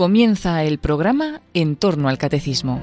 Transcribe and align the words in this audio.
Comienza 0.00 0.64
el 0.64 0.78
programa 0.78 1.42
En 1.52 1.76
torno 1.76 2.08
al 2.08 2.16
Catecismo. 2.16 2.80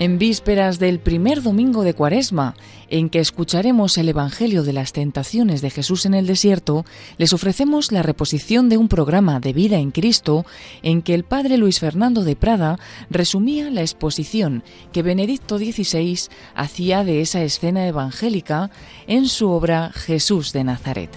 En 0.00 0.18
vísperas 0.18 0.80
del 0.80 0.98
primer 0.98 1.40
domingo 1.40 1.84
de 1.84 1.94
Cuaresma, 1.94 2.56
en 2.88 3.08
que 3.08 3.20
escucharemos 3.20 3.96
el 3.96 4.08
Evangelio 4.08 4.64
de 4.64 4.72
las 4.72 4.92
tentaciones 4.92 5.62
de 5.62 5.70
Jesús 5.70 6.04
en 6.04 6.14
el 6.14 6.26
desierto, 6.26 6.84
les 7.16 7.32
ofrecemos 7.32 7.92
la 7.92 8.02
reposición 8.02 8.68
de 8.68 8.76
un 8.76 8.88
programa 8.88 9.38
de 9.38 9.52
vida 9.52 9.76
en 9.76 9.92
Cristo 9.92 10.44
en 10.82 11.02
que 11.02 11.14
el 11.14 11.22
padre 11.22 11.58
Luis 11.58 11.78
Fernando 11.78 12.24
de 12.24 12.34
Prada 12.34 12.80
resumía 13.08 13.70
la 13.70 13.82
exposición 13.82 14.64
que 14.92 15.04
Benedicto 15.04 15.58
XVI 15.58 16.18
hacía 16.56 17.04
de 17.04 17.20
esa 17.20 17.40
escena 17.44 17.86
evangélica 17.86 18.72
en 19.06 19.28
su 19.28 19.48
obra 19.48 19.92
Jesús 19.92 20.52
de 20.52 20.64
Nazaret. 20.64 21.10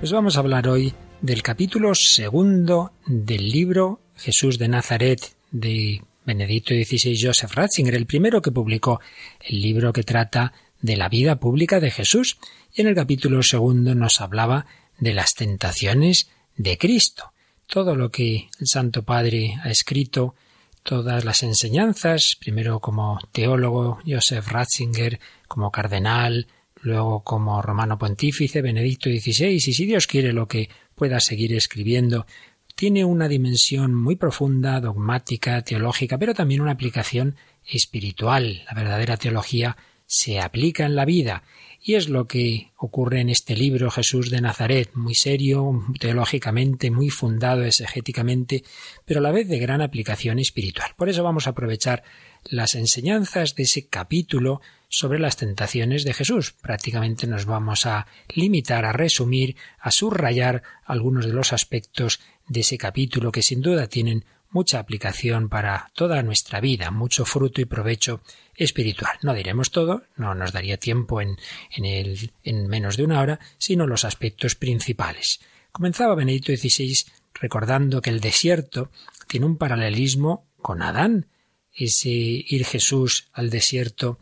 Pues 0.00 0.12
vamos 0.12 0.36
a 0.36 0.40
hablar 0.40 0.66
hoy 0.66 0.94
del 1.20 1.42
capítulo 1.42 1.94
segundo 1.94 2.92
del 3.06 3.50
libro 3.50 4.00
Jesús 4.16 4.58
de 4.58 4.66
Nazaret 4.66 5.36
de 5.50 6.02
Benedicto 6.24 6.72
XVI 6.72 7.20
Joseph 7.20 7.52
Ratzinger, 7.52 7.94
el 7.94 8.06
primero 8.06 8.40
que 8.40 8.50
publicó 8.50 9.02
el 9.40 9.60
libro 9.60 9.92
que 9.92 10.02
trata 10.02 10.54
de 10.80 10.96
la 10.96 11.10
vida 11.10 11.38
pública 11.38 11.80
de 11.80 11.90
Jesús. 11.90 12.38
Y 12.72 12.80
en 12.80 12.86
el 12.86 12.94
capítulo 12.94 13.42
segundo 13.42 13.94
nos 13.94 14.22
hablaba 14.22 14.64
de 14.98 15.12
las 15.12 15.34
tentaciones 15.34 16.30
de 16.56 16.78
Cristo. 16.78 17.34
Todo 17.66 17.94
lo 17.94 18.10
que 18.10 18.48
el 18.58 18.68
Santo 18.68 19.02
Padre 19.02 19.56
ha 19.62 19.68
escrito, 19.68 20.34
todas 20.82 21.26
las 21.26 21.42
enseñanzas, 21.42 22.38
primero 22.40 22.80
como 22.80 23.18
teólogo 23.32 23.98
Joseph 24.06 24.48
Ratzinger, 24.48 25.20
como 25.46 25.70
cardenal, 25.70 26.46
luego 26.82 27.22
como 27.22 27.62
romano 27.62 27.98
pontífice 27.98 28.62
Benedicto 28.62 29.10
XVI, 29.10 29.48
y 29.48 29.60
si 29.60 29.86
Dios 29.86 30.06
quiere 30.06 30.32
lo 30.32 30.48
que 30.48 30.68
pueda 30.94 31.20
seguir 31.20 31.54
escribiendo, 31.54 32.26
tiene 32.74 33.04
una 33.04 33.28
dimensión 33.28 33.94
muy 33.94 34.16
profunda, 34.16 34.80
dogmática, 34.80 35.62
teológica, 35.62 36.18
pero 36.18 36.34
también 36.34 36.62
una 36.62 36.72
aplicación 36.72 37.36
espiritual. 37.64 38.62
La 38.66 38.74
verdadera 38.74 39.16
teología 39.16 39.76
se 40.06 40.40
aplica 40.40 40.86
en 40.86 40.96
la 40.96 41.04
vida 41.04 41.44
y 41.82 41.94
es 41.94 42.08
lo 42.08 42.26
que 42.26 42.72
ocurre 42.76 43.20
en 43.20 43.30
este 43.30 43.56
libro 43.56 43.90
Jesús 43.90 44.30
de 44.30 44.40
Nazaret, 44.40 44.90
muy 44.94 45.14
serio 45.14 45.82
teológicamente, 45.98 46.90
muy 46.90 47.10
fundado 47.10 47.64
exegéticamente, 47.64 48.64
pero 49.04 49.20
a 49.20 49.22
la 49.22 49.32
vez 49.32 49.48
de 49.48 49.58
gran 49.58 49.80
aplicación 49.80 50.38
espiritual. 50.38 50.90
Por 50.96 51.08
eso 51.08 51.22
vamos 51.22 51.46
a 51.46 51.50
aprovechar 51.50 52.02
las 52.44 52.74
enseñanzas 52.74 53.54
de 53.54 53.62
ese 53.62 53.86
capítulo 53.88 54.60
sobre 54.90 55.20
las 55.20 55.36
tentaciones 55.36 56.04
de 56.04 56.12
Jesús. 56.12 56.52
Prácticamente 56.52 57.26
nos 57.26 57.46
vamos 57.46 57.86
a 57.86 58.06
limitar 58.28 58.84
a 58.84 58.92
resumir, 58.92 59.56
a 59.78 59.90
subrayar 59.90 60.62
algunos 60.84 61.24
de 61.24 61.32
los 61.32 61.54
aspectos 61.54 62.20
de 62.48 62.60
ese 62.60 62.76
capítulo 62.76 63.32
que 63.32 63.42
sin 63.42 63.62
duda 63.62 63.86
tienen 63.86 64.24
mucha 64.50 64.80
aplicación 64.80 65.48
para 65.48 65.90
toda 65.94 66.22
nuestra 66.24 66.60
vida, 66.60 66.90
mucho 66.90 67.24
fruto 67.24 67.60
y 67.60 67.66
provecho 67.66 68.20
espiritual. 68.56 69.16
No 69.22 69.32
diremos 69.32 69.70
todo, 69.70 70.02
no 70.16 70.34
nos 70.34 70.52
daría 70.52 70.76
tiempo 70.76 71.20
en, 71.20 71.36
en, 71.72 72.66
menos 72.66 72.96
de 72.96 73.04
una 73.04 73.20
hora, 73.20 73.40
sino 73.58 73.86
los 73.86 74.04
aspectos 74.04 74.56
principales. 74.56 75.40
Comenzaba 75.70 76.16
Benedicto 76.16 76.52
XVI 76.52 77.06
recordando 77.32 78.02
que 78.02 78.10
el 78.10 78.18
desierto 78.18 78.90
tiene 79.28 79.46
un 79.46 79.56
paralelismo 79.56 80.48
con 80.60 80.82
Adán, 80.82 81.28
ese 81.72 82.10
ir 82.10 82.64
Jesús 82.64 83.28
al 83.32 83.50
desierto 83.50 84.18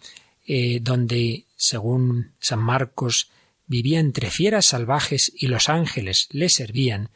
eh, 0.50 0.78
donde, 0.80 1.44
según 1.56 2.32
San 2.40 2.60
Marcos, 2.60 3.30
vivía 3.66 4.00
entre 4.00 4.30
fieras 4.30 4.64
salvajes 4.64 5.30
y 5.36 5.46
los 5.48 5.68
ángeles 5.68 6.26
le 6.32 6.48
servían, 6.48 7.10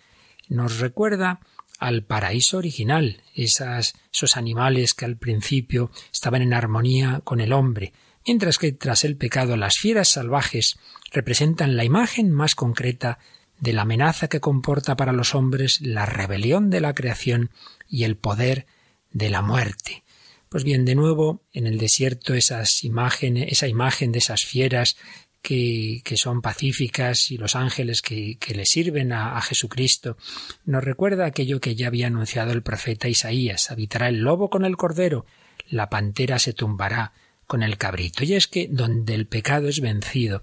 nos 0.48 0.80
recuerda 0.80 1.40
al 1.78 2.04
paraíso 2.04 2.58
original, 2.58 3.22
esas, 3.34 3.94
esos 4.12 4.36
animales 4.36 4.92
que 4.92 5.06
al 5.06 5.16
principio 5.16 5.90
estaban 6.12 6.42
en 6.42 6.52
armonía 6.52 7.22
con 7.24 7.40
el 7.40 7.54
hombre, 7.54 7.94
mientras 8.26 8.58
que 8.58 8.70
tras 8.72 9.02
el 9.02 9.16
pecado 9.16 9.56
las 9.56 9.78
fieras 9.78 10.10
salvajes 10.10 10.78
representan 11.10 11.74
la 11.74 11.84
imagen 11.84 12.30
más 12.30 12.54
concreta 12.54 13.18
de 13.58 13.72
la 13.72 13.82
amenaza 13.82 14.28
que 14.28 14.40
comporta 14.40 14.94
para 14.94 15.12
los 15.12 15.34
hombres 15.34 15.80
la 15.80 16.04
rebelión 16.04 16.68
de 16.68 16.82
la 16.82 16.94
creación 16.94 17.50
y 17.88 18.04
el 18.04 18.16
poder 18.16 18.66
de 19.10 19.30
la 19.30 19.40
muerte. 19.40 20.02
Pues 20.52 20.64
bien, 20.64 20.84
de 20.84 20.94
nuevo, 20.94 21.40
en 21.54 21.66
el 21.66 21.78
desierto 21.78 22.34
esas 22.34 22.84
imágenes, 22.84 23.50
esa 23.50 23.68
imagen 23.68 24.12
de 24.12 24.18
esas 24.18 24.42
fieras 24.42 24.98
que, 25.40 26.02
son 26.16 26.42
pacíficas 26.42 27.30
y 27.30 27.38
los 27.38 27.56
ángeles 27.56 28.02
que, 28.02 28.36
que 28.38 28.54
le 28.54 28.66
sirven 28.66 29.14
a, 29.14 29.38
a, 29.38 29.40
Jesucristo, 29.40 30.18
nos 30.66 30.84
recuerda 30.84 31.24
aquello 31.24 31.58
que 31.58 31.74
ya 31.74 31.86
había 31.86 32.08
anunciado 32.08 32.52
el 32.52 32.62
profeta 32.62 33.08
Isaías, 33.08 33.70
habitará 33.70 34.10
el 34.10 34.18
lobo 34.18 34.50
con 34.50 34.66
el 34.66 34.76
cordero, 34.76 35.24
la 35.70 35.88
pantera 35.88 36.38
se 36.38 36.52
tumbará 36.52 37.14
con 37.46 37.62
el 37.62 37.78
cabrito. 37.78 38.22
Y 38.22 38.34
es 38.34 38.46
que 38.46 38.68
donde 38.70 39.14
el 39.14 39.26
pecado 39.26 39.68
es 39.68 39.80
vencido, 39.80 40.42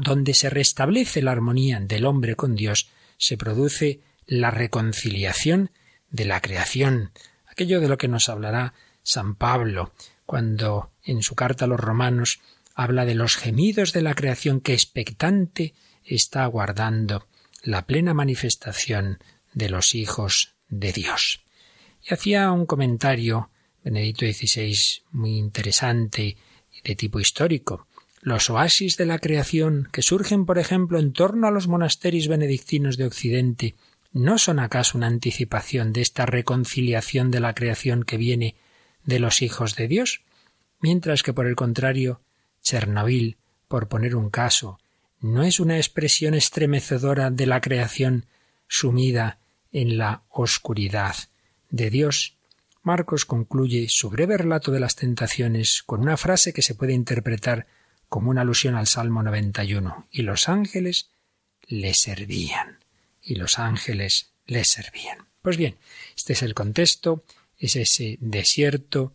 donde 0.00 0.34
se 0.34 0.50
restablece 0.50 1.22
la 1.22 1.30
armonía 1.30 1.78
del 1.78 2.06
hombre 2.06 2.34
con 2.34 2.56
Dios, 2.56 2.88
se 3.18 3.36
produce 3.36 4.00
la 4.26 4.50
reconciliación 4.50 5.70
de 6.10 6.24
la 6.24 6.40
creación, 6.40 7.12
aquello 7.46 7.80
de 7.80 7.86
lo 7.86 7.98
que 7.98 8.08
nos 8.08 8.28
hablará 8.28 8.74
San 9.04 9.36
Pablo, 9.36 9.92
cuando 10.26 10.90
en 11.04 11.22
su 11.22 11.36
carta 11.36 11.66
a 11.66 11.68
los 11.68 11.78
romanos 11.78 12.40
habla 12.74 13.04
de 13.04 13.14
los 13.14 13.36
gemidos 13.36 13.92
de 13.92 14.02
la 14.02 14.14
creación 14.14 14.60
que 14.60 14.72
expectante 14.72 15.74
está 16.04 16.42
aguardando 16.42 17.28
la 17.62 17.86
plena 17.86 18.14
manifestación 18.14 19.18
de 19.52 19.70
los 19.70 19.94
hijos 19.94 20.56
de 20.68 20.92
Dios. 20.92 21.44
Y 22.02 22.12
hacía 22.12 22.50
un 22.50 22.66
comentario 22.66 23.50
Benedicto 23.84 24.26
XVI 24.26 25.02
muy 25.12 25.36
interesante 25.36 26.36
y 26.72 26.80
de 26.82 26.96
tipo 26.96 27.20
histórico. 27.20 27.86
Los 28.22 28.48
oasis 28.48 28.96
de 28.96 29.04
la 29.04 29.18
creación 29.18 29.88
que 29.92 30.00
surgen, 30.00 30.46
por 30.46 30.58
ejemplo, 30.58 30.98
en 30.98 31.12
torno 31.12 31.46
a 31.46 31.50
los 31.50 31.68
monasterios 31.68 32.26
benedictinos 32.26 32.96
de 32.96 33.04
Occidente, 33.04 33.74
¿no 34.12 34.38
son 34.38 34.58
acaso 34.58 34.96
una 34.96 35.08
anticipación 35.08 35.92
de 35.92 36.00
esta 36.00 36.24
reconciliación 36.24 37.30
de 37.30 37.40
la 37.40 37.54
creación 37.54 38.04
que 38.04 38.16
viene 38.16 38.56
de 39.04 39.18
los 39.18 39.42
hijos 39.42 39.76
de 39.76 39.88
Dios, 39.88 40.22
mientras 40.80 41.22
que 41.22 41.32
por 41.32 41.46
el 41.46 41.56
contrario, 41.56 42.20
Chernobyl, 42.62 43.36
por 43.68 43.88
poner 43.88 44.16
un 44.16 44.30
caso, 44.30 44.78
no 45.20 45.42
es 45.42 45.60
una 45.60 45.76
expresión 45.76 46.34
estremecedora 46.34 47.30
de 47.30 47.46
la 47.46 47.60
creación 47.60 48.26
sumida 48.68 49.38
en 49.72 49.98
la 49.98 50.22
oscuridad 50.28 51.16
de 51.70 51.90
Dios. 51.90 52.36
Marcos 52.82 53.24
concluye 53.24 53.88
su 53.88 54.10
breve 54.10 54.36
relato 54.36 54.70
de 54.70 54.80
las 54.80 54.96
tentaciones 54.96 55.82
con 55.82 56.00
una 56.00 56.16
frase 56.16 56.52
que 56.52 56.62
se 56.62 56.74
puede 56.74 56.92
interpretar 56.92 57.66
como 58.08 58.30
una 58.30 58.42
alusión 58.42 58.76
al 58.76 58.86
Salmo 58.86 59.22
91. 59.22 60.06
Y 60.10 60.22
los 60.22 60.48
ángeles 60.48 61.10
le 61.66 61.94
servían. 61.94 62.78
Y 63.22 63.36
los 63.36 63.58
ángeles 63.58 64.30
le 64.46 64.64
servían. 64.64 65.26
Pues 65.42 65.56
bien, 65.56 65.76
este 66.16 66.34
es 66.34 66.42
el 66.42 66.54
contexto 66.54 67.24
es 67.58 67.76
ese 67.76 68.18
desierto 68.20 69.12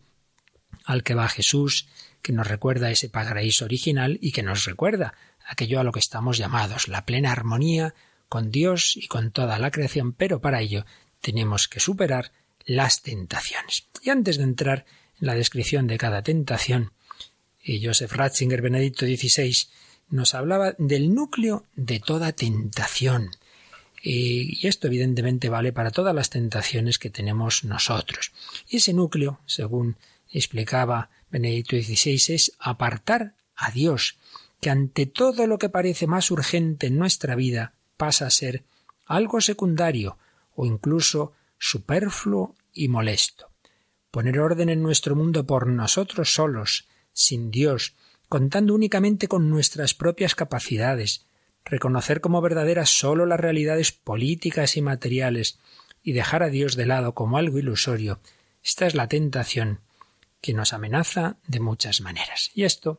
al 0.84 1.02
que 1.02 1.14
va 1.14 1.28
Jesús, 1.28 1.88
que 2.22 2.32
nos 2.32 2.46
recuerda 2.46 2.90
ese 2.90 3.08
paraíso 3.08 3.64
original 3.64 4.18
y 4.20 4.32
que 4.32 4.42
nos 4.42 4.64
recuerda 4.64 5.14
aquello 5.46 5.80
a 5.80 5.84
lo 5.84 5.92
que 5.92 6.00
estamos 6.00 6.38
llamados, 6.38 6.88
la 6.88 7.04
plena 7.04 7.32
armonía 7.32 7.94
con 8.28 8.50
Dios 8.50 8.96
y 8.96 9.08
con 9.08 9.32
toda 9.32 9.58
la 9.58 9.70
creación, 9.70 10.12
pero 10.12 10.40
para 10.40 10.60
ello 10.60 10.86
tenemos 11.20 11.68
que 11.68 11.80
superar 11.80 12.32
las 12.64 13.02
tentaciones. 13.02 13.88
Y 14.02 14.10
antes 14.10 14.38
de 14.38 14.44
entrar 14.44 14.86
en 15.20 15.26
la 15.26 15.34
descripción 15.34 15.86
de 15.86 15.98
cada 15.98 16.22
tentación, 16.22 16.92
y 17.62 17.84
Joseph 17.84 18.12
Ratzinger, 18.12 18.62
Benedicto 18.62 19.04
XVI, 19.04 19.54
nos 20.08 20.34
hablaba 20.34 20.74
del 20.78 21.14
núcleo 21.14 21.64
de 21.74 22.00
toda 22.00 22.32
tentación. 22.32 23.30
Y 24.02 24.66
esto 24.66 24.86
evidentemente 24.86 25.48
vale 25.48 25.72
para 25.72 25.90
todas 25.90 26.14
las 26.14 26.30
tentaciones 26.30 26.98
que 26.98 27.10
tenemos 27.10 27.64
nosotros. 27.64 28.32
Y 28.68 28.78
ese 28.78 28.94
núcleo, 28.94 29.40
según 29.46 29.96
explicaba 30.30 31.10
Benedicto 31.30 31.76
XVI, 31.76 32.34
es 32.34 32.52
apartar 32.58 33.34
a 33.56 33.70
Dios, 33.70 34.16
que 34.60 34.70
ante 34.70 35.06
todo 35.06 35.46
lo 35.46 35.58
que 35.58 35.68
parece 35.68 36.06
más 36.06 36.30
urgente 36.30 36.86
en 36.86 36.98
nuestra 36.98 37.34
vida 37.34 37.74
pasa 37.96 38.26
a 38.26 38.30
ser 38.30 38.64
algo 39.06 39.40
secundario 39.40 40.18
o 40.54 40.66
incluso 40.66 41.32
superfluo 41.58 42.54
y 42.72 42.88
molesto. 42.88 43.50
Poner 44.10 44.38
orden 44.38 44.68
en 44.68 44.82
nuestro 44.82 45.14
mundo 45.14 45.46
por 45.46 45.66
nosotros 45.66 46.32
solos, 46.32 46.88
sin 47.12 47.50
Dios, 47.50 47.94
contando 48.28 48.74
únicamente 48.74 49.28
con 49.28 49.50
nuestras 49.50 49.94
propias 49.94 50.34
capacidades, 50.34 51.26
reconocer 51.70 52.20
como 52.20 52.40
verdaderas 52.40 52.90
sólo 52.90 53.24
las 53.26 53.40
realidades 53.40 53.92
políticas 53.92 54.76
y 54.76 54.82
materiales 54.82 55.58
y 56.02 56.12
dejar 56.12 56.42
a 56.42 56.48
Dios 56.48 56.76
de 56.76 56.86
lado 56.86 57.14
como 57.14 57.38
algo 57.38 57.58
ilusorio, 57.58 58.20
esta 58.62 58.86
es 58.86 58.94
la 58.94 59.08
tentación 59.08 59.80
que 60.40 60.52
nos 60.52 60.72
amenaza 60.72 61.36
de 61.46 61.60
muchas 61.60 62.00
maneras. 62.00 62.50
Y 62.54 62.64
esto 62.64 62.98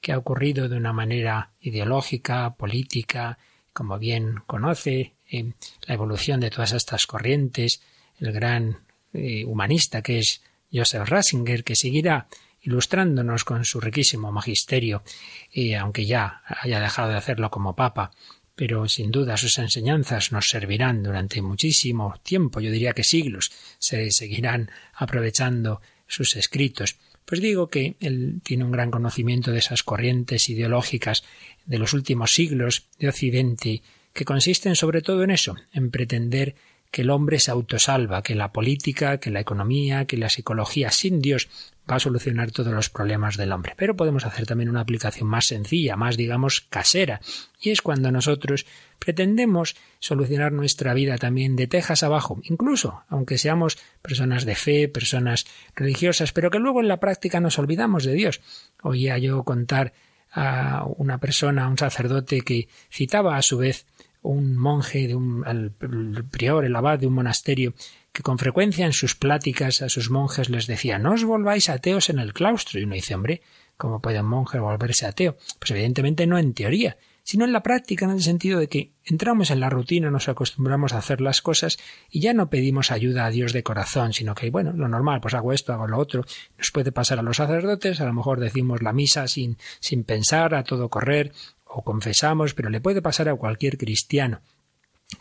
que 0.00 0.12
ha 0.12 0.18
ocurrido 0.18 0.68
de 0.68 0.76
una 0.76 0.92
manera 0.92 1.50
ideológica, 1.60 2.54
política, 2.54 3.38
como 3.72 3.98
bien 3.98 4.42
conoce, 4.46 5.14
eh, 5.30 5.52
la 5.86 5.94
evolución 5.94 6.40
de 6.40 6.50
todas 6.50 6.72
estas 6.72 7.06
corrientes, 7.06 7.82
el 8.18 8.32
gran 8.32 8.80
eh, 9.12 9.44
humanista 9.44 10.02
que 10.02 10.18
es 10.18 10.42
Joseph 10.72 11.08
Ratzinger, 11.08 11.64
que 11.64 11.76
seguirá 11.76 12.28
ilustrándonos 12.62 13.44
con 13.44 13.64
su 13.64 13.80
riquísimo 13.80 14.32
magisterio, 14.32 15.02
y 15.50 15.74
aunque 15.74 16.06
ya 16.06 16.42
haya 16.46 16.80
dejado 16.80 17.10
de 17.10 17.16
hacerlo 17.16 17.50
como 17.50 17.76
papa, 17.76 18.12
pero 18.54 18.88
sin 18.88 19.10
duda 19.10 19.36
sus 19.36 19.58
enseñanzas 19.58 20.32
nos 20.32 20.48
servirán 20.48 21.02
durante 21.02 21.42
muchísimo 21.42 22.14
tiempo, 22.22 22.60
yo 22.60 22.70
diría 22.70 22.92
que 22.92 23.04
siglos, 23.04 23.50
se 23.78 24.10
seguirán 24.10 24.70
aprovechando 24.94 25.80
sus 26.06 26.36
escritos. 26.36 26.96
Pues 27.24 27.40
digo 27.40 27.68
que 27.68 27.96
él 28.00 28.40
tiene 28.42 28.64
un 28.64 28.72
gran 28.72 28.90
conocimiento 28.90 29.52
de 29.52 29.58
esas 29.58 29.82
corrientes 29.82 30.48
ideológicas 30.48 31.24
de 31.64 31.78
los 31.78 31.92
últimos 31.92 32.32
siglos 32.32 32.88
de 32.98 33.08
Occidente, 33.08 33.82
que 34.12 34.24
consisten 34.24 34.76
sobre 34.76 35.00
todo 35.00 35.22
en 35.22 35.30
eso, 35.30 35.56
en 35.72 35.90
pretender 35.90 36.54
que 36.92 37.02
el 37.02 37.10
hombre 37.10 37.40
se 37.40 37.50
autosalva, 37.50 38.22
que 38.22 38.34
la 38.34 38.52
política, 38.52 39.18
que 39.18 39.30
la 39.30 39.40
economía, 39.40 40.04
que 40.04 40.18
la 40.18 40.28
psicología 40.28 40.90
sin 40.90 41.20
Dios 41.20 41.48
va 41.90 41.96
a 41.96 42.00
solucionar 42.00 42.52
todos 42.52 42.72
los 42.72 42.90
problemas 42.90 43.38
del 43.38 43.50
hombre. 43.50 43.72
Pero 43.78 43.96
podemos 43.96 44.26
hacer 44.26 44.46
también 44.46 44.68
una 44.68 44.82
aplicación 44.82 45.26
más 45.26 45.46
sencilla, 45.46 45.96
más 45.96 46.18
digamos 46.18 46.60
casera, 46.60 47.22
y 47.60 47.70
es 47.70 47.80
cuando 47.80 48.12
nosotros 48.12 48.66
pretendemos 48.98 49.74
solucionar 50.00 50.52
nuestra 50.52 50.92
vida 50.92 51.16
también 51.16 51.56
de 51.56 51.66
tejas 51.66 52.02
abajo, 52.02 52.40
incluso 52.44 53.02
aunque 53.08 53.38
seamos 53.38 53.78
personas 54.02 54.44
de 54.44 54.54
fe, 54.54 54.86
personas 54.86 55.46
religiosas, 55.74 56.32
pero 56.32 56.50
que 56.50 56.58
luego 56.58 56.82
en 56.82 56.88
la 56.88 57.00
práctica 57.00 57.40
nos 57.40 57.58
olvidamos 57.58 58.04
de 58.04 58.12
Dios. 58.12 58.42
Oía 58.82 59.16
yo 59.16 59.44
contar 59.44 59.94
a 60.30 60.84
una 60.96 61.18
persona, 61.18 61.64
a 61.64 61.68
un 61.68 61.78
sacerdote 61.78 62.42
que 62.42 62.68
citaba 62.90 63.38
a 63.38 63.42
su 63.42 63.56
vez 63.56 63.86
un 64.22 64.56
monje, 64.56 65.08
de 65.08 65.14
un, 65.14 65.44
el 65.46 66.24
prior, 66.24 66.64
el 66.64 66.76
abad 66.76 66.98
de 66.98 67.06
un 67.06 67.14
monasterio, 67.14 67.74
que 68.12 68.22
con 68.22 68.38
frecuencia 68.38 68.86
en 68.86 68.92
sus 68.92 69.14
pláticas 69.16 69.82
a 69.82 69.88
sus 69.88 70.10
monjes 70.10 70.50
les 70.50 70.66
decía 70.66 70.98
no 70.98 71.12
os 71.12 71.24
volváis 71.24 71.68
ateos 71.68 72.10
en 72.10 72.18
el 72.18 72.32
claustro. 72.32 72.78
Y 72.78 72.84
uno 72.84 72.94
dice, 72.94 73.14
hombre, 73.14 73.42
¿cómo 73.76 74.00
puede 74.00 74.20
un 74.20 74.28
monje 74.28 74.58
volverse 74.58 75.06
ateo? 75.06 75.36
Pues 75.58 75.70
evidentemente 75.70 76.26
no 76.26 76.38
en 76.38 76.54
teoría, 76.54 76.96
sino 77.24 77.44
en 77.44 77.52
la 77.52 77.62
práctica, 77.62 78.04
en 78.04 78.10
el 78.10 78.22
sentido 78.22 78.58
de 78.58 78.68
que 78.68 78.92
entramos 79.04 79.50
en 79.50 79.60
la 79.60 79.70
rutina, 79.70 80.10
nos 80.10 80.28
acostumbramos 80.28 80.92
a 80.92 80.98
hacer 80.98 81.20
las 81.20 81.40
cosas 81.40 81.78
y 82.10 82.20
ya 82.20 82.34
no 82.34 82.50
pedimos 82.50 82.90
ayuda 82.90 83.26
a 83.26 83.30
Dios 83.30 83.52
de 83.52 83.62
corazón, 83.62 84.12
sino 84.12 84.34
que, 84.34 84.50
bueno, 84.50 84.72
lo 84.72 84.88
normal, 84.88 85.20
pues 85.20 85.34
hago 85.34 85.52
esto, 85.52 85.72
hago 85.72 85.86
lo 85.86 85.98
otro. 85.98 86.24
Nos 86.58 86.70
puede 86.70 86.92
pasar 86.92 87.18
a 87.18 87.22
los 87.22 87.36
sacerdotes, 87.36 88.00
a 88.00 88.06
lo 88.06 88.12
mejor 88.12 88.40
decimos 88.40 88.82
la 88.82 88.92
misa 88.92 89.28
sin, 89.28 89.56
sin 89.80 90.04
pensar, 90.04 90.54
a 90.54 90.64
todo 90.64 90.88
correr, 90.88 91.32
o 91.74 91.82
confesamos, 91.82 92.54
pero 92.54 92.70
le 92.70 92.80
puede 92.80 93.02
pasar 93.02 93.28
a 93.28 93.34
cualquier 93.34 93.78
cristiano 93.78 94.42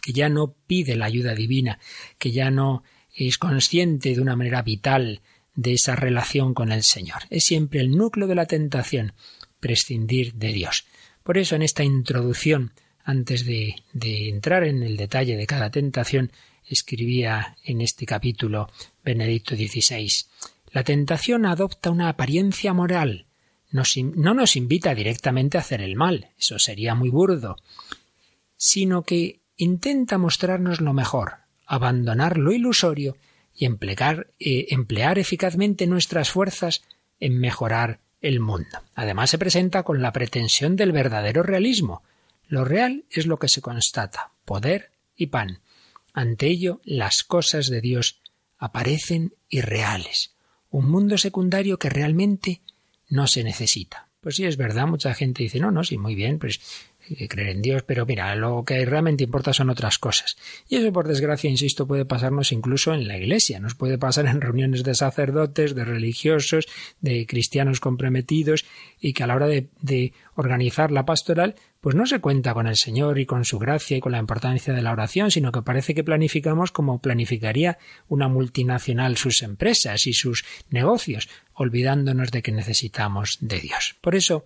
que 0.01 0.13
ya 0.13 0.29
no 0.29 0.55
pide 0.67 0.95
la 0.95 1.05
ayuda 1.05 1.35
divina, 1.35 1.79
que 2.17 2.31
ya 2.31 2.51
no 2.51 2.83
es 3.13 3.37
consciente 3.37 4.15
de 4.15 4.21
una 4.21 4.35
manera 4.35 4.61
vital 4.61 5.21
de 5.53 5.73
esa 5.73 5.95
relación 5.95 6.53
con 6.53 6.71
el 6.71 6.83
Señor. 6.83 7.23
Es 7.29 7.45
siempre 7.45 7.81
el 7.81 7.91
núcleo 7.91 8.27
de 8.27 8.35
la 8.35 8.45
tentación, 8.45 9.13
prescindir 9.59 10.33
de 10.35 10.53
Dios. 10.53 10.85
Por 11.23 11.37
eso 11.37 11.55
en 11.55 11.61
esta 11.61 11.83
introducción, 11.83 12.73
antes 13.03 13.45
de, 13.45 13.75
de 13.93 14.29
entrar 14.29 14.63
en 14.63 14.81
el 14.81 14.95
detalle 14.95 15.35
de 15.35 15.45
cada 15.45 15.71
tentación, 15.71 16.31
escribía 16.65 17.57
en 17.63 17.81
este 17.81 18.05
capítulo 18.05 18.69
Benedicto 19.03 19.55
XVI, 19.55 20.07
la 20.71 20.83
tentación 20.83 21.45
adopta 21.45 21.91
una 21.91 22.07
apariencia 22.07 22.73
moral, 22.73 23.25
no 23.71 24.33
nos 24.33 24.55
invita 24.55 24.93
directamente 24.95 25.57
a 25.57 25.61
hacer 25.61 25.81
el 25.81 25.95
mal, 25.95 26.29
eso 26.37 26.59
sería 26.59 26.95
muy 26.95 27.09
burdo, 27.09 27.57
sino 28.57 29.03
que 29.03 29.39
intenta 29.57 30.17
mostrarnos 30.17 30.81
lo 30.81 30.93
mejor, 30.93 31.35
abandonar 31.65 32.37
lo 32.37 32.51
ilusorio 32.51 33.15
y 33.55 33.65
emplear, 33.65 34.27
eh, 34.39 34.67
emplear 34.69 35.19
eficazmente 35.19 35.87
nuestras 35.87 36.31
fuerzas 36.31 36.83
en 37.19 37.39
mejorar 37.39 37.99
el 38.21 38.39
mundo. 38.39 38.79
Además 38.95 39.29
se 39.29 39.37
presenta 39.37 39.83
con 39.83 40.01
la 40.01 40.11
pretensión 40.11 40.75
del 40.75 40.91
verdadero 40.91 41.43
realismo. 41.43 42.03
Lo 42.47 42.65
real 42.65 43.05
es 43.09 43.25
lo 43.25 43.37
que 43.37 43.47
se 43.47 43.61
constata, 43.61 44.31
poder 44.45 44.91
y 45.15 45.27
pan. 45.27 45.59
Ante 46.13 46.47
ello, 46.47 46.81
las 46.83 47.23
cosas 47.23 47.67
de 47.67 47.81
Dios 47.81 48.19
aparecen 48.57 49.33
irreales, 49.49 50.33
un 50.69 50.89
mundo 50.89 51.17
secundario 51.17 51.79
que 51.79 51.89
realmente 51.89 52.61
no 53.11 53.27
se 53.27 53.43
necesita. 53.43 54.07
Pues 54.21 54.35
sí, 54.35 54.45
es 54.45 54.57
verdad, 54.57 54.87
mucha 54.87 55.13
gente 55.13 55.43
dice, 55.43 55.59
no, 55.59 55.69
no, 55.71 55.83
sí, 55.83 55.97
muy 55.97 56.15
bien, 56.15 56.39
pues 56.39 56.59
eh, 57.09 57.27
creer 57.27 57.49
en 57.49 57.61
Dios, 57.61 57.83
pero 57.83 58.05
mira, 58.05 58.33
lo 58.35 58.63
que 58.63 58.85
realmente 58.85 59.23
importa 59.23 59.53
son 59.53 59.69
otras 59.69 59.97
cosas. 59.97 60.37
Y 60.69 60.77
eso, 60.77 60.91
por 60.93 61.07
desgracia, 61.07 61.49
insisto, 61.49 61.87
puede 61.87 62.05
pasarnos 62.05 62.51
incluso 62.51 62.93
en 62.93 63.07
la 63.07 63.17
Iglesia, 63.17 63.59
nos 63.59 63.75
puede 63.75 63.97
pasar 63.97 64.25
en 64.25 64.41
reuniones 64.41 64.83
de 64.83 64.95
sacerdotes, 64.95 65.75
de 65.75 65.85
religiosos, 65.85 66.67
de 66.99 67.25
cristianos 67.25 67.79
comprometidos, 67.79 68.65
y 68.99 69.13
que 69.13 69.23
a 69.23 69.27
la 69.27 69.35
hora 69.35 69.47
de, 69.47 69.67
de 69.81 70.13
organizar 70.35 70.91
la 70.91 71.05
pastoral, 71.05 71.55
pues 71.81 71.95
no 71.95 72.05
se 72.05 72.19
cuenta 72.19 72.53
con 72.53 72.67
el 72.67 72.75
Señor 72.75 73.19
y 73.19 73.25
con 73.25 73.43
su 73.43 73.57
gracia 73.57 73.97
y 73.97 73.99
con 73.99 74.11
la 74.11 74.19
importancia 74.19 74.73
de 74.73 74.81
la 74.83 74.91
oración, 74.91 75.31
sino 75.31 75.51
que 75.51 75.63
parece 75.63 75.95
que 75.95 76.03
planificamos 76.03 76.71
como 76.71 77.01
planificaría 77.01 77.79
una 78.07 78.27
multinacional 78.27 79.17
sus 79.17 79.41
empresas 79.41 80.05
y 80.05 80.13
sus 80.13 80.45
negocios, 80.69 81.27
olvidándonos 81.53 82.31
de 82.31 82.41
que 82.41 82.51
necesitamos 82.51 83.37
de 83.41 83.59
Dios. 83.59 83.95
Por 84.01 84.15
eso, 84.15 84.45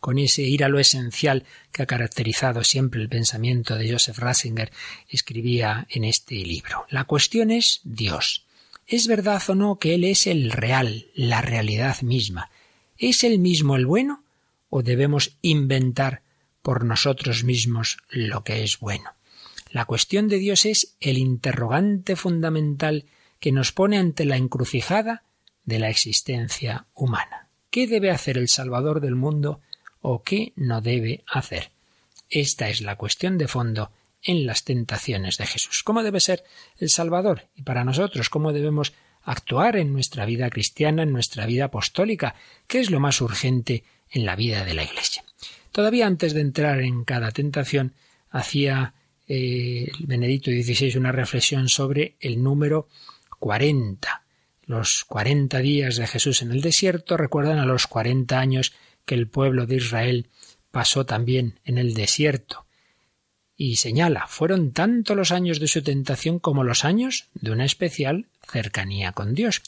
con 0.00 0.18
ese 0.18 0.42
ir 0.42 0.64
a 0.64 0.68
lo 0.68 0.78
esencial 0.78 1.44
que 1.70 1.82
ha 1.82 1.86
caracterizado 1.86 2.64
siempre 2.64 3.00
el 3.00 3.08
pensamiento 3.08 3.76
de 3.76 3.90
Joseph 3.90 4.18
Ratzinger, 4.18 4.72
escribía 5.08 5.86
en 5.90 6.04
este 6.04 6.34
libro. 6.34 6.86
La 6.88 7.04
cuestión 7.04 7.50
es 7.50 7.80
Dios. 7.84 8.46
¿Es 8.86 9.06
verdad 9.06 9.42
o 9.48 9.54
no 9.54 9.78
que 9.78 9.94
Él 9.94 10.04
es 10.04 10.26
el 10.26 10.50
real, 10.50 11.06
la 11.14 11.40
realidad 11.40 12.02
misma? 12.02 12.50
¿Es 12.98 13.24
Él 13.24 13.38
mismo 13.38 13.76
el 13.76 13.86
bueno? 13.86 14.24
¿O 14.68 14.82
debemos 14.82 15.36
inventar 15.42 16.22
por 16.62 16.84
nosotros 16.84 17.44
mismos 17.44 17.98
lo 18.10 18.44
que 18.44 18.64
es 18.64 18.78
bueno? 18.78 19.10
La 19.70 19.84
cuestión 19.86 20.28
de 20.28 20.38
Dios 20.38 20.66
es 20.66 20.96
el 21.00 21.16
interrogante 21.16 22.16
fundamental 22.16 23.06
que 23.40 23.52
nos 23.52 23.72
pone 23.72 23.98
ante 23.98 24.24
la 24.24 24.36
encrucijada 24.36 25.24
de 25.64 25.78
la 25.78 25.88
existencia 25.88 26.86
humana. 26.94 27.48
¿Qué 27.70 27.86
debe 27.86 28.10
hacer 28.10 28.36
el 28.36 28.48
Salvador 28.48 29.00
del 29.00 29.14
mundo 29.14 29.60
o 30.02 30.22
qué 30.22 30.52
no 30.56 30.80
debe 30.80 31.24
hacer. 31.26 31.70
Esta 32.28 32.68
es 32.68 32.80
la 32.82 32.96
cuestión 32.96 33.38
de 33.38 33.48
fondo 33.48 33.90
en 34.22 34.46
las 34.46 34.64
tentaciones 34.64 35.36
de 35.36 35.46
Jesús. 35.46 35.82
¿Cómo 35.82 36.02
debe 36.02 36.20
ser 36.20 36.44
el 36.78 36.90
Salvador? 36.90 37.48
Y 37.56 37.62
para 37.62 37.84
nosotros, 37.84 38.28
¿cómo 38.28 38.52
debemos 38.52 38.92
actuar 39.22 39.76
en 39.76 39.92
nuestra 39.92 40.26
vida 40.26 40.50
cristiana, 40.50 41.02
en 41.02 41.12
nuestra 41.12 41.46
vida 41.46 41.66
apostólica? 41.66 42.34
¿Qué 42.66 42.80
es 42.80 42.90
lo 42.90 43.00
más 43.00 43.20
urgente 43.20 43.84
en 44.10 44.26
la 44.26 44.36
vida 44.36 44.64
de 44.64 44.74
la 44.74 44.84
Iglesia? 44.84 45.24
Todavía 45.72 46.06
antes 46.06 46.34
de 46.34 46.40
entrar 46.40 46.80
en 46.80 47.04
cada 47.04 47.30
tentación, 47.30 47.94
hacía 48.30 48.94
eh, 49.28 49.90
Benedicto 50.00 50.50
XVI 50.50 50.96
una 50.96 51.12
reflexión 51.12 51.68
sobre 51.68 52.16
el 52.20 52.42
número 52.42 52.88
40. 53.38 54.22
Los 54.66 55.04
40 55.04 55.58
días 55.58 55.96
de 55.96 56.06
Jesús 56.06 56.42
en 56.42 56.52
el 56.52 56.60
desierto 56.60 57.16
recuerdan 57.16 57.58
a 57.58 57.66
los 57.66 57.86
40 57.86 58.38
años 58.38 58.72
que 59.04 59.14
el 59.14 59.28
pueblo 59.28 59.66
de 59.66 59.76
Israel 59.76 60.30
pasó 60.70 61.06
también 61.06 61.60
en 61.64 61.78
el 61.78 61.94
desierto. 61.94 62.66
Y 63.56 63.76
señala, 63.76 64.26
fueron 64.26 64.72
tanto 64.72 65.14
los 65.14 65.30
años 65.30 65.60
de 65.60 65.68
su 65.68 65.82
tentación 65.82 66.38
como 66.38 66.64
los 66.64 66.84
años 66.84 67.28
de 67.34 67.52
una 67.52 67.64
especial 67.64 68.26
cercanía 68.50 69.12
con 69.12 69.34
Dios. 69.34 69.62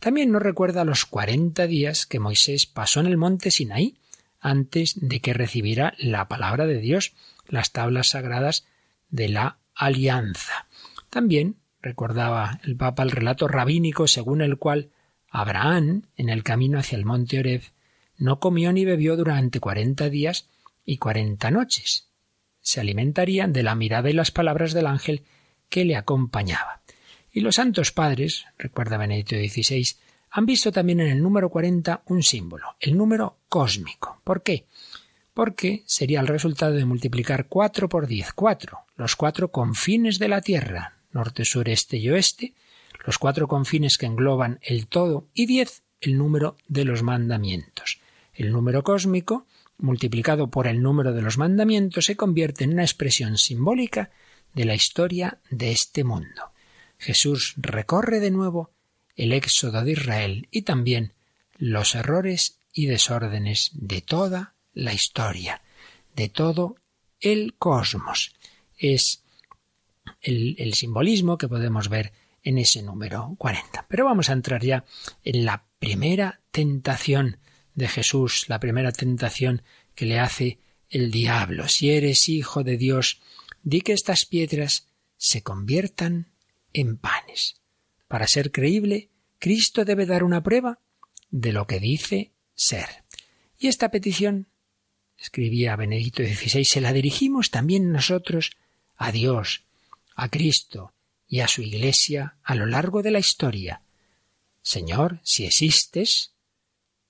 También 0.00 0.32
nos 0.32 0.42
recuerda 0.42 0.84
los 0.84 1.04
cuarenta 1.04 1.66
días 1.66 2.06
que 2.06 2.20
Moisés 2.20 2.66
pasó 2.66 3.00
en 3.00 3.06
el 3.06 3.16
monte 3.16 3.50
Sinaí 3.50 3.98
antes 4.40 4.94
de 4.96 5.20
que 5.20 5.32
recibiera 5.32 5.94
la 5.98 6.28
palabra 6.28 6.66
de 6.66 6.78
Dios, 6.78 7.14
las 7.48 7.72
tablas 7.72 8.08
sagradas 8.08 8.66
de 9.10 9.28
la 9.28 9.58
alianza. 9.74 10.66
También 11.10 11.56
recordaba 11.80 12.60
el 12.64 12.76
Papa 12.76 13.02
el 13.02 13.10
relato 13.10 13.48
rabínico 13.48 14.08
según 14.08 14.40
el 14.40 14.58
cual 14.58 14.90
Abraham, 15.28 16.02
en 16.16 16.28
el 16.28 16.42
camino 16.42 16.78
hacia 16.78 16.96
el 16.96 17.04
monte 17.04 17.38
Oreb, 17.38 17.62
no 18.18 18.40
comió 18.40 18.72
ni 18.72 18.84
bebió 18.84 19.16
durante 19.16 19.60
cuarenta 19.60 20.08
días 20.08 20.48
y 20.84 20.98
cuarenta 20.98 21.50
noches. 21.50 22.08
Se 22.60 22.80
alimentaría 22.80 23.46
de 23.46 23.62
la 23.62 23.74
mirada 23.74 24.10
y 24.10 24.12
las 24.12 24.30
palabras 24.30 24.72
del 24.72 24.86
ángel 24.86 25.22
que 25.68 25.84
le 25.84 25.96
acompañaba. 25.96 26.82
Y 27.32 27.40
los 27.40 27.56
santos 27.56 27.92
padres, 27.92 28.46
recuerda 28.58 28.96
Benedicto 28.96 29.36
XVI, 29.36 29.96
han 30.30 30.46
visto 30.46 30.72
también 30.72 31.00
en 31.00 31.08
el 31.08 31.22
número 31.22 31.50
cuarenta 31.50 32.02
un 32.06 32.22
símbolo, 32.22 32.76
el 32.80 32.96
número 32.96 33.38
cósmico. 33.48 34.20
¿Por 34.24 34.42
qué? 34.42 34.66
Porque 35.34 35.82
sería 35.86 36.20
el 36.20 36.26
resultado 36.26 36.72
de 36.74 36.84
multiplicar 36.84 37.46
cuatro 37.46 37.88
por 37.88 38.06
diez, 38.06 38.32
cuatro, 38.32 38.80
los 38.96 39.16
cuatro 39.16 39.50
confines 39.50 40.18
de 40.18 40.28
la 40.28 40.40
Tierra, 40.40 40.98
norte, 41.12 41.44
sur, 41.44 41.68
este 41.68 41.98
y 41.98 42.10
oeste, 42.10 42.54
los 43.04 43.18
cuatro 43.18 43.48
confines 43.48 43.98
que 43.98 44.06
engloban 44.06 44.58
el 44.62 44.86
todo, 44.86 45.28
y 45.34 45.46
diez, 45.46 45.82
el 46.00 46.18
número 46.18 46.56
de 46.68 46.84
los 46.84 47.02
mandamientos. 47.02 48.00
El 48.36 48.52
número 48.52 48.84
cósmico, 48.84 49.46
multiplicado 49.78 50.50
por 50.50 50.66
el 50.66 50.82
número 50.82 51.12
de 51.12 51.22
los 51.22 51.38
mandamientos, 51.38 52.04
se 52.04 52.16
convierte 52.16 52.64
en 52.64 52.74
una 52.74 52.84
expresión 52.84 53.38
simbólica 53.38 54.10
de 54.54 54.64
la 54.64 54.74
historia 54.74 55.38
de 55.50 55.72
este 55.72 56.04
mundo. 56.04 56.52
Jesús 56.98 57.54
recorre 57.56 58.20
de 58.20 58.30
nuevo 58.30 58.70
el 59.16 59.32
éxodo 59.32 59.82
de 59.82 59.92
Israel 59.92 60.48
y 60.50 60.62
también 60.62 61.14
los 61.58 61.94
errores 61.94 62.58
y 62.72 62.86
desórdenes 62.86 63.70
de 63.72 64.02
toda 64.02 64.54
la 64.74 64.92
historia, 64.92 65.62
de 66.14 66.28
todo 66.28 66.76
el 67.20 67.54
cosmos. 67.58 68.34
Es 68.76 69.22
el, 70.20 70.74
simbolismo 70.74 71.38
que 71.38 71.48
podemos 71.48 71.88
ver 71.88 72.12
en 72.42 72.58
ese 72.58 72.82
número 72.82 73.34
40. 73.38 73.86
Pero 73.88 74.04
vamos 74.04 74.28
a 74.28 74.34
entrar 74.34 74.62
ya 74.62 74.84
en 75.24 75.44
la 75.44 75.64
primera 75.78 76.40
tentación 76.50 77.38
de 77.76 77.86
Jesús, 77.86 78.46
la 78.48 78.58
primera 78.58 78.90
tentación 78.90 79.62
que 79.94 80.06
le 80.06 80.18
hace 80.18 80.58
el 80.88 81.12
diablo. 81.12 81.68
Si 81.68 81.90
eres 81.90 82.28
hijo 82.28 82.64
de 82.64 82.76
Dios, 82.76 83.20
di 83.62 83.82
que 83.82 83.92
estas 83.92 84.24
piedras 84.24 84.88
se 85.16 85.42
conviertan 85.42 86.32
en 86.72 86.96
panes. 86.96 87.60
Para 88.08 88.26
ser 88.26 88.50
creíble, 88.50 89.10
Cristo 89.38 89.84
debe 89.84 90.06
dar 90.06 90.24
una 90.24 90.42
prueba 90.42 90.80
de 91.30 91.52
lo 91.52 91.66
que 91.66 91.78
dice 91.78 92.32
ser. 92.54 93.04
Y 93.58 93.68
esta 93.68 93.90
petición, 93.90 94.48
escribía 95.18 95.76
Benedicto 95.76 96.22
XVI, 96.22 96.64
se 96.64 96.80
la 96.80 96.92
dirigimos 96.92 97.50
también 97.50 97.92
nosotros 97.92 98.52
a 98.96 99.12
Dios, 99.12 99.64
a 100.14 100.30
Cristo 100.30 100.92
y 101.28 101.40
a 101.40 101.48
su 101.48 101.62
Iglesia 101.62 102.36
a 102.42 102.54
lo 102.54 102.66
largo 102.66 103.02
de 103.02 103.10
la 103.10 103.18
historia. 103.18 103.82
Señor, 104.62 105.20
si 105.22 105.44
existes, 105.44 106.32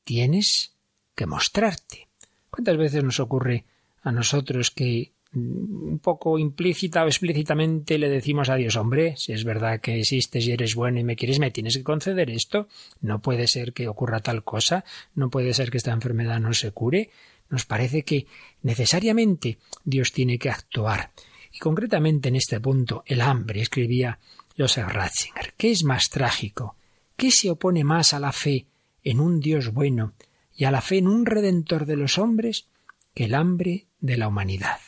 tienes 0.07 0.73
que 1.17 1.27
mostrarte. 1.27 2.09
¿Cuántas 2.49 2.77
veces 2.79 3.03
nos 3.03 3.19
ocurre 3.19 3.65
a 4.03 4.13
nosotros 4.13 4.71
que 4.71 5.13
mm, 5.33 5.89
un 5.89 5.99
poco 5.99 6.39
implícita 6.39 7.05
o 7.05 7.09
explícitamente 7.09 7.99
le 7.99 8.09
decimos 8.09 8.49
a 8.49 8.55
Dios, 8.55 8.77
hombre, 8.77 9.17
si 9.17 9.33
es 9.33 9.43
verdad 9.43 9.81
que 9.81 9.99
existes 9.99 10.47
y 10.47 10.53
eres 10.53 10.77
bueno 10.77 11.01
y 11.01 11.05
me 11.05 11.17
quieres, 11.17 11.41
me 11.41 11.51
tienes 11.51 11.77
que 11.77 11.83
conceder 11.83 12.31
esto. 12.31 12.69
No 13.01 13.21
puede 13.21 13.49
ser 13.49 13.73
que 13.73 13.89
ocurra 13.89 14.21
tal 14.21 14.45
cosa, 14.45 14.85
no 15.17 15.29
puede 15.29 15.53
ser 15.53 15.71
que 15.71 15.79
esta 15.79 15.93
enfermedad 15.93 16.39
no 16.39 16.55
se 16.55 16.71
cure. 16.71 17.11
Nos 17.51 17.67
parece 17.67 18.05
que 18.05 18.27
necesariamente 18.63 19.59
Dios 19.85 20.13
tiene 20.13 20.39
que 20.39 20.51
actuar. 20.51 21.11
Y 21.53 21.59
concretamente 21.59 22.29
en 22.29 22.37
este 22.37 22.61
punto, 22.61 23.03
el 23.07 23.21
hambre, 23.23 23.61
escribía 23.61 24.21
Joseph 24.57 24.89
Ratzinger. 24.89 25.55
¿Qué 25.57 25.73
es 25.73 25.83
más 25.83 26.11
trágico? 26.11 26.77
¿Qué 27.17 27.33
se 27.33 27.51
opone 27.51 27.83
más 27.83 28.15
a 28.15 28.21
la 28.21 28.31
fe 28.31 28.67
en 29.07 29.21
un 29.21 29.39
Dios 29.39 29.73
bueno 29.73 30.15
y 30.55 30.65
a 30.65 30.73
la 30.73 30.81
fe 30.81 30.99
en 30.99 31.07
un 31.07 31.27
Redentor 31.27 31.87
de 31.87 31.97
los 31.97 32.19
hombres 32.19 32.67
que 33.15 33.27
el 33.27 33.35
hambre 33.35 33.87
de 34.01 34.17
la 34.17 34.27
humanidad? 34.27 34.81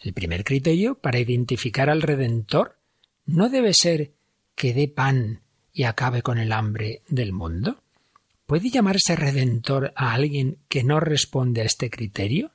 El 0.00 0.14
primer 0.14 0.42
criterio 0.42 0.94
para 0.94 1.18
identificar 1.18 1.90
al 1.90 2.00
Redentor 2.00 2.78
no 3.26 3.50
debe 3.50 3.74
ser 3.74 4.12
que 4.54 4.72
dé 4.72 4.88
pan 4.88 5.42
y 5.72 5.82
acabe 5.82 6.22
con 6.22 6.38
el 6.38 6.52
hambre 6.52 7.02
del 7.08 7.32
mundo. 7.32 7.82
¿Puede 8.46 8.70
llamarse 8.70 9.14
Redentor 9.16 9.92
a 9.94 10.14
alguien 10.14 10.56
que 10.68 10.82
no 10.82 10.98
responde 10.98 11.60
a 11.60 11.66
este 11.66 11.90
criterio? 11.90 12.52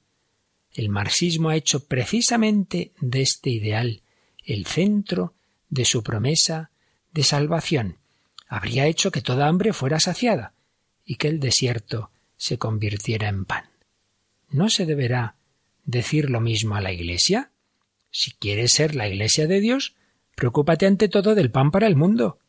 El 0.73 0.89
marxismo 0.89 1.49
ha 1.49 1.55
hecho 1.55 1.85
precisamente 1.85 2.91
de 2.99 3.21
este 3.21 3.51
ideal 3.51 4.01
el 4.43 4.65
centro 4.65 5.35
de 5.69 5.85
su 5.85 6.01
promesa 6.01 6.71
de 7.11 7.23
salvación. 7.23 7.97
Habría 8.47 8.87
hecho 8.87 9.11
que 9.11 9.21
toda 9.21 9.47
hambre 9.47 9.73
fuera 9.73 9.99
saciada 9.99 10.52
y 11.05 11.15
que 11.15 11.27
el 11.27 11.39
desierto 11.39 12.11
se 12.37 12.57
convirtiera 12.57 13.29
en 13.29 13.45
pan. 13.45 13.65
¿No 14.49 14.69
se 14.69 14.85
deberá 14.85 15.35
decir 15.85 16.29
lo 16.29 16.39
mismo 16.39 16.75
a 16.75 16.81
la 16.81 16.91
Iglesia? 16.91 17.51
Si 18.11 18.31
quieres 18.31 18.73
ser 18.73 18.95
la 18.95 19.07
Iglesia 19.07 19.47
de 19.47 19.59
Dios, 19.59 19.95
preocúpate 20.35 20.85
ante 20.85 21.09
todo 21.09 21.35
del 21.35 21.51
pan 21.51 21.71
para 21.71 21.87
el 21.87 21.95
mundo. 21.95 22.39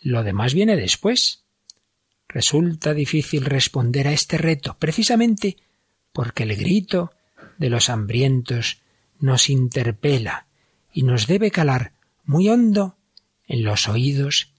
Lo 0.00 0.22
demás 0.22 0.54
viene 0.54 0.76
después. 0.76 1.44
Resulta 2.28 2.94
difícil 2.94 3.44
responder 3.44 4.06
a 4.06 4.12
este 4.12 4.38
reto, 4.38 4.76
precisamente 4.78 5.56
porque 6.12 6.44
el 6.44 6.56
grito 6.56 7.12
de 7.58 7.70
los 7.70 7.88
hambrientos 7.88 8.80
nos 9.18 9.50
interpela 9.50 10.46
y 10.92 11.02
nos 11.02 11.26
debe 11.26 11.50
calar 11.50 11.92
muy 12.24 12.48
hondo 12.48 12.96
en 13.46 13.64
los 13.64 13.88
oídos 13.88 14.52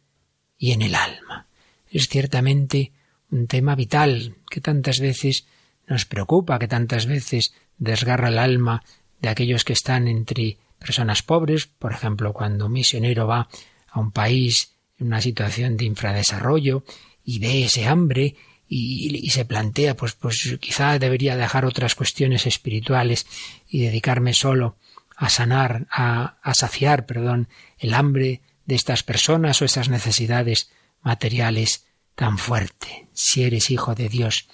y 0.58 0.72
en 0.72 0.82
el 0.82 0.96
alma. 0.96 1.48
Es 1.92 2.10
ciertamente 2.10 2.92
un 3.32 3.48
tema 3.48 3.76
vital 3.76 4.36
que 4.50 4.62
tantas 4.62 5.00
veces 5.00 5.46
nos 5.88 6.06
preocupa, 6.06 6.60
que 6.60 6.68
tantas 6.68 7.06
veces 7.06 7.54
desgarra 7.78 8.30
el 8.30 8.40
alma 8.40 8.84
de 9.22 9.30
aquellos 9.30 9.64
que 9.64 9.74
están 9.74 10.08
entre 10.08 10.58
personas 10.78 11.24
pobres, 11.24 11.68
por 11.68 11.92
ejemplo, 11.92 12.34
cuando 12.34 12.68
un 12.68 12.74
misionero 12.74 13.28
va 13.28 13.50
a 13.90 14.00
un 14.00 14.12
país 14.12 14.74
en 14.98 15.08
una 15.08 15.22
situación 15.22 15.78
de 15.78 15.86
infradesarrollo 15.86 16.84
y 17.24 17.40
ve 17.40 17.66
ese 17.66 17.88
hambre 17.88 18.36
y, 18.72 19.30
se 19.32 19.46
plantea, 19.46 19.96
pues, 19.96 20.14
pues 20.14 20.58
quizá 20.60 21.00
debería 21.00 21.36
dejar 21.36 21.66
otras 21.66 21.96
cuestiones 21.96 22.46
espirituales 22.46 23.26
y 23.68 23.82
dedicarme 23.82 24.34
solo 24.34 24.78
a 25.16 25.30
sanar, 25.30 25.88
a, 25.90 26.38
a 26.42 26.54
saciar, 26.54 27.08
perdón, 27.08 27.50
el 27.80 27.96
hambre 27.96 28.42
de 28.66 28.76
estas 28.76 29.02
personas 29.02 29.62
o 29.62 29.66
esas 29.66 29.90
necesidades 29.90 30.70
materiales 31.02 31.89
tan 32.20 32.38
fuerte. 32.38 33.08
Si 33.14 33.46
eres 33.46 33.72
hijo 33.72 33.96
de 33.96 34.10
Dios, 34.10 34.50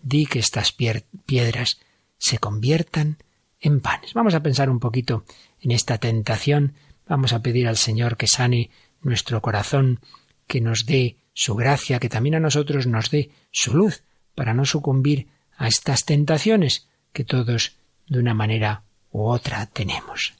di 0.00 0.24
que 0.24 0.38
estas 0.38 0.72
piedras 0.72 1.78
se 2.16 2.38
conviertan 2.38 3.18
en 3.60 3.82
panes. 3.82 4.14
Vamos 4.14 4.32
a 4.32 4.42
pensar 4.42 4.70
un 4.70 4.80
poquito 4.80 5.26
en 5.60 5.70
esta 5.70 5.98
tentación. 5.98 6.72
Vamos 7.06 7.34
a 7.34 7.42
pedir 7.42 7.68
al 7.68 7.76
Señor 7.76 8.16
que 8.16 8.26
sane 8.26 8.70
nuestro 9.02 9.42
corazón, 9.42 10.00
que 10.46 10.62
nos 10.62 10.86
dé 10.86 11.18
su 11.34 11.56
gracia, 11.56 11.98
que 11.98 12.08
también 12.08 12.36
a 12.36 12.40
nosotros 12.40 12.86
nos 12.86 13.10
dé 13.10 13.30
su 13.50 13.74
luz, 13.74 14.02
para 14.34 14.54
no 14.54 14.64
sucumbir 14.64 15.28
a 15.58 15.68
estas 15.68 16.06
tentaciones 16.06 16.88
que 17.12 17.24
todos 17.24 17.76
de 18.08 18.18
una 18.18 18.32
manera 18.32 18.84
u 19.10 19.24
otra 19.24 19.66
tenemos. 19.66 20.39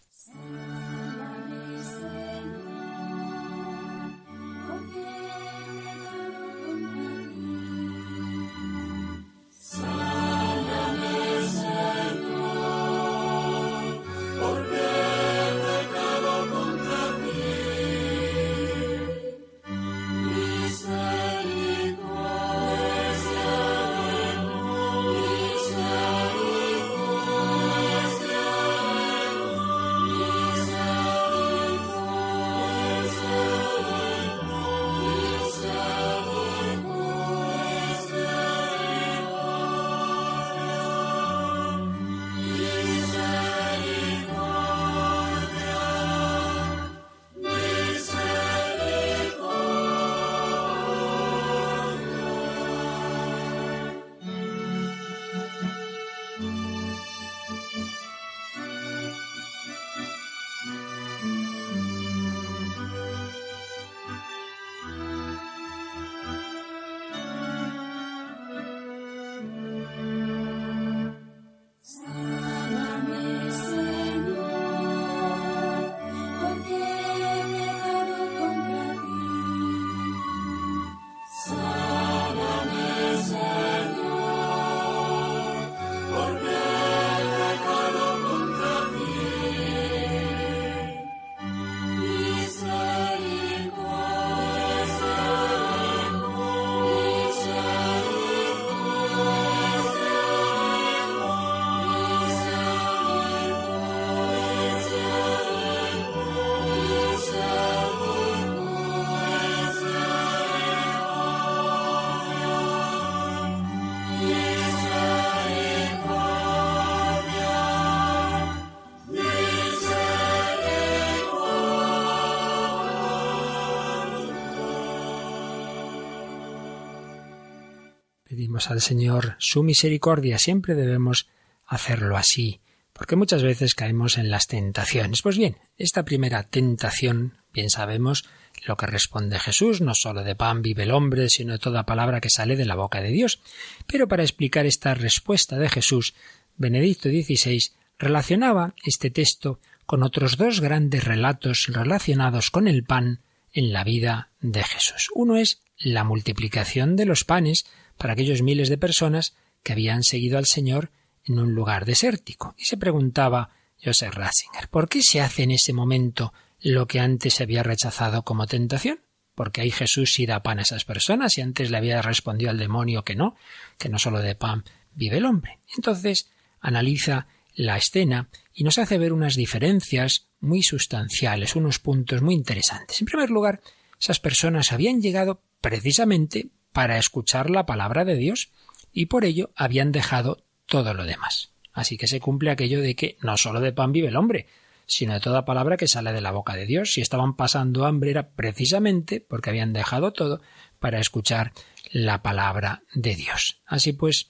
Al 128.68 128.80
Señor 128.80 129.36
su 129.38 129.62
misericordia, 129.62 130.38
siempre 130.38 130.74
debemos 130.74 131.28
hacerlo 131.66 132.16
así, 132.16 132.60
porque 132.92 133.16
muchas 133.16 133.42
veces 133.42 133.74
caemos 133.74 134.18
en 134.18 134.30
las 134.30 134.46
tentaciones. 134.46 135.22
Pues 135.22 135.38
bien, 135.38 135.56
esta 135.78 136.04
primera 136.04 136.42
tentación, 136.42 137.38
bien 137.52 137.70
sabemos 137.70 138.24
lo 138.66 138.76
que 138.76 138.86
responde 138.86 139.38
Jesús, 139.38 139.80
no 139.80 139.94
solo 139.94 140.22
de 140.24 140.34
pan 140.34 140.62
vive 140.62 140.82
el 140.82 140.90
hombre, 140.90 141.28
sino 141.30 141.52
de 141.52 141.58
toda 141.58 141.86
palabra 141.86 142.20
que 142.20 142.28
sale 142.28 142.56
de 142.56 142.66
la 142.66 142.74
boca 142.74 143.00
de 143.00 143.10
Dios. 143.10 143.40
Pero 143.86 144.08
para 144.08 144.22
explicar 144.22 144.66
esta 144.66 144.94
respuesta 144.94 145.56
de 145.56 145.68
Jesús, 145.68 146.14
Benedicto 146.56 147.08
XVI 147.08 147.70
relacionaba 147.98 148.74
este 148.84 149.10
texto 149.10 149.60
con 149.86 150.02
otros 150.02 150.36
dos 150.36 150.60
grandes 150.60 151.04
relatos 151.04 151.68
relacionados 151.68 152.50
con 152.50 152.68
el 152.68 152.84
pan 152.84 153.20
en 153.52 153.72
la 153.72 153.84
vida 153.84 154.30
de 154.40 154.62
Jesús. 154.62 155.08
Uno 155.14 155.36
es 155.36 155.62
la 155.78 156.04
multiplicación 156.04 156.96
de 156.96 157.06
los 157.06 157.24
panes 157.24 157.64
para 158.00 158.14
aquellos 158.14 158.40
miles 158.40 158.70
de 158.70 158.78
personas 158.78 159.36
que 159.62 159.72
habían 159.72 160.04
seguido 160.04 160.38
al 160.38 160.46
Señor 160.46 160.90
en 161.26 161.38
un 161.38 161.54
lugar 161.54 161.84
desértico. 161.84 162.54
Y 162.56 162.64
se 162.64 162.78
preguntaba 162.78 163.50
Joseph 163.78 164.14
Ratzinger, 164.14 164.70
¿por 164.70 164.88
qué 164.88 165.02
se 165.02 165.20
hace 165.20 165.42
en 165.42 165.50
ese 165.50 165.74
momento 165.74 166.32
lo 166.60 166.86
que 166.86 166.98
antes 166.98 167.34
se 167.34 167.42
había 167.42 167.62
rechazado 167.62 168.22
como 168.22 168.46
tentación? 168.46 169.00
Porque 169.34 169.60
ahí 169.60 169.70
Jesús 169.70 170.14
sí 170.14 170.24
da 170.24 170.42
pan 170.42 170.60
a 170.60 170.62
esas 170.62 170.86
personas 170.86 171.36
y 171.36 171.42
antes 171.42 171.70
le 171.70 171.76
había 171.76 172.00
respondido 172.00 172.50
al 172.50 172.58
demonio 172.58 173.04
que 173.04 173.16
no, 173.16 173.36
que 173.76 173.90
no 173.90 173.98
solo 173.98 174.20
de 174.20 174.34
pan 174.34 174.64
vive 174.94 175.18
el 175.18 175.26
hombre. 175.26 175.58
Entonces 175.76 176.30
analiza 176.58 177.26
la 177.54 177.76
escena 177.76 178.30
y 178.54 178.64
nos 178.64 178.78
hace 178.78 178.96
ver 178.96 179.12
unas 179.12 179.36
diferencias 179.36 180.30
muy 180.40 180.62
sustanciales, 180.62 181.54
unos 181.54 181.78
puntos 181.78 182.22
muy 182.22 182.34
interesantes. 182.34 182.98
En 183.02 183.06
primer 183.06 183.28
lugar, 183.28 183.60
esas 184.00 184.20
personas 184.20 184.72
habían 184.72 185.02
llegado 185.02 185.42
precisamente 185.60 186.48
para 186.72 186.98
escuchar 186.98 187.50
la 187.50 187.66
palabra 187.66 188.04
de 188.04 188.16
Dios 188.16 188.50
y 188.92 189.06
por 189.06 189.24
ello 189.24 189.50
habían 189.56 189.92
dejado 189.92 190.44
todo 190.66 190.94
lo 190.94 191.04
demás. 191.04 191.50
Así 191.72 191.96
que 191.96 192.06
se 192.06 192.20
cumple 192.20 192.50
aquello 192.50 192.80
de 192.80 192.94
que 192.96 193.16
no 193.22 193.36
solo 193.36 193.60
de 193.60 193.72
pan 193.72 193.92
vive 193.92 194.08
el 194.08 194.16
hombre, 194.16 194.46
sino 194.86 195.14
de 195.14 195.20
toda 195.20 195.44
palabra 195.44 195.76
que 195.76 195.86
sale 195.86 196.12
de 196.12 196.20
la 196.20 196.32
boca 196.32 196.56
de 196.56 196.66
Dios. 196.66 196.92
Si 196.92 197.00
estaban 197.00 197.36
pasando 197.36 197.86
hambre 197.86 198.10
era 198.10 198.30
precisamente 198.30 199.20
porque 199.20 199.50
habían 199.50 199.72
dejado 199.72 200.12
todo 200.12 200.40
para 200.78 200.98
escuchar 200.98 201.52
la 201.92 202.22
palabra 202.22 202.82
de 202.94 203.14
Dios. 203.14 203.60
Así 203.66 203.92
pues, 203.92 204.28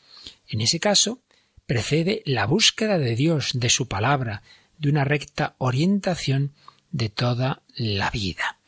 en 0.48 0.60
ese 0.60 0.78
caso, 0.78 1.22
precede 1.66 2.22
la 2.26 2.46
búsqueda 2.46 2.98
de 2.98 3.16
Dios, 3.16 3.52
de 3.54 3.70
su 3.70 3.88
palabra, 3.88 4.42
de 4.78 4.90
una 4.90 5.04
recta 5.04 5.54
orientación 5.58 6.52
de 6.90 7.08
toda 7.08 7.62
la 7.74 8.10
vida. 8.10 8.59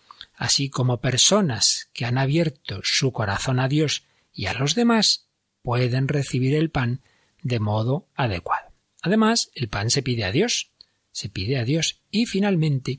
Así 0.43 0.71
como 0.71 1.01
personas 1.01 1.89
que 1.93 2.05
han 2.05 2.19
abierto 2.19 2.81
su 2.83 3.13
corazón 3.13 3.61
a 3.61 3.69
Dios 3.69 4.03
y 4.35 4.47
a 4.47 4.55
los 4.55 4.75
demás 4.75 5.29
pueden 5.63 6.09
recibir 6.09 6.57
el 6.57 6.69
pan 6.69 7.01
de 7.45 7.61
modo 7.61 8.09
adecuado. 8.17 8.73
Además, 9.03 9.53
el 9.55 9.69
pan 9.69 9.89
se 9.89 10.03
pide 10.03 10.25
a 10.25 10.33
Dios, 10.33 10.73
se 11.13 11.29
pide 11.29 11.59
a 11.59 11.65
Dios. 11.65 12.01
Y 12.11 12.27
finalmente, 12.27 12.99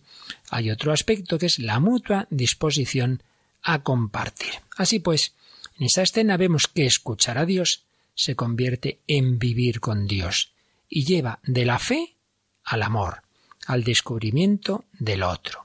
hay 0.52 0.72
otro 0.72 0.94
aspecto 0.94 1.38
que 1.38 1.48
es 1.48 1.60
la 1.60 1.82
mutua 1.82 2.28
disposición 2.30 3.24
a 3.62 3.84
compartir. 3.84 4.54
Así 4.78 5.00
pues, 5.00 5.36
en 5.78 5.88
esa 5.88 6.04
escena 6.04 6.38
vemos 6.38 6.70
que 6.70 6.86
escuchar 6.86 7.38
a 7.38 7.46
Dios 7.46 7.84
se 8.16 8.38
convierte 8.38 9.02
en 9.06 9.38
vivir 9.38 9.82
con 9.82 10.08
Dios 10.08 10.54
y 10.88 11.04
lleva 11.04 11.42
de 11.44 11.66
la 11.66 11.78
fe 11.78 12.16
al 12.64 12.84
amor, 12.84 13.24
al 13.68 13.84
descubrimiento 13.84 14.86
del 14.94 15.24
otro. 15.24 15.63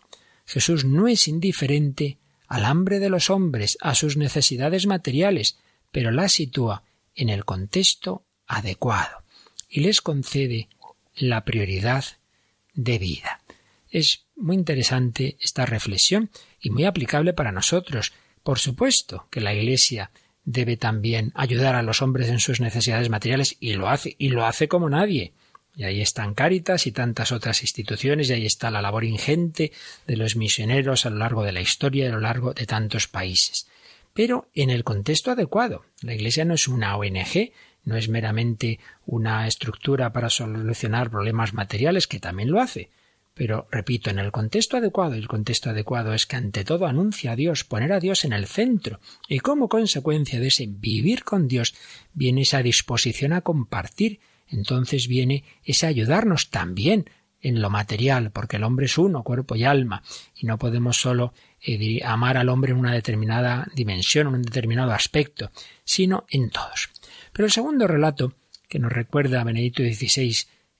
Jesús 0.48 0.86
no 0.86 1.08
es 1.08 1.28
indiferente 1.28 2.16
al 2.46 2.64
hambre 2.64 3.00
de 3.00 3.10
los 3.10 3.28
hombres, 3.28 3.76
a 3.82 3.94
sus 3.94 4.16
necesidades 4.16 4.86
materiales, 4.86 5.58
pero 5.92 6.10
la 6.10 6.30
sitúa 6.30 6.84
en 7.14 7.28
el 7.28 7.44
contexto 7.44 8.24
adecuado 8.46 9.22
y 9.68 9.80
les 9.80 10.00
concede 10.00 10.70
la 11.14 11.44
prioridad 11.44 12.04
de 12.72 12.98
vida. 12.98 13.42
Es 13.90 14.24
muy 14.36 14.56
interesante 14.56 15.36
esta 15.38 15.66
reflexión 15.66 16.30
y 16.62 16.70
muy 16.70 16.86
aplicable 16.86 17.34
para 17.34 17.52
nosotros. 17.52 18.14
Por 18.42 18.58
supuesto 18.58 19.28
que 19.30 19.42
la 19.42 19.52
Iglesia 19.52 20.10
debe 20.44 20.78
también 20.78 21.30
ayudar 21.34 21.74
a 21.74 21.82
los 21.82 22.00
hombres 22.00 22.30
en 22.30 22.40
sus 22.40 22.60
necesidades 22.60 23.10
materiales 23.10 23.58
y 23.60 23.74
lo 23.74 23.90
hace 23.90 24.16
y 24.16 24.30
lo 24.30 24.46
hace 24.46 24.66
como 24.66 24.88
nadie. 24.88 25.34
Y 25.78 25.84
ahí 25.84 26.00
están 26.00 26.34
Cáritas 26.34 26.88
y 26.88 26.92
tantas 26.92 27.30
otras 27.30 27.62
instituciones 27.62 28.28
y 28.28 28.32
ahí 28.32 28.46
está 28.46 28.68
la 28.68 28.82
labor 28.82 29.04
ingente 29.04 29.70
de 30.08 30.16
los 30.16 30.34
misioneros 30.34 31.06
a 31.06 31.10
lo 31.10 31.18
largo 31.18 31.44
de 31.44 31.52
la 31.52 31.60
historia 31.60 32.04
y 32.04 32.08
a 32.08 32.12
lo 32.12 32.18
largo 32.18 32.52
de 32.52 32.66
tantos 32.66 33.06
países. 33.06 33.68
Pero 34.12 34.48
en 34.54 34.70
el 34.70 34.82
contexto 34.82 35.30
adecuado. 35.30 35.84
La 36.02 36.14
Iglesia 36.14 36.44
no 36.44 36.54
es 36.54 36.66
una 36.66 36.96
ONG, 36.96 37.52
no 37.84 37.96
es 37.96 38.08
meramente 38.08 38.80
una 39.06 39.46
estructura 39.46 40.12
para 40.12 40.30
solucionar 40.30 41.10
problemas 41.10 41.54
materiales, 41.54 42.08
que 42.08 42.18
también 42.18 42.50
lo 42.50 42.60
hace, 42.60 42.90
pero, 43.38 43.68
repito, 43.70 44.10
en 44.10 44.18
el 44.18 44.32
contexto 44.32 44.78
adecuado, 44.78 45.14
el 45.14 45.28
contexto 45.28 45.70
adecuado 45.70 46.12
es 46.12 46.26
que 46.26 46.34
ante 46.34 46.64
todo 46.64 46.86
anuncia 46.86 47.30
a 47.30 47.36
Dios, 47.36 47.62
poner 47.62 47.92
a 47.92 48.00
Dios 48.00 48.24
en 48.24 48.32
el 48.32 48.46
centro, 48.46 48.98
y 49.28 49.38
como 49.38 49.68
consecuencia 49.68 50.40
de 50.40 50.48
ese 50.48 50.66
vivir 50.68 51.22
con 51.22 51.46
Dios 51.46 51.76
viene 52.12 52.42
esa 52.42 52.64
disposición 52.64 53.32
a 53.32 53.42
compartir, 53.42 54.18
entonces 54.50 55.08
viene 55.08 55.44
ese 55.64 55.86
ayudarnos 55.86 56.50
también 56.50 57.10
en 57.40 57.60
lo 57.60 57.70
material, 57.70 58.30
porque 58.32 58.56
el 58.56 58.64
hombre 58.64 58.86
es 58.86 58.98
uno, 58.98 59.22
cuerpo 59.22 59.54
y 59.54 59.64
alma, 59.64 60.02
y 60.34 60.46
no 60.46 60.58
podemos 60.58 60.96
solo 60.96 61.32
eh, 61.60 62.00
amar 62.04 62.36
al 62.36 62.48
hombre 62.48 62.72
en 62.72 62.78
una 62.78 62.92
determinada 62.92 63.68
dimensión, 63.74 64.28
en 64.28 64.34
un 64.34 64.42
determinado 64.42 64.92
aspecto, 64.92 65.50
sino 65.84 66.26
en 66.30 66.50
todos. 66.50 66.90
Pero 67.32 67.46
el 67.46 67.52
segundo 67.52 67.86
relato 67.86 68.32
que 68.68 68.78
nos 68.78 68.92
recuerda 68.92 69.40
a 69.40 69.44
Benedicto 69.44 69.82
XVI 69.82 70.34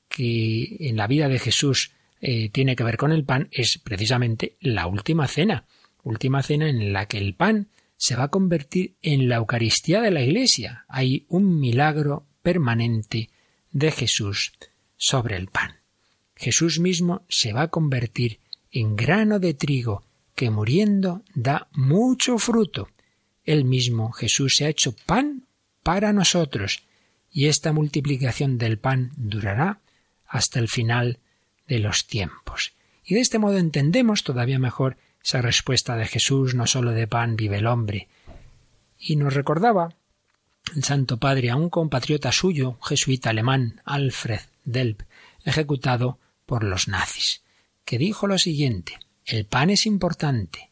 que 0.09 0.77
en 0.81 0.97
la 0.97 1.07
vida 1.07 1.29
de 1.29 1.39
Jesús 1.39 1.93
eh, 2.21 2.49
tiene 2.51 2.75
que 2.75 2.85
ver 2.85 2.97
con 2.97 3.13
el 3.13 3.25
pan 3.25 3.49
es 3.53 3.79
precisamente 3.79 4.57
la 4.61 4.87
última 4.87 5.29
cena, 5.29 5.65
última 6.03 6.43
cena 6.43 6.69
en 6.69 6.93
la 6.93 7.07
que 7.07 7.19
el 7.19 7.35
pan 7.35 7.69
se 7.97 8.17
va 8.17 8.25
a 8.25 8.31
convertir 8.31 8.97
en 9.03 9.29
la 9.29 9.37
Eucaristía 9.37 10.01
de 10.01 10.11
la 10.11 10.23
Iglesia. 10.23 10.85
Hay 10.89 11.27
un 11.29 11.61
milagro 11.61 12.27
permanente 12.43 13.31
de 13.79 13.91
Jesús 13.91 14.53
sobre 14.97 15.37
el 15.37 15.49
pan. 15.49 15.77
Jesús 16.35 16.79
mismo 16.79 17.25
se 17.29 17.53
va 17.53 17.63
a 17.63 17.69
convertir 17.69 18.41
en 18.71 18.97
grano 18.97 19.39
de 19.39 19.55
trigo 19.55 20.05
que 20.35 20.51
muriendo 20.51 21.23
da 21.35 21.69
mucho 21.73 22.39
fruto. 22.39 22.89
Él 23.45 23.65
mismo, 23.65 24.13
Jesús, 24.13 24.57
se 24.57 24.67
ha 24.67 24.69
hecho 24.69 24.95
pan 25.07 25.47
para 25.83 26.13
nosotros, 26.13 26.85
y 27.31 27.47
esta 27.47 27.73
multiplicación 27.73 28.59
del 28.59 28.79
pan 28.79 29.13
durará 29.17 29.81
hasta 30.27 30.59
el 30.59 30.69
final 30.69 31.19
de 31.67 31.79
los 31.79 32.07
tiempos. 32.07 32.73
Y 33.05 33.15
de 33.15 33.21
este 33.21 33.39
modo 33.39 33.59
entendemos 33.59 34.23
todavía 34.23 34.59
mejor 34.59 34.97
esa 35.25 35.41
respuesta 35.41 35.97
de 35.97 36.07
Jesús, 36.07 36.55
no 36.55 36.67
sólo 36.67 36.93
de 36.93 37.07
pan 37.07 37.37
vive 37.37 37.59
el 37.59 37.67
hombre. 37.67 38.09
Y 38.99 39.17
nos 39.17 39.35
recordaba 39.35 39.95
el 40.75 40.85
Santo 40.85 41.19
Padre 41.19 41.51
a 41.51 41.57
un 41.57 41.71
compatriota 41.71 42.33
suyo, 42.33 42.79
jesuita 42.83 43.31
alemán, 43.31 43.81
Alfred 43.85 44.41
Delp, 44.65 45.03
ejecutado 45.45 46.19
por 46.47 46.65
los 46.65 46.89
nazis, 46.89 47.43
que 47.85 47.99
dijo 47.99 48.27
lo 48.27 48.39
siguiente 48.39 48.99
el 49.29 49.45
pan 49.45 49.69
es 49.69 49.85
importante, 49.85 50.71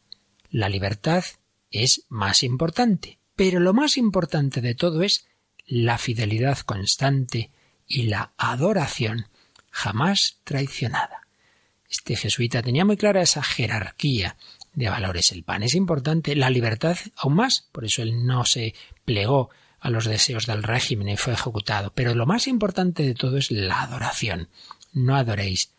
la 0.50 0.70
libertad 0.70 1.22
es 1.70 2.06
más 2.08 2.42
importante, 2.42 3.18
pero 3.34 3.60
lo 3.60 3.74
más 3.74 3.98
importante 3.98 4.62
de 4.62 4.74
todo 4.74 5.02
es 5.02 5.26
la 5.66 5.98
fidelidad 5.98 6.60
constante 6.60 7.50
y 7.86 8.04
la 8.04 8.32
adoración 8.38 9.28
jamás 9.70 10.38
traicionada. 10.44 11.28
Este 11.90 12.16
jesuita 12.16 12.62
tenía 12.62 12.86
muy 12.86 12.96
clara 12.96 13.20
esa 13.20 13.42
jerarquía 13.42 14.38
de 14.72 14.88
valores. 14.88 15.32
El 15.32 15.42
pan 15.42 15.62
es 15.62 15.74
importante, 15.74 16.34
la 16.34 16.48
libertad 16.48 16.96
aún 17.16 17.34
más, 17.34 17.68
por 17.72 17.84
eso 17.84 18.00
él 18.00 18.24
no 18.24 18.46
se 18.46 18.74
plegó 19.04 19.50
a 19.86 19.90
los 19.90 20.04
deseos 20.04 20.46
del 20.46 20.64
régimen 20.64 21.08
y 21.08 21.16
fue 21.16 21.32
ejecutado. 21.32 21.92
Pero 21.94 22.12
lo 22.14 22.26
más 22.26 22.48
importante 22.48 23.04
de 23.04 23.14
todo 23.14 23.38
es 23.38 23.52
la 23.52 23.82
adoración. 23.82 24.48
No 24.92 25.14
adoréis 25.14 25.72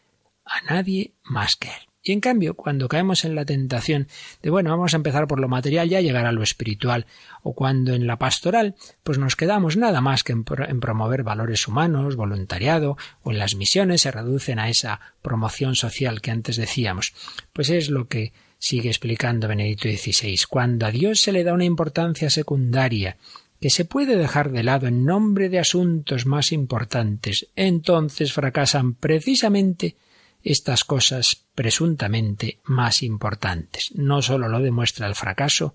a 0.46 0.62
nadie 0.62 1.12
más 1.24 1.58
que 1.58 1.67
él. 1.67 1.88
Y 2.02 2.13
en 2.13 2.22
cambio, 2.22 2.54
cuando 2.54 2.88
caemos 2.88 3.26
en 3.26 3.36
la 3.36 3.43
tentación 3.43 4.08
de, 4.41 4.50
bueno, 4.50 4.70
vamos 4.70 4.93
a 4.93 4.98
empezar 4.98 5.28
por 5.28 5.41
lo 5.41 5.50
material, 5.50 5.89
ya 5.89 6.00
llegar 6.00 6.26
a 6.26 6.32
lo 6.32 6.41
espiritual, 6.41 7.06
o 7.43 7.54
cuando 7.54 7.93
en 7.93 8.08
la 8.08 8.17
pastoral, 8.17 8.76
pues 9.04 9.17
nos 9.17 9.36
quedamos 9.36 9.76
nada 9.76 10.00
más 10.00 10.24
que 10.24 10.32
en, 10.32 10.46
promover 10.46 11.24
valores 11.24 11.67
humanos, 11.67 12.15
voluntariado, 12.15 12.96
o 13.24 13.32
en 13.32 13.39
las 13.39 13.56
misiones 13.56 14.04
se 14.04 14.12
reducen 14.12 14.58
a 14.58 14.70
esa 14.70 15.02
promoción 15.22 15.76
social 15.76 16.22
que 16.22 16.32
antes 16.32 16.56
decíamos, 16.56 17.13
pues 17.52 17.70
es 17.70 17.89
lo 17.89 18.08
que 18.08 18.32
sigue 18.58 18.88
explicando 18.88 19.50
Benedicto 19.50 19.89
XVI. 19.89 20.38
Cuando 20.48 20.86
a 20.86 20.91
Dios 20.91 21.20
se 21.20 21.34
le 21.34 21.43
da 21.43 21.52
una 21.52 21.65
importancia 21.65 22.30
secundaria, 22.30 23.17
que 23.60 23.70
se 23.70 23.86
puede 23.86 24.17
dejar 24.17 24.52
de 24.52 24.63
lado 24.63 24.88
en 24.88 25.06
nombre 25.06 25.50
de 25.50 25.60
asuntos 25.60 26.26
más 26.26 26.52
importantes, 26.52 27.48
entonces 27.56 28.34
fracasan 28.34 28.93
precisamente 28.93 29.96
estas 30.43 30.84
cosas 30.84 31.46
presuntamente 31.56 32.60
más 32.63 33.02
importantes. 33.04 33.91
No 33.96 34.22
solo 34.22 34.48
lo 34.48 34.60
demuestra 34.60 35.08
el 35.08 35.15
fracaso 35.15 35.74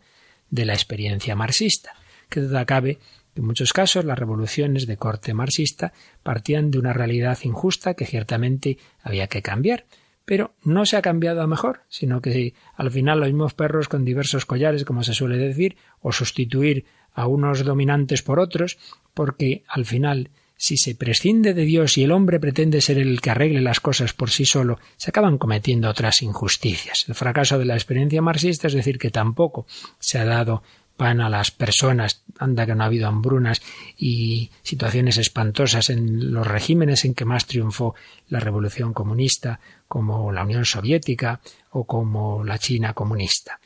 de 0.51 0.65
la 0.65 0.75
experiencia 0.75 1.35
marxista, 1.35 1.95
que 2.29 2.41
duda 2.41 2.65
cabe 2.65 2.99
En 3.35 3.47
muchos 3.47 3.73
casos 3.73 4.05
las 4.05 4.19
revoluciones 4.19 4.87
de 4.87 4.99
corte 4.99 5.33
marxista 5.33 5.95
partían 6.23 6.71
de 6.71 6.79
una 6.79 6.93
realidad 6.93 7.39
injusta 7.45 7.95
que 7.95 8.05
ciertamente 8.05 8.77
había 9.03 9.27
que 9.27 9.41
cambiar, 9.41 9.87
pero 10.27 10.55
no 10.65 10.85
se 10.85 10.97
ha 10.97 11.03
cambiado 11.03 11.41
a 11.41 11.47
mejor, 11.47 11.81
sino 11.89 12.21
que 12.21 12.53
al 12.77 12.91
final 12.91 13.21
los 13.21 13.29
mismos 13.29 13.55
perros 13.55 13.89
con 13.89 14.05
diversos 14.05 14.45
collares, 14.45 14.85
como 14.85 15.03
se 15.03 15.15
suele 15.15 15.39
decir, 15.39 15.77
o 16.01 16.13
sustituir 16.13 16.85
a 17.15 17.27
unos 17.27 17.65
dominantes 17.65 18.23
por 18.23 18.39
otros, 18.39 18.79
porque 19.15 19.65
al 19.69 19.85
final 19.85 20.31
si 20.63 20.77
se 20.77 20.95
prescinde 20.95 21.55
de 21.55 21.65
Dios 21.65 21.99
y 21.99 22.05
el 22.05 22.13
hombre 22.13 22.39
pretende 22.39 22.81
ser 22.81 22.97
el 22.99 23.21
que 23.21 23.31
arregle 23.31 23.61
las 23.61 23.81
cosas 23.81 24.13
por 24.13 24.31
sí 24.31 24.45
solo, 24.45 24.79
se 24.97 25.11
acaban 25.11 25.37
cometiendo 25.37 25.91
otras 25.91 26.23
injusticias. 26.23 27.05
El 27.09 27.17
fracaso 27.17 27.59
de 27.59 27.65
la 27.65 27.75
experiencia 27.75 28.23
marxista 28.23 28.69
es 28.69 28.73
decir 28.73 28.97
que 28.97 29.11
tampoco 29.11 29.67
se 29.99 30.21
ha 30.21 30.25
dado 30.25 30.63
pan 30.97 31.21
a 31.21 31.29
las 31.29 31.51
personas, 31.51 32.23
anda 32.39 32.65
que 32.65 32.77
no 32.77 32.85
ha 32.85 32.87
habido 32.87 33.09
hambrunas 33.09 33.61
y 33.97 34.53
situaciones 34.63 35.19
espantosas 35.19 35.91
en 35.91 36.33
los 36.33 36.47
regímenes 36.47 37.05
en 37.05 37.15
que 37.15 37.25
más 37.25 37.47
triunfó 37.47 37.97
la 38.29 38.39
revolución 38.39 38.93
comunista, 38.93 39.59
como 39.89 40.31
la 40.31 40.45
Unión 40.45 40.65
Soviética 40.65 41.41
o 41.71 41.85
como 41.87 42.45
la 42.45 42.59
China 42.59 42.95
comunista. 42.95 43.59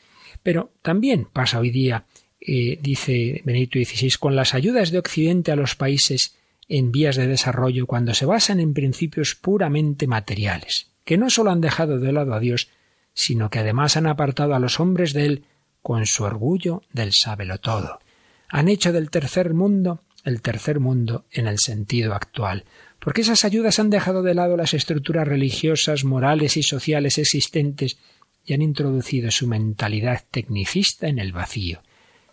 Pero 0.42 0.70
también 0.80 1.28
pasa 1.30 1.58
hoy 1.58 1.70
día, 1.70 2.06
eh, 2.40 2.78
dice 2.80 3.42
Benito 3.44 3.78
XVI, 3.78 4.12
con 4.18 4.36
las 4.36 4.54
ayudas 4.54 4.90
de 4.90 4.98
Occidente 4.98 5.52
a 5.52 5.56
los 5.56 5.74
países 5.74 6.36
en 6.68 6.92
vías 6.92 7.16
de 7.16 7.26
desarrollo 7.26 7.86
cuando 7.86 8.14
se 8.14 8.26
basan 8.26 8.60
en 8.60 8.74
principios 8.74 9.34
puramente 9.34 10.06
materiales, 10.06 10.90
que 11.04 11.16
no 11.16 11.30
sólo 11.30 11.50
han 11.50 11.60
dejado 11.60 11.98
de 11.98 12.12
lado 12.12 12.34
a 12.34 12.40
Dios, 12.40 12.68
sino 13.14 13.50
que 13.50 13.60
además 13.60 13.96
han 13.96 14.06
apartado 14.06 14.54
a 14.54 14.58
los 14.58 14.80
hombres 14.80 15.12
de 15.12 15.26
él 15.26 15.44
con 15.82 16.06
su 16.06 16.24
orgullo 16.24 16.82
del 16.92 17.12
sábelo 17.12 17.58
todo. 17.58 18.00
Han 18.48 18.68
hecho 18.68 18.92
del 18.92 19.10
tercer 19.10 19.54
mundo 19.54 20.02
el 20.26 20.42
tercer 20.42 20.80
mundo 20.80 21.24
en 21.30 21.46
el 21.46 21.58
sentido 21.58 22.12
actual, 22.12 22.64
porque 22.98 23.20
esas 23.20 23.44
ayudas 23.44 23.78
han 23.78 23.90
dejado 23.90 24.22
de 24.22 24.34
lado 24.34 24.56
las 24.56 24.74
estructuras 24.74 25.26
religiosas, 25.26 26.04
morales 26.04 26.56
y 26.56 26.64
sociales 26.64 27.16
existentes 27.18 27.96
y 28.44 28.52
han 28.52 28.62
introducido 28.62 29.30
su 29.30 29.46
mentalidad 29.46 30.24
tecnicista 30.30 31.06
en 31.06 31.20
el 31.20 31.32
vacío. 31.32 31.80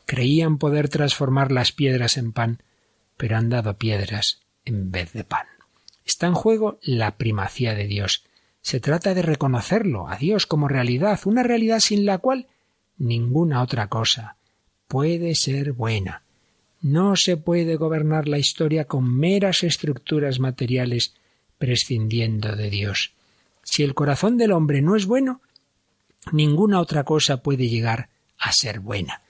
Creían 0.06 0.58
poder 0.58 0.89
transformar 0.89 1.52
las 1.52 1.72
piedras 1.72 2.18
en 2.18 2.34
pan, 2.34 2.62
pero 3.18 3.38
han 3.38 3.50
dado 3.50 3.78
piedras 3.78 4.39
en 4.66 4.92
vez 4.92 5.13
de 5.13 5.24
pan. 5.24 5.48
Está 6.06 6.28
en 6.28 6.34
juego 6.34 6.80
la 6.82 7.18
primacía 7.18 7.74
de 7.74 7.88
Dios. 7.88 8.24
Se 8.62 8.80
trata 8.80 9.13
de 9.13 9.22
reconocerlo, 9.22 10.08
a 10.08 10.18
Dios 10.18 10.46
como 10.46 10.68
realidad, 10.68 11.20
una 11.26 11.44
realidad 11.44 11.80
sin 11.80 12.06
la 12.06 12.18
cual 12.18 12.48
ninguna 12.98 13.62
otra 13.62 13.88
cosa 13.88 14.36
puede 14.88 15.36
ser 15.36 15.74
buena. 15.74 16.24
No 16.82 17.16
se 17.16 17.38
puede 17.38 17.78
gobernar 17.78 18.28
la 18.28 18.38
historia 18.38 18.86
con 18.86 19.12
meras 19.18 19.63
estructuras 19.63 20.39
materiales 20.39 21.13
prescindiendo 21.58 22.56
de 22.56 22.70
Dios. 22.70 23.13
Si 23.63 23.84
el 23.84 23.94
corazón 23.94 24.38
del 24.38 24.52
hombre 24.52 24.82
no 24.82 24.98
es 24.98 25.06
bueno, 25.06 25.42
ninguna 26.34 26.82
otra 26.82 27.06
cosa 27.06 27.38
puede 27.38 27.70
llegar 27.70 28.10
a 28.38 28.52
ser 28.52 28.82
buena 28.82 29.23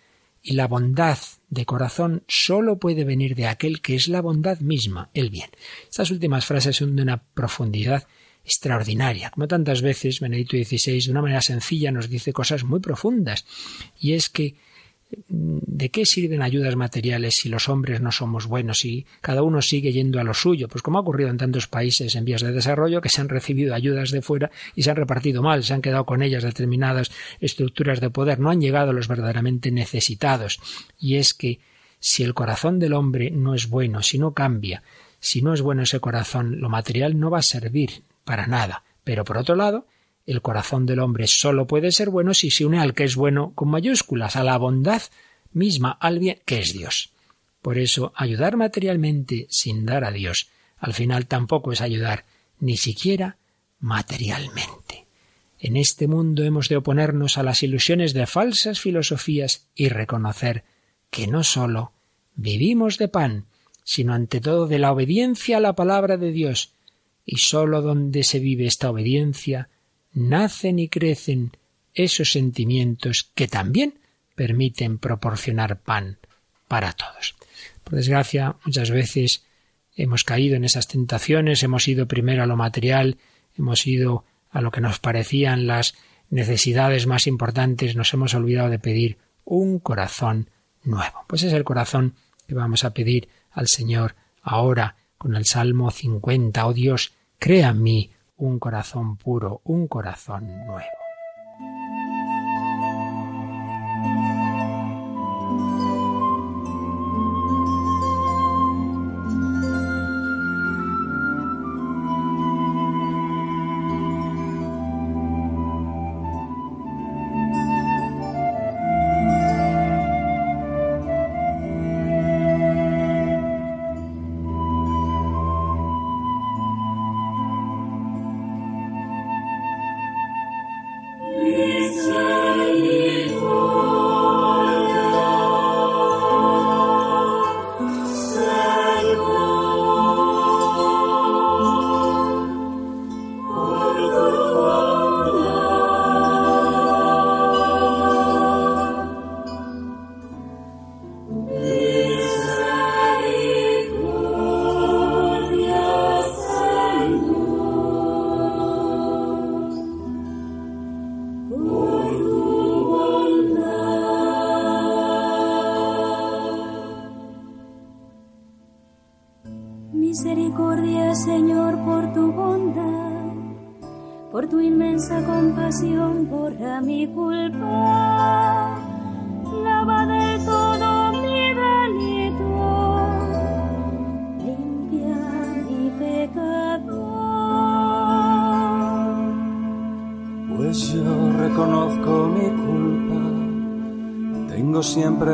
y 0.43 0.53
la 0.53 0.67
bondad 0.67 1.17
de 1.49 1.65
corazón 1.65 2.23
sólo 2.27 2.77
puede 2.77 3.05
venir 3.05 3.33
de 3.33 3.47
aquel 3.47 3.81
que 3.81 3.95
es 3.95 4.09
la 4.09 4.21
bondad 4.21 4.59
misma, 4.59 5.09
el 5.13 5.29
bien. 5.29 5.49
Estas 5.89 6.11
últimas 6.11 6.45
frases 6.45 6.75
son 6.75 6.95
de 6.95 7.01
una 7.01 7.23
profundidad 7.23 8.05
extraordinaria. 8.43 9.29
Como 9.29 9.47
tantas 9.47 9.81
veces, 9.81 10.19
Benedicto 10.19 10.57
XVI, 10.57 11.05
de 11.05 11.11
una 11.11 11.21
manera 11.21 11.41
sencilla, 11.41 11.91
nos 11.91 12.09
dice 12.09 12.33
cosas 12.33 12.65
muy 12.65 12.81
profundas. 12.81 13.45
Y 13.97 14.13
es 14.13 14.27
que 14.27 14.55
¿De 15.27 15.89
qué 15.89 16.05
sirven 16.05 16.41
ayudas 16.41 16.75
materiales 16.75 17.35
si 17.41 17.49
los 17.49 17.69
hombres 17.69 18.01
no 18.01 18.11
somos 18.11 18.47
buenos 18.47 18.85
y 18.85 19.05
cada 19.21 19.43
uno 19.43 19.61
sigue 19.61 19.91
yendo 19.91 20.19
a 20.19 20.23
lo 20.23 20.33
suyo? 20.33 20.67
Pues 20.67 20.81
como 20.81 20.97
ha 20.97 21.01
ocurrido 21.01 21.29
en 21.29 21.37
tantos 21.37 21.67
países 21.67 22.15
en 22.15 22.25
vías 22.25 22.41
de 22.41 22.51
desarrollo 22.51 23.01
que 23.01 23.09
se 23.09 23.21
han 23.21 23.29
recibido 23.29 23.73
ayudas 23.73 24.11
de 24.11 24.21
fuera 24.21 24.51
y 24.75 24.83
se 24.83 24.91
han 24.91 24.97
repartido 24.97 25.41
mal, 25.41 25.63
se 25.63 25.73
han 25.73 25.81
quedado 25.81 26.05
con 26.05 26.21
ellas 26.21 26.43
determinadas 26.43 27.11
estructuras 27.39 27.99
de 27.99 28.09
poder, 28.09 28.39
no 28.39 28.49
han 28.49 28.61
llegado 28.61 28.91
a 28.91 28.93
los 28.93 29.07
verdaderamente 29.07 29.71
necesitados. 29.71 30.59
Y 30.99 31.15
es 31.15 31.33
que 31.33 31.59
si 31.99 32.23
el 32.23 32.33
corazón 32.33 32.79
del 32.79 32.93
hombre 32.93 33.31
no 33.31 33.55
es 33.55 33.69
bueno, 33.69 34.01
si 34.01 34.19
no 34.19 34.33
cambia, 34.33 34.83
si 35.19 35.41
no 35.41 35.53
es 35.53 35.61
bueno 35.61 35.83
ese 35.83 35.99
corazón, 35.99 36.59
lo 36.59 36.69
material 36.69 37.19
no 37.19 37.29
va 37.29 37.39
a 37.39 37.43
servir 37.43 38.03
para 38.25 38.45
nada. 38.45 38.83
Pero 39.03 39.23
por 39.23 39.37
otro 39.37 39.55
lado, 39.55 39.87
el 40.25 40.41
corazón 40.41 40.85
del 40.85 40.99
hombre 40.99 41.27
solo 41.27 41.67
puede 41.67 41.91
ser 41.91 42.09
bueno 42.09 42.33
si 42.33 42.49
se 42.49 42.65
une 42.65 42.79
al 42.79 42.93
que 42.93 43.03
es 43.03 43.15
bueno 43.15 43.51
con 43.55 43.69
mayúsculas, 43.69 44.35
a 44.35 44.43
la 44.43 44.57
bondad 44.57 45.01
misma, 45.51 45.91
al 45.91 46.19
bien 46.19 46.39
que 46.45 46.59
es 46.59 46.73
Dios. 46.73 47.11
Por 47.61 47.77
eso, 47.77 48.13
ayudar 48.15 48.57
materialmente 48.57 49.47
sin 49.49 49.85
dar 49.85 50.03
a 50.03 50.11
Dios, 50.11 50.49
al 50.77 50.93
final 50.93 51.27
tampoco 51.27 51.71
es 51.71 51.81
ayudar, 51.81 52.25
ni 52.59 52.77
siquiera 52.77 53.37
materialmente. 53.79 55.05
En 55.59 55.77
este 55.77 56.07
mundo 56.07 56.43
hemos 56.43 56.67
de 56.67 56.75
oponernos 56.77 57.37
a 57.37 57.43
las 57.43 57.63
ilusiones 57.63 58.13
de 58.13 58.27
falsas 58.27 58.81
filosofías 58.81 59.67
y 59.75 59.87
reconocer 59.87 60.65
que 61.09 61.27
no 61.27 61.43
sólo 61.43 61.93
vivimos 62.35 62.97
de 62.97 63.07
pan, 63.07 63.45
sino 63.83 64.13
ante 64.13 64.41
todo 64.41 64.67
de 64.67 64.79
la 64.79 64.91
obediencia 64.91 65.57
a 65.57 65.61
la 65.61 65.73
palabra 65.73 66.17
de 66.17 66.31
Dios, 66.31 66.73
y 67.25 67.37
sólo 67.37 67.81
donde 67.81 68.23
se 68.23 68.39
vive 68.39 68.65
esta 68.65 68.89
obediencia 68.89 69.69
nacen 70.13 70.79
y 70.79 70.89
crecen 70.89 71.51
esos 71.93 72.31
sentimientos 72.31 73.31
que 73.35 73.47
también 73.47 73.99
permiten 74.35 74.97
proporcionar 74.97 75.79
pan 75.79 76.17
para 76.67 76.93
todos. 76.93 77.35
Por 77.83 77.95
desgracia, 77.95 78.55
muchas 78.65 78.89
veces 78.89 79.43
hemos 79.95 80.23
caído 80.23 80.55
en 80.55 80.63
esas 80.63 80.87
tentaciones, 80.87 81.63
hemos 81.63 81.87
ido 81.87 82.07
primero 82.07 82.43
a 82.43 82.47
lo 82.47 82.55
material, 82.55 83.17
hemos 83.57 83.85
ido 83.85 84.25
a 84.49 84.61
lo 84.61 84.71
que 84.71 84.81
nos 84.81 84.99
parecían 84.99 85.67
las 85.67 85.95
necesidades 86.29 87.05
más 87.05 87.27
importantes, 87.27 87.95
nos 87.95 88.13
hemos 88.13 88.33
olvidado 88.33 88.69
de 88.69 88.79
pedir 88.79 89.17
un 89.45 89.79
corazón 89.79 90.49
nuevo. 90.83 91.25
Pues 91.27 91.43
es 91.43 91.53
el 91.53 91.63
corazón 91.63 92.15
que 92.47 92.55
vamos 92.55 92.83
a 92.83 92.93
pedir 92.93 93.29
al 93.51 93.67
Señor 93.67 94.15
ahora 94.41 94.95
con 95.17 95.35
el 95.35 95.45
Salmo 95.45 95.91
50. 95.91 96.65
Oh 96.65 96.73
Dios, 96.73 97.13
crea 97.39 97.69
en 97.69 97.83
mí 97.83 98.09
un 98.37 98.59
corazón 98.59 99.17
puro, 99.17 99.61
un 99.63 99.87
corazón 99.87 100.65
nuevo. 100.65 101.02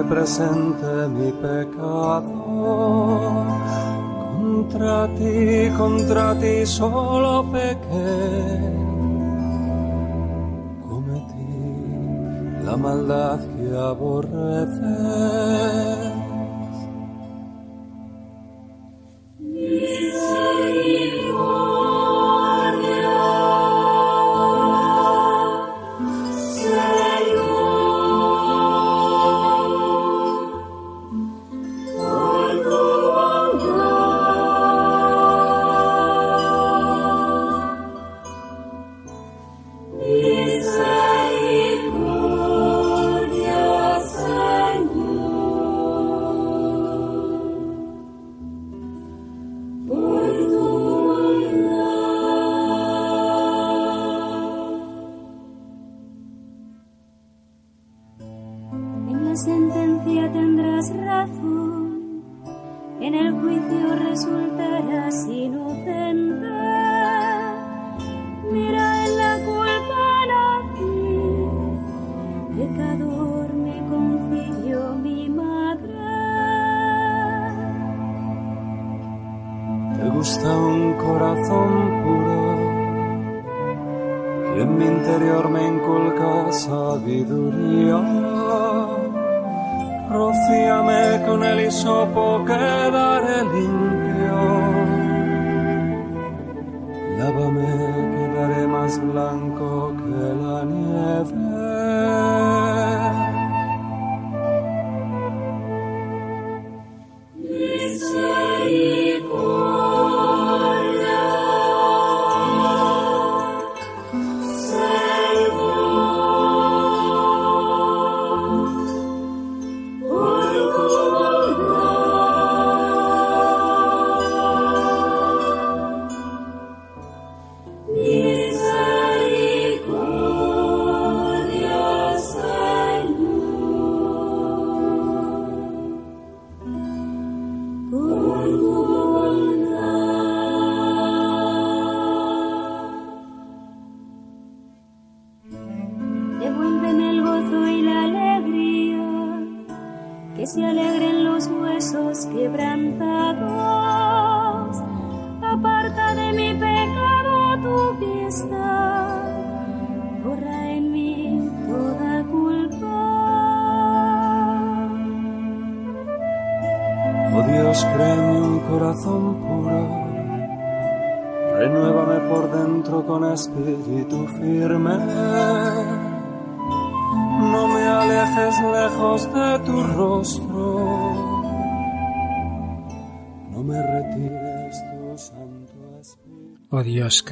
Presente 0.10 1.08
mi 1.08 1.32
pecado. 1.32 2.28
Contra 4.36 5.08
ti, 5.15 5.72
contra 5.78 6.36
ti 6.36 6.65
solo 6.65 7.29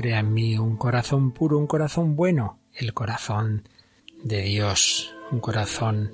crea 0.07 0.19
en 0.19 0.33
mí 0.33 0.57
un 0.57 0.77
corazón 0.77 1.31
puro, 1.31 1.57
un 1.57 1.67
corazón 1.67 2.15
bueno, 2.15 2.59
el 2.73 2.93
corazón 2.93 3.67
de 4.23 4.41
Dios, 4.41 5.13
un 5.31 5.41
corazón 5.41 6.13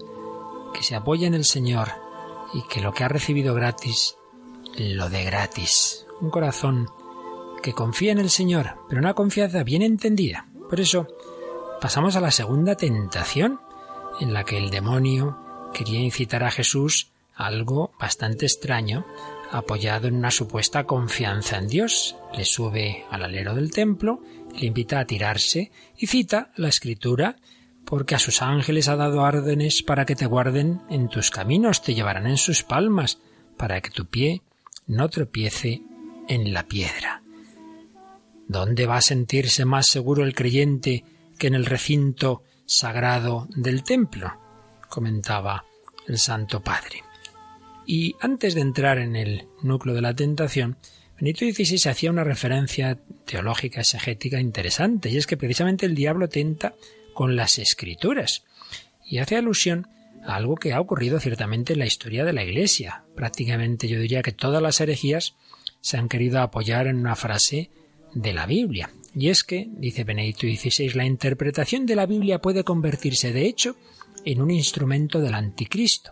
que 0.74 0.82
se 0.82 0.96
apoya 0.96 1.28
en 1.28 1.36
el 1.36 1.46
Señor 1.46 1.90
y 2.56 2.64
que 2.64 2.82
lo 2.82 2.92
que 2.92 3.04
ha 3.04 3.08
recibido 3.08 3.54
gratis 3.54 4.16
lo 4.80 5.12
dé 5.12 5.24
gratis. 5.26 6.08
Un 6.22 6.32
corazón 6.32 6.90
que 7.62 7.74
confía 7.74 8.12
en 8.12 8.18
el 8.18 8.32
Señor, 8.32 8.78
pero 8.90 9.00
una 9.00 9.14
confianza 9.14 9.62
bien 9.62 9.84
entendida. 9.84 10.48
Por 10.72 10.80
eso 10.80 11.08
pasamos 11.80 12.16
a 12.16 12.22
la 12.22 12.32
segunda 12.32 12.74
tentación, 12.74 13.62
en 14.20 14.34
la 14.34 14.44
que 14.44 14.58
el 14.58 14.72
demonio 14.72 15.38
quería 15.72 16.00
incitar 16.00 16.44
a 16.44 16.50
Jesús 16.50 17.12
a 17.36 17.46
algo 17.46 17.92
bastante 18.00 18.48
extraño, 18.48 19.06
apoyado 19.54 20.08
en 20.08 20.16
una 20.16 20.32
supuesta 20.32 20.86
confianza 20.86 21.58
en 21.58 21.68
Dios. 21.68 22.16
Le 22.36 22.44
sube 22.44 23.06
al 23.10 23.24
alero 23.24 23.54
del 23.54 23.72
templo, 23.72 24.22
le 24.58 24.66
invita 24.66 25.00
a 25.00 25.06
tirarse 25.06 25.72
y 25.98 26.08
cita 26.08 26.52
la 26.56 26.70
escritura 26.70 27.38
porque 27.86 28.16
a 28.16 28.20
sus 28.20 28.42
ángeles 28.42 28.88
ha 28.88 28.96
dado 28.96 29.22
órdenes 29.22 29.84
para 29.84 30.06
que 30.06 30.16
te 30.16 30.26
guarden 30.26 30.82
en 30.90 31.10
tus 31.10 31.30
caminos, 31.30 31.84
te 31.84 31.94
llevarán 31.94 32.28
en 32.28 32.38
sus 32.38 32.64
palmas, 32.64 33.20
para 33.58 33.82
que 33.82 33.92
tu 33.92 34.06
pie 34.06 34.42
no 34.88 35.10
tropiece 35.10 35.82
en 36.28 36.54
la 36.54 36.64
piedra. 36.64 37.22
¿Dónde 38.48 38.86
va 38.88 38.98
a 38.98 39.02
sentirse 39.02 39.66
más 39.66 39.88
seguro 39.88 40.24
el 40.24 40.34
creyente 40.34 41.04
que 41.38 41.48
en 41.48 41.56
el 41.56 41.66
recinto 41.66 42.44
sagrado 42.66 43.48
del 43.56 43.84
templo? 43.84 44.34
comentaba 44.90 45.66
el 46.08 46.18
Santo 46.18 46.62
Padre. 46.62 47.04
Y 47.86 48.16
antes 48.20 48.56
de 48.56 48.62
entrar 48.62 48.98
en 48.98 49.16
el 49.16 49.48
núcleo 49.62 49.96
de 49.96 50.02
la 50.02 50.16
tentación, 50.16 50.78
Benito 51.20 51.46
XVI 51.46 51.90
hacía 51.90 52.12
una 52.12 52.24
referencia 52.24 53.00
teológica 53.26 53.82
exegética 53.82 54.40
interesante, 54.40 55.10
y 55.10 55.18
es 55.18 55.28
que 55.28 55.38
precisamente 55.38 55.86
el 55.86 55.96
diablo 55.96 56.28
tenta 56.30 56.76
con 57.14 57.36
las 57.36 57.60
escrituras, 57.60 58.44
y 59.06 59.20
hace 59.20 59.38
alusión 59.38 59.88
a 60.26 60.36
algo 60.36 60.56
que 60.56 60.74
ha 60.74 60.80
ocurrido 60.80 61.20
ciertamente 61.20 61.74
en 61.74 61.80
la 61.80 61.86
historia 61.86 62.24
de 62.24 62.34
la 62.34 62.44
Iglesia. 62.44 63.04
Prácticamente 63.16 63.88
yo 63.88 64.00
diría 64.00 64.22
que 64.22 64.32
todas 64.32 64.62
las 64.62 64.80
herejías 64.80 65.36
se 65.82 65.98
han 65.98 66.08
querido 66.08 66.42
apoyar 66.42 66.88
en 66.88 66.98
una 66.98 67.16
frase 67.16 67.70
de 68.14 68.34
la 68.34 68.46
Biblia. 68.46 68.90
Y 69.16 69.30
es 69.30 69.44
que, 69.44 69.68
dice 69.70 70.04
Benedicto 70.04 70.48
XVI, 70.48 70.94
la 70.94 71.06
interpretación 71.06 71.86
de 71.86 71.96
la 71.96 72.06
Biblia 72.06 72.40
puede 72.40 72.64
convertirse, 72.64 73.32
de 73.32 73.46
hecho, 73.46 73.76
en 74.26 74.42
un 74.42 74.50
instrumento 74.50 75.20
del 75.20 75.34
anticristo. 75.34 76.12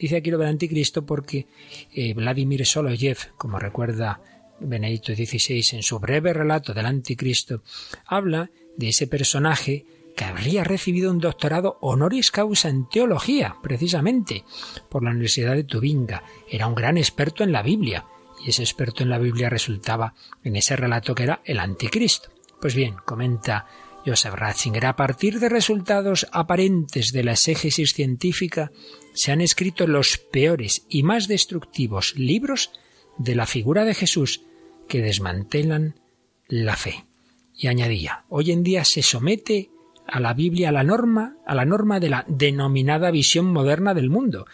Dice 0.00 0.16
aquí 0.16 0.30
lo 0.30 0.38
del 0.38 0.48
anticristo 0.48 1.04
porque 1.04 1.46
eh, 1.92 2.14
Vladimir 2.14 2.64
Soloyev, 2.64 3.34
como 3.36 3.58
recuerda 3.58 4.22
Benedicto 4.58 5.14
XVI 5.14 5.76
en 5.76 5.82
su 5.82 5.98
breve 5.98 6.32
relato 6.32 6.72
del 6.72 6.86
anticristo, 6.86 7.62
habla 8.06 8.50
de 8.78 8.88
ese 8.88 9.06
personaje 9.06 9.84
que 10.16 10.24
habría 10.24 10.64
recibido 10.64 11.10
un 11.10 11.18
doctorado 11.18 11.76
honoris 11.82 12.30
causa 12.30 12.70
en 12.70 12.88
teología, 12.88 13.56
precisamente, 13.62 14.44
por 14.88 15.04
la 15.04 15.10
Universidad 15.10 15.54
de 15.54 15.64
Tubinga. 15.64 16.24
Era 16.48 16.66
un 16.66 16.74
gran 16.74 16.96
experto 16.96 17.44
en 17.44 17.52
la 17.52 17.62
Biblia 17.62 18.06
y 18.44 18.50
ese 18.50 18.62
experto 18.62 19.02
en 19.02 19.10
la 19.10 19.18
Biblia 19.18 19.50
resultaba 19.50 20.14
en 20.42 20.56
ese 20.56 20.76
relato 20.76 21.14
que 21.14 21.24
era 21.24 21.42
el 21.44 21.58
anticristo. 21.58 22.30
Pues 22.58 22.74
bien, 22.74 22.96
comenta 23.04 23.66
Joseph 24.04 24.34
Ratzinger, 24.34 24.86
a 24.86 24.96
partir 24.96 25.40
de 25.40 25.48
resultados 25.48 26.26
aparentes 26.32 27.12
de 27.12 27.24
la 27.24 27.32
exégesis 27.32 27.92
científica, 27.92 28.72
se 29.12 29.32
han 29.32 29.40
escrito 29.40 29.86
los 29.86 30.18
peores 30.18 30.86
y 30.88 31.02
más 31.02 31.28
destructivos 31.28 32.14
libros 32.16 32.72
de 33.18 33.34
la 33.34 33.46
figura 33.46 33.84
de 33.84 33.94
Jesús 33.94 34.42
que 34.88 35.02
desmantelan 35.02 36.00
la 36.48 36.76
fe. 36.76 37.04
Y 37.54 37.68
añadía, 37.68 38.24
hoy 38.28 38.52
en 38.52 38.62
día 38.62 38.84
se 38.84 39.02
somete 39.02 39.70
a 40.06 40.18
la 40.18 40.34
Biblia 40.34 40.70
a 40.70 40.72
la 40.72 40.82
norma, 40.82 41.36
a 41.46 41.54
la 41.54 41.64
norma 41.64 42.00
de 42.00 42.08
la 42.08 42.24
denominada 42.26 43.10
visión 43.10 43.52
moderna 43.52 43.94
del 43.94 44.10
mundo, 44.10 44.46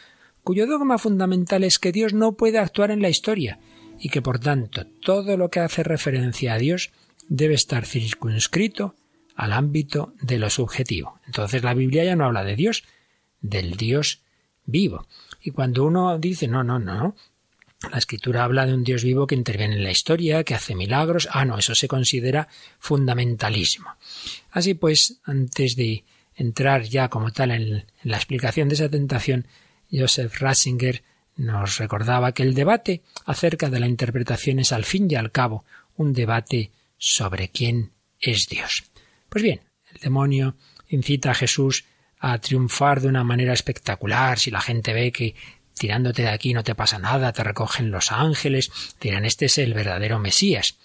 cuyo 0.42 0.66
dogma 0.66 0.98
fundamental 0.98 1.64
es 1.64 1.78
que 1.78 1.92
Dios 1.92 2.12
no 2.12 2.32
puede 2.32 2.58
actuar 2.58 2.90
en 2.90 3.02
la 3.02 3.08
historia 3.08 3.58
y 3.98 4.10
que 4.10 4.22
por 4.22 4.38
tanto 4.38 4.86
todo 5.02 5.36
lo 5.36 5.48
que 5.48 5.60
hace 5.60 5.82
referencia 5.82 6.54
a 6.54 6.58
Dios 6.58 6.90
debe 7.28 7.54
estar 7.54 7.86
circunscrito 7.86 8.94
al 9.36 9.52
ámbito 9.52 10.14
de 10.20 10.38
lo 10.38 10.50
subjetivo. 10.50 11.20
Entonces 11.26 11.62
la 11.62 11.74
Biblia 11.74 12.04
ya 12.04 12.16
no 12.16 12.24
habla 12.24 12.42
de 12.42 12.56
Dios, 12.56 12.84
del 13.40 13.76
Dios 13.76 14.22
vivo. 14.64 15.06
Y 15.42 15.50
cuando 15.50 15.84
uno 15.84 16.18
dice, 16.18 16.48
no, 16.48 16.64
no, 16.64 16.78
no, 16.78 17.14
la 17.90 17.98
escritura 17.98 18.44
habla 18.44 18.66
de 18.66 18.74
un 18.74 18.82
Dios 18.82 19.04
vivo 19.04 19.26
que 19.26 19.34
interviene 19.34 19.76
en 19.76 19.84
la 19.84 19.90
historia, 19.90 20.42
que 20.42 20.54
hace 20.54 20.74
milagros. 20.74 21.28
Ah, 21.30 21.44
no, 21.44 21.58
eso 21.58 21.74
se 21.74 21.88
considera 21.88 22.48
fundamentalismo. 22.78 23.90
Así 24.50 24.74
pues, 24.74 25.20
antes 25.24 25.76
de 25.76 26.04
entrar 26.34 26.82
ya 26.82 27.08
como 27.08 27.30
tal 27.32 27.50
en, 27.50 27.84
la 28.02 28.16
explicación 28.16 28.68
de 28.68 28.74
esa 28.74 28.88
tentación, 28.88 29.46
Joseph 29.92 30.34
Ratzinger 30.40 31.02
nos 31.36 31.78
recordaba 31.78 32.32
que 32.32 32.42
el 32.42 32.54
debate 32.54 33.02
acerca 33.26 33.68
de 33.68 33.80
la 33.80 33.86
interpretación 33.86 34.58
es 34.58 34.72
al 34.72 34.84
fin 34.84 35.06
y 35.10 35.14
al 35.14 35.30
cabo 35.30 35.64
un 35.96 36.12
debate 36.12 36.70
sobre 36.96 37.50
quién 37.50 37.92
es 38.18 38.46
Dios. 38.48 38.84
Pues 39.28 39.42
bien, 39.42 39.60
el 39.92 40.00
demonio 40.00 40.56
incita 40.88 41.30
a 41.30 41.34
Jesús 41.34 41.84
a 42.18 42.38
triunfar 42.38 43.00
de 43.00 43.08
una 43.08 43.24
manera 43.24 43.52
espectacular 43.52 44.38
si 44.38 44.50
la 44.50 44.60
gente 44.60 44.92
ve 44.92 45.12
que 45.12 45.34
tirándote 45.78 46.22
de 46.22 46.30
aquí 46.30 46.54
no 46.54 46.64
te 46.64 46.74
pasa 46.74 46.98
nada, 46.98 47.32
te 47.32 47.44
recogen 47.44 47.90
los 47.90 48.12
ángeles, 48.12 48.70
dirán 49.00 49.24
este 49.24 49.46
es 49.46 49.58
el 49.58 49.74
verdadero 49.74 50.18
Mesías. 50.18 50.78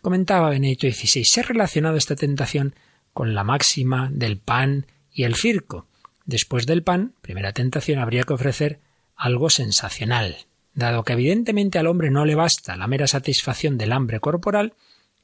Comentaba 0.00 0.50
Benedicto 0.50 0.90
XVI, 0.90 1.24
se 1.24 1.40
ha 1.40 1.44
relacionado 1.44 1.96
esta 1.96 2.16
tentación 2.16 2.74
con 3.12 3.34
la 3.34 3.44
máxima 3.44 4.08
del 4.10 4.38
pan 4.38 4.86
y 5.12 5.24
el 5.24 5.34
circo. 5.34 5.86
Después 6.24 6.66
del 6.66 6.82
pan, 6.82 7.14
primera 7.20 7.52
tentación, 7.52 7.98
habría 7.98 8.24
que 8.24 8.32
ofrecer 8.32 8.80
algo 9.16 9.50
sensacional. 9.50 10.36
Dado 10.74 11.04
que 11.04 11.12
evidentemente 11.12 11.78
al 11.78 11.86
hombre 11.86 12.10
no 12.10 12.24
le 12.24 12.34
basta 12.34 12.76
la 12.76 12.86
mera 12.86 13.06
satisfacción 13.06 13.76
del 13.76 13.92
hambre 13.92 14.20
corporal, 14.20 14.74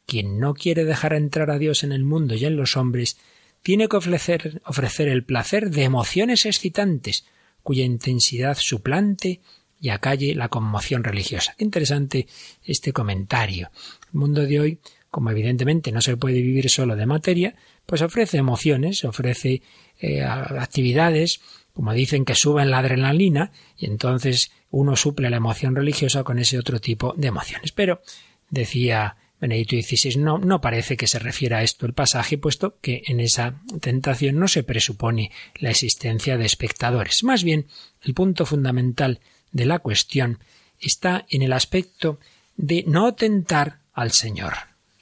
quien 0.08 0.40
no 0.40 0.54
quiere 0.54 0.86
dejar 0.86 1.12
entrar 1.12 1.50
a 1.50 1.58
Dios 1.58 1.84
en 1.84 1.92
el 1.92 2.02
mundo 2.02 2.34
y 2.34 2.46
en 2.46 2.56
los 2.56 2.78
hombres, 2.78 3.18
tiene 3.62 3.88
que 3.88 3.98
ofrecer, 3.98 4.62
ofrecer 4.64 5.06
el 5.06 5.22
placer 5.22 5.68
de 5.68 5.84
emociones 5.84 6.46
excitantes, 6.46 7.26
cuya 7.62 7.84
intensidad 7.84 8.56
suplante 8.58 9.42
y 9.78 9.90
acalle 9.90 10.34
la 10.34 10.48
conmoción 10.48 11.04
religiosa. 11.04 11.54
Interesante 11.58 12.26
este 12.64 12.94
comentario. 12.94 13.70
El 14.10 14.18
mundo 14.18 14.46
de 14.46 14.58
hoy, 14.58 14.78
como 15.10 15.30
evidentemente 15.30 15.92
no 15.92 16.00
se 16.00 16.16
puede 16.16 16.40
vivir 16.40 16.70
solo 16.70 16.96
de 16.96 17.04
materia, 17.04 17.54
pues 17.84 18.00
ofrece 18.00 18.38
emociones, 18.38 19.04
ofrece 19.04 19.60
eh, 20.00 20.22
actividades, 20.22 21.42
como 21.74 21.92
dicen 21.92 22.24
que 22.24 22.34
suben 22.34 22.70
la 22.70 22.78
adrenalina, 22.78 23.52
y 23.76 23.84
entonces 23.84 24.52
uno 24.70 24.96
suple 24.96 25.28
la 25.28 25.36
emoción 25.36 25.76
religiosa 25.76 26.24
con 26.24 26.38
ese 26.38 26.58
otro 26.58 26.80
tipo 26.80 27.12
de 27.14 27.28
emociones. 27.28 27.72
Pero, 27.72 28.00
decía 28.48 29.16
Benedicto 29.40 29.76
XVI, 29.76 30.16
no, 30.16 30.38
no 30.38 30.60
parece 30.60 30.96
que 30.96 31.06
se 31.06 31.18
refiera 31.18 31.58
a 31.58 31.62
esto 31.62 31.86
el 31.86 31.92
pasaje, 31.92 32.38
puesto 32.38 32.78
que 32.80 33.02
en 33.06 33.20
esa 33.20 33.60
tentación 33.80 34.38
no 34.38 34.48
se 34.48 34.64
presupone 34.64 35.30
la 35.56 35.70
existencia 35.70 36.36
de 36.36 36.44
espectadores. 36.44 37.22
Más 37.22 37.44
bien, 37.44 37.66
el 38.02 38.14
punto 38.14 38.46
fundamental 38.46 39.20
de 39.52 39.66
la 39.66 39.78
cuestión 39.78 40.38
está 40.80 41.24
en 41.30 41.42
el 41.42 41.52
aspecto 41.52 42.18
de 42.56 42.84
no 42.86 43.14
tentar 43.14 43.80
al 43.92 44.12
Señor. 44.12 44.54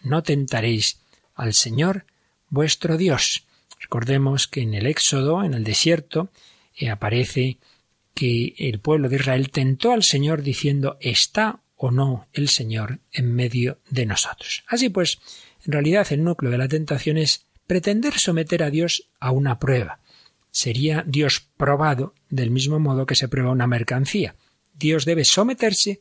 No 0.02 0.22
tentaréis 0.22 1.00
al 1.34 1.54
Señor 1.54 2.04
vuestro 2.48 2.96
Dios. 2.96 3.46
Recordemos 3.80 4.46
que 4.46 4.60
en 4.60 4.74
el 4.74 4.86
Éxodo, 4.86 5.44
en 5.44 5.54
el 5.54 5.64
desierto, 5.64 6.30
eh, 6.76 6.90
aparece 6.90 7.58
que 8.14 8.54
el 8.58 8.80
pueblo 8.80 9.08
de 9.08 9.16
Israel 9.16 9.50
tentó 9.50 9.92
al 9.92 10.02
Señor 10.02 10.42
diciendo 10.42 10.96
está 11.00 11.60
o 11.76 11.90
no 11.90 12.26
el 12.32 12.48
Señor 12.48 13.00
en 13.12 13.34
medio 13.34 13.78
de 13.90 14.06
nosotros. 14.06 14.64
Así 14.66 14.88
pues, 14.88 15.18
en 15.64 15.72
realidad 15.72 16.06
el 16.10 16.24
núcleo 16.24 16.50
de 16.50 16.58
la 16.58 16.68
tentación 16.68 17.18
es 17.18 17.46
pretender 17.66 18.18
someter 18.18 18.62
a 18.62 18.70
Dios 18.70 19.08
a 19.20 19.30
una 19.30 19.58
prueba. 19.58 20.00
Sería 20.50 21.04
Dios 21.06 21.46
probado 21.56 22.14
del 22.30 22.50
mismo 22.50 22.78
modo 22.78 23.04
que 23.06 23.14
se 23.14 23.28
prueba 23.28 23.50
una 23.50 23.66
mercancía. 23.66 24.36
Dios 24.74 25.04
debe 25.04 25.24
someterse 25.24 26.00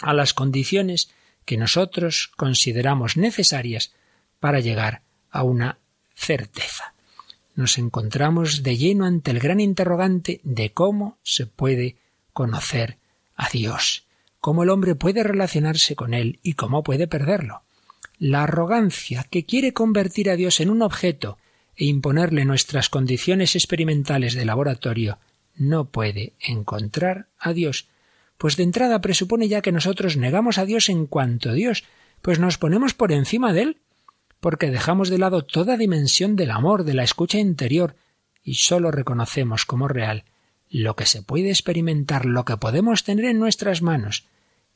a 0.00 0.14
las 0.14 0.32
condiciones 0.32 1.10
que 1.44 1.56
nosotros 1.56 2.30
consideramos 2.36 3.16
necesarias 3.16 3.92
para 4.40 4.60
llegar 4.60 5.02
a 5.30 5.42
una 5.42 5.78
certeza. 6.14 6.94
Nos 7.54 7.76
encontramos 7.76 8.62
de 8.62 8.78
lleno 8.78 9.04
ante 9.04 9.30
el 9.30 9.40
gran 9.40 9.60
interrogante 9.60 10.40
de 10.42 10.72
cómo 10.72 11.18
se 11.22 11.46
puede 11.46 11.96
conocer 12.32 12.96
a 13.36 13.48
Dios 13.50 14.06
cómo 14.42 14.64
el 14.64 14.70
hombre 14.70 14.96
puede 14.96 15.22
relacionarse 15.22 15.94
con 15.94 16.14
él 16.14 16.40
y 16.42 16.54
cómo 16.54 16.82
puede 16.82 17.06
perderlo. 17.06 17.62
La 18.18 18.42
arrogancia 18.42 19.24
que 19.30 19.46
quiere 19.46 19.72
convertir 19.72 20.28
a 20.28 20.34
Dios 20.34 20.58
en 20.58 20.68
un 20.68 20.82
objeto 20.82 21.38
e 21.76 21.84
imponerle 21.84 22.44
nuestras 22.44 22.88
condiciones 22.88 23.54
experimentales 23.54 24.34
de 24.34 24.44
laboratorio 24.44 25.20
no 25.54 25.84
puede 25.84 26.32
encontrar 26.40 27.28
a 27.38 27.52
Dios, 27.52 27.88
pues 28.36 28.56
de 28.56 28.64
entrada 28.64 29.00
presupone 29.00 29.46
ya 29.46 29.62
que 29.62 29.70
nosotros 29.70 30.16
negamos 30.16 30.58
a 30.58 30.66
Dios 30.66 30.88
en 30.88 31.06
cuanto 31.06 31.50
a 31.50 31.52
Dios, 31.52 31.84
pues 32.20 32.40
nos 32.40 32.58
ponemos 32.58 32.94
por 32.94 33.12
encima 33.12 33.52
de 33.52 33.62
él, 33.62 33.80
porque 34.40 34.72
dejamos 34.72 35.08
de 35.08 35.18
lado 35.18 35.44
toda 35.44 35.76
dimensión 35.76 36.34
del 36.34 36.50
amor, 36.50 36.82
de 36.82 36.94
la 36.94 37.04
escucha 37.04 37.38
interior, 37.38 37.94
y 38.42 38.54
sólo 38.54 38.90
reconocemos 38.90 39.64
como 39.64 39.86
real 39.86 40.24
lo 40.72 40.96
que 40.96 41.04
se 41.04 41.22
puede 41.22 41.50
experimentar, 41.50 42.24
lo 42.24 42.46
que 42.46 42.56
podemos 42.56 43.04
tener 43.04 43.26
en 43.26 43.38
nuestras 43.38 43.82
manos. 43.82 44.24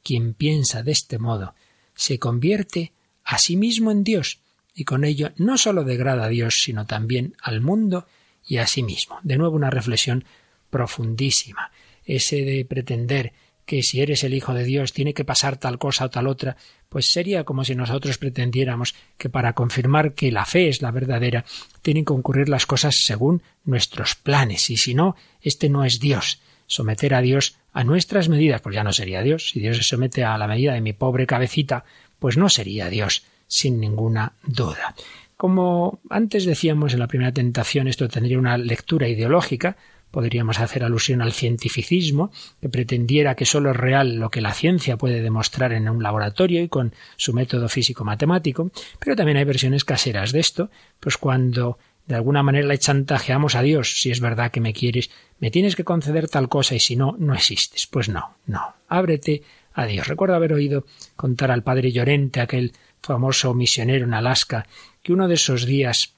Quien 0.02 0.34
piensa 0.34 0.82
de 0.82 0.92
este 0.92 1.18
modo 1.18 1.54
se 1.94 2.18
convierte 2.18 2.92
a 3.24 3.38
sí 3.38 3.56
mismo 3.56 3.90
en 3.90 4.04
Dios 4.04 4.40
y 4.74 4.84
con 4.84 5.04
ello 5.04 5.32
no 5.36 5.56
sólo 5.56 5.84
degrada 5.84 6.26
a 6.26 6.28
Dios, 6.28 6.60
sino 6.62 6.86
también 6.86 7.34
al 7.40 7.62
mundo 7.62 8.06
y 8.46 8.58
a 8.58 8.66
sí 8.66 8.82
mismo. 8.82 9.18
De 9.22 9.38
nuevo 9.38 9.56
una 9.56 9.70
reflexión 9.70 10.24
profundísima. 10.68 11.72
Ese 12.04 12.44
de 12.44 12.64
pretender 12.66 13.32
que 13.66 13.82
si 13.82 14.00
eres 14.00 14.24
el 14.24 14.32
Hijo 14.32 14.54
de 14.54 14.64
Dios 14.64 14.92
tiene 14.92 15.12
que 15.12 15.24
pasar 15.24 15.56
tal 15.56 15.78
cosa 15.78 16.06
o 16.06 16.10
tal 16.10 16.28
otra, 16.28 16.56
pues 16.88 17.10
sería 17.10 17.44
como 17.44 17.64
si 17.64 17.74
nosotros 17.74 18.16
pretendiéramos 18.16 18.94
que 19.18 19.28
para 19.28 19.52
confirmar 19.52 20.14
que 20.14 20.32
la 20.32 20.46
fe 20.46 20.68
es 20.68 20.80
la 20.80 20.92
verdadera, 20.92 21.44
tienen 21.82 22.04
que 22.04 22.12
ocurrir 22.12 22.48
las 22.48 22.64
cosas 22.64 22.96
según 22.96 23.42
nuestros 23.64 24.14
planes, 24.14 24.70
y 24.70 24.76
si 24.76 24.94
no, 24.94 25.16
este 25.42 25.68
no 25.68 25.84
es 25.84 25.98
Dios. 26.00 26.40
Someter 26.68 27.14
a 27.14 27.20
Dios 27.20 27.56
a 27.72 27.84
nuestras 27.84 28.28
medidas, 28.28 28.60
pues 28.60 28.74
ya 28.74 28.82
no 28.82 28.92
sería 28.92 29.22
Dios. 29.22 29.50
Si 29.50 29.60
Dios 29.60 29.76
se 29.76 29.82
somete 29.82 30.24
a 30.24 30.38
la 30.38 30.48
medida 30.48 30.72
de 30.72 30.80
mi 30.80 30.92
pobre 30.92 31.26
cabecita, 31.26 31.84
pues 32.18 32.36
no 32.36 32.48
sería 32.48 32.88
Dios, 32.88 33.24
sin 33.46 33.78
ninguna 33.78 34.32
duda. 34.44 34.94
Como 35.36 36.00
antes 36.08 36.46
decíamos 36.46 36.94
en 36.94 37.00
la 37.00 37.08
primera 37.08 37.32
tentación, 37.32 37.88
esto 37.88 38.08
tendría 38.08 38.38
una 38.38 38.56
lectura 38.56 39.06
ideológica, 39.06 39.76
Podríamos 40.10 40.60
hacer 40.60 40.84
alusión 40.84 41.20
al 41.20 41.32
cientificismo, 41.32 42.30
que 42.60 42.68
pretendiera 42.68 43.34
que 43.34 43.44
solo 43.44 43.70
es 43.70 43.76
real 43.76 44.16
lo 44.16 44.30
que 44.30 44.40
la 44.40 44.54
ciencia 44.54 44.96
puede 44.96 45.20
demostrar 45.20 45.72
en 45.72 45.88
un 45.88 46.02
laboratorio 46.02 46.62
y 46.62 46.68
con 46.68 46.94
su 47.16 47.32
método 47.32 47.68
físico-matemático, 47.68 48.70
pero 48.98 49.16
también 49.16 49.36
hay 49.38 49.44
versiones 49.44 49.84
caseras 49.84 50.32
de 50.32 50.40
esto, 50.40 50.70
pues 51.00 51.16
cuando 51.16 51.78
de 52.06 52.14
alguna 52.14 52.42
manera 52.42 52.68
le 52.68 52.78
chantajeamos 52.78 53.56
a 53.56 53.62
Dios, 53.62 54.00
si 54.00 54.10
es 54.10 54.20
verdad 54.20 54.52
que 54.52 54.60
me 54.60 54.72
quieres, 54.72 55.10
me 55.40 55.50
tienes 55.50 55.74
que 55.74 55.84
conceder 55.84 56.28
tal 56.28 56.48
cosa 56.48 56.74
y 56.74 56.80
si 56.80 56.96
no, 56.96 57.16
no 57.18 57.34
existes. 57.34 57.86
Pues 57.86 58.08
no, 58.08 58.36
no, 58.46 58.74
ábrete 58.88 59.42
a 59.74 59.86
Dios. 59.86 60.06
Recuerdo 60.06 60.36
haber 60.36 60.52
oído 60.52 60.86
contar 61.16 61.50
al 61.50 61.64
padre 61.64 61.92
Llorente, 61.92 62.40
aquel 62.40 62.72
famoso 63.02 63.54
misionero 63.54 64.04
en 64.04 64.14
Alaska, 64.14 64.66
que 65.02 65.12
uno 65.12 65.28
de 65.28 65.34
esos 65.34 65.66
días 65.66 66.15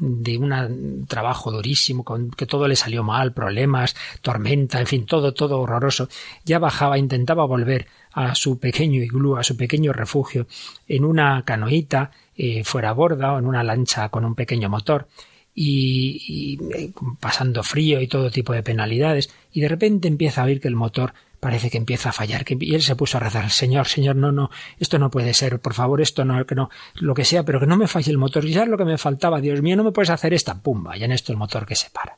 de 0.00 0.38
un 0.38 1.06
trabajo 1.06 1.50
durísimo, 1.50 2.04
con 2.04 2.30
que 2.30 2.46
todo 2.46 2.68
le 2.68 2.76
salió 2.76 3.02
mal, 3.02 3.32
problemas, 3.32 3.94
tormenta, 4.20 4.80
en 4.80 4.86
fin, 4.86 5.06
todo, 5.06 5.32
todo 5.32 5.60
horroroso, 5.60 6.08
ya 6.44 6.58
bajaba, 6.58 6.98
intentaba 6.98 7.44
volver 7.44 7.86
a 8.12 8.34
su 8.34 8.58
pequeño 8.58 9.02
iglú, 9.02 9.36
a 9.36 9.42
su 9.42 9.56
pequeño 9.56 9.92
refugio, 9.92 10.46
en 10.88 11.04
una 11.04 11.42
canoita 11.44 12.10
eh, 12.36 12.64
fuera 12.64 12.92
borda 12.92 13.32
o 13.32 13.38
en 13.38 13.46
una 13.46 13.62
lancha 13.62 14.08
con 14.08 14.24
un 14.24 14.34
pequeño 14.34 14.68
motor, 14.68 15.08
y, 15.54 16.22
y, 16.26 16.74
eh, 16.74 16.92
pasando 17.20 17.62
frío 17.62 18.00
y 18.00 18.08
todo 18.08 18.30
tipo 18.30 18.52
de 18.52 18.62
penalidades, 18.62 19.30
y 19.52 19.60
de 19.60 19.68
repente 19.68 20.08
empieza 20.08 20.42
a 20.42 20.44
oír 20.46 20.60
que 20.60 20.68
el 20.68 20.76
motor 20.76 21.14
parece 21.42 21.70
que 21.70 21.76
empieza 21.76 22.10
a 22.10 22.12
fallar. 22.12 22.44
Y 22.60 22.76
él 22.76 22.82
se 22.82 22.94
puso 22.94 23.16
a 23.16 23.20
rezar, 23.20 23.50
Señor, 23.50 23.88
Señor, 23.88 24.14
no, 24.14 24.30
no, 24.30 24.48
esto 24.78 25.00
no 25.00 25.10
puede 25.10 25.34
ser, 25.34 25.58
por 25.58 25.74
favor, 25.74 26.00
esto 26.00 26.24
no, 26.24 26.46
que 26.46 26.54
no, 26.54 26.70
lo 26.94 27.14
que 27.14 27.24
sea, 27.24 27.42
pero 27.42 27.58
que 27.58 27.66
no 27.66 27.76
me 27.76 27.88
falle 27.88 28.12
el 28.12 28.16
motor. 28.16 28.46
Ya 28.46 28.64
lo 28.64 28.78
que 28.78 28.84
me 28.84 28.96
faltaba, 28.96 29.40
Dios 29.40 29.60
mío, 29.60 29.74
no 29.74 29.82
me 29.82 29.90
puedes 29.90 30.10
hacer 30.10 30.32
esta, 30.34 30.62
pumba, 30.62 30.96
y 30.96 31.02
en 31.02 31.10
esto 31.10 31.32
el 31.32 31.38
motor 31.38 31.66
que 31.66 31.74
se 31.74 31.90
para. 31.90 32.16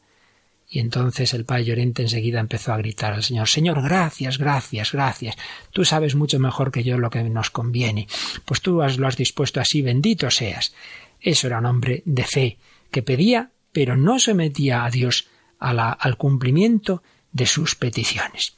Y 0.68 0.78
entonces 0.78 1.32
el 1.32 1.46
padre 1.46 1.64
Llorente 1.64 2.02
enseguida 2.02 2.38
empezó 2.38 2.74
a 2.74 2.76
gritar 2.76 3.14
al 3.14 3.22
Señor, 3.22 3.48
Señor, 3.48 3.82
gracias, 3.82 4.36
gracias, 4.36 4.92
gracias. 4.92 5.36
Tú 5.72 5.86
sabes 5.86 6.14
mucho 6.16 6.38
mejor 6.38 6.70
que 6.70 6.84
yo 6.84 6.98
lo 6.98 7.08
que 7.08 7.24
nos 7.24 7.48
conviene. 7.48 8.06
Pues 8.44 8.60
tú 8.60 8.82
lo 8.98 9.06
has 9.06 9.16
dispuesto 9.16 9.58
así, 9.58 9.80
bendito 9.80 10.30
seas. 10.30 10.74
Eso 11.18 11.46
era 11.46 11.60
un 11.60 11.66
hombre 11.66 12.02
de 12.04 12.24
fe, 12.24 12.58
que 12.90 13.02
pedía, 13.02 13.52
pero 13.72 13.96
no 13.96 14.18
se 14.18 14.34
metía 14.34 14.84
a 14.84 14.90
Dios 14.90 15.28
al 15.58 16.16
cumplimiento 16.18 17.02
de 17.32 17.46
sus 17.46 17.74
peticiones. 17.74 18.54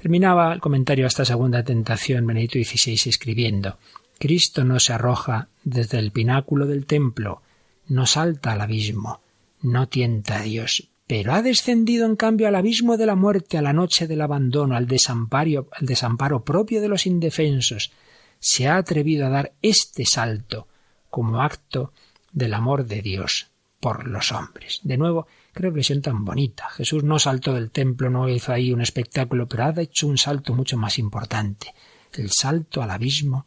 Terminaba 0.00 0.54
el 0.54 0.60
comentario 0.60 1.04
a 1.04 1.08
esta 1.08 1.26
segunda 1.26 1.62
tentación 1.62 2.26
Benedito 2.26 2.54
XVI 2.54 3.10
escribiendo 3.10 3.76
Cristo 4.18 4.64
no 4.64 4.80
se 4.80 4.94
arroja 4.94 5.48
desde 5.62 5.98
el 5.98 6.10
pináculo 6.10 6.66
del 6.66 6.86
templo, 6.86 7.42
no 7.86 8.06
salta 8.06 8.52
al 8.52 8.62
abismo, 8.62 9.20
no 9.60 9.88
tienta 9.88 10.38
a 10.38 10.42
Dios, 10.42 10.88
pero 11.06 11.34
ha 11.34 11.42
descendido 11.42 12.06
en 12.06 12.16
cambio 12.16 12.48
al 12.48 12.54
abismo 12.54 12.96
de 12.96 13.04
la 13.04 13.14
muerte, 13.14 13.58
a 13.58 13.62
la 13.62 13.74
noche 13.74 14.06
del 14.06 14.22
abandono, 14.22 14.74
al 14.74 14.86
desamparo, 14.86 15.68
al 15.72 15.86
desamparo 15.86 16.44
propio 16.44 16.80
de 16.80 16.88
los 16.88 17.04
indefensos. 17.04 17.92
Se 18.38 18.68
ha 18.68 18.76
atrevido 18.76 19.26
a 19.26 19.30
dar 19.30 19.52
este 19.60 20.06
salto 20.06 20.66
como 21.10 21.42
acto 21.42 21.92
del 22.32 22.54
amor 22.54 22.86
de 22.86 23.02
Dios 23.02 23.50
por 23.80 24.06
los 24.06 24.32
hombres. 24.32 24.80
De 24.82 24.96
nuevo, 24.96 25.26
Qué 25.54 25.62
reflexión 25.62 26.00
tan 26.00 26.24
bonita. 26.24 26.68
Jesús 26.70 27.02
no 27.02 27.18
saltó 27.18 27.54
del 27.54 27.70
templo, 27.70 28.08
no 28.08 28.28
hizo 28.28 28.52
ahí 28.52 28.72
un 28.72 28.80
espectáculo, 28.80 29.48
pero 29.48 29.64
ha 29.64 29.74
hecho 29.80 30.06
un 30.06 30.18
salto 30.18 30.54
mucho 30.54 30.76
más 30.76 30.98
importante, 30.98 31.74
el 32.12 32.30
salto 32.30 32.82
al 32.82 32.90
abismo 32.90 33.46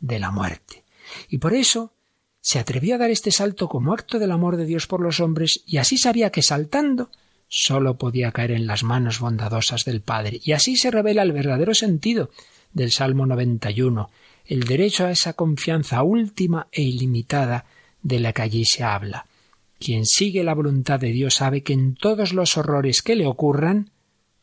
de 0.00 0.18
la 0.18 0.30
muerte. 0.30 0.84
Y 1.28 1.38
por 1.38 1.54
eso 1.54 1.92
se 2.40 2.58
atrevió 2.58 2.94
a 2.94 2.98
dar 2.98 3.10
este 3.10 3.30
salto 3.30 3.68
como 3.68 3.92
acto 3.92 4.18
del 4.18 4.32
amor 4.32 4.56
de 4.56 4.66
Dios 4.66 4.86
por 4.86 5.00
los 5.00 5.20
hombres, 5.20 5.62
y 5.66 5.76
así 5.76 5.98
sabía 5.98 6.30
que 6.30 6.42
saltando 6.42 7.10
sólo 7.48 7.98
podía 7.98 8.32
caer 8.32 8.52
en 8.52 8.66
las 8.66 8.82
manos 8.82 9.20
bondadosas 9.20 9.84
del 9.84 10.00
Padre. 10.00 10.40
Y 10.42 10.52
así 10.52 10.76
se 10.76 10.90
revela 10.90 11.22
el 11.22 11.32
verdadero 11.32 11.74
sentido 11.74 12.30
del 12.72 12.90
Salmo 12.90 13.26
91, 13.26 14.10
el 14.46 14.64
derecho 14.64 15.04
a 15.04 15.10
esa 15.10 15.34
confianza 15.34 16.02
última 16.02 16.68
e 16.72 16.82
ilimitada 16.82 17.66
de 18.02 18.20
la 18.20 18.32
que 18.32 18.42
allí 18.42 18.64
se 18.64 18.82
habla. 18.82 19.26
Quien 19.84 20.06
sigue 20.06 20.44
la 20.44 20.54
voluntad 20.54 21.00
de 21.00 21.10
Dios 21.10 21.34
sabe 21.34 21.64
que 21.64 21.72
en 21.72 21.96
todos 21.96 22.32
los 22.32 22.56
horrores 22.56 23.02
que 23.02 23.16
le 23.16 23.26
ocurran, 23.26 23.90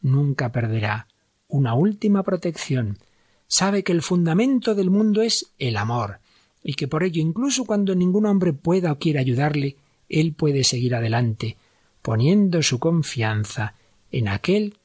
nunca 0.02 0.52
perderá 0.52 1.08
una 1.48 1.76
última 1.76 2.24
protección. 2.24 2.98
Sabe 3.48 3.86
que 3.86 3.94
el 3.94 4.02
fundamento 4.02 4.76
del 4.76 4.90
mundo 4.90 5.22
es 5.22 5.54
el 5.58 5.78
amor, 5.78 6.20
y 6.62 6.74
que 6.74 6.90
por 6.90 7.04
ello 7.04 7.22
incluso 7.22 7.64
cuando 7.64 7.96
ningún 7.96 8.26
hombre 8.26 8.52
pueda 8.52 8.92
o 8.92 9.00
quiera 9.00 9.22
ayudarle, 9.22 9.78
él 10.10 10.34
puede 10.34 10.66
seguir 10.66 10.94
adelante, 10.94 11.56
poniendo 12.02 12.62
su 12.62 12.78
confianza 12.78 13.76
en 14.12 14.28
aquel 14.28 14.76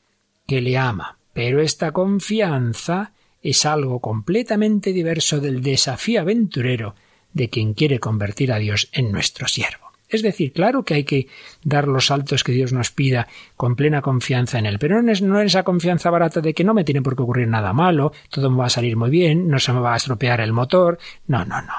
que 0.47 0.61
le 0.61 0.79
ama. 0.79 1.19
Pero 1.33 1.61
esta 1.61 1.91
confianza 1.91 3.13
es 3.43 3.67
algo 3.67 3.99
completamente 3.99 4.93
diverso 4.93 5.41
del 5.41 5.63
desafío 5.63 6.21
aventurero 6.21 6.95
de 7.33 7.51
quien 7.51 7.75
quiere 7.75 7.99
convertir 7.99 8.53
a 8.53 8.61
Dios 8.61 8.89
en 8.93 9.11
nuestro 9.11 9.49
siervo. 9.49 9.84
Es 10.15 10.23
decir, 10.23 10.53
claro 10.53 10.85
que 10.85 10.95
hay 10.95 11.05
que 11.05 11.29
dar 11.63 11.89
los 11.89 12.07
saltos 12.07 12.45
que 12.45 12.53
Dios 12.53 12.73
nos 12.73 12.91
pida 12.91 13.27
con 13.57 13.77
plena 13.77 14.01
confianza 14.01 14.59
en 14.59 14.67
Él, 14.67 14.79
pero 14.79 15.03
no 15.03 15.11
es, 15.11 15.23
no 15.23 15.41
esa 15.41 15.63
confianza 15.63 16.11
barata 16.11 16.41
de 16.41 16.55
que 16.55 16.65
no 16.65 16.75
me 16.75 16.85
tiene 16.85 17.03
por 17.03 17.17
qué 17.17 17.23
ocurrir 17.23 17.49
nada 17.49 17.73
malo, 17.73 18.13
todo 18.31 18.51
me 18.51 18.59
va 18.59 18.67
a 18.67 18.71
salir 18.71 18.97
muy 18.97 19.11
bien, 19.11 19.49
no 19.49 19.59
se 19.59 19.73
me 19.73 19.81
va 19.81 19.95
a 19.95 19.97
estropear 19.97 20.41
el 20.41 20.53
motor. 20.53 20.99
No, 21.27 21.45
no, 21.45 21.61
no. 21.63 21.75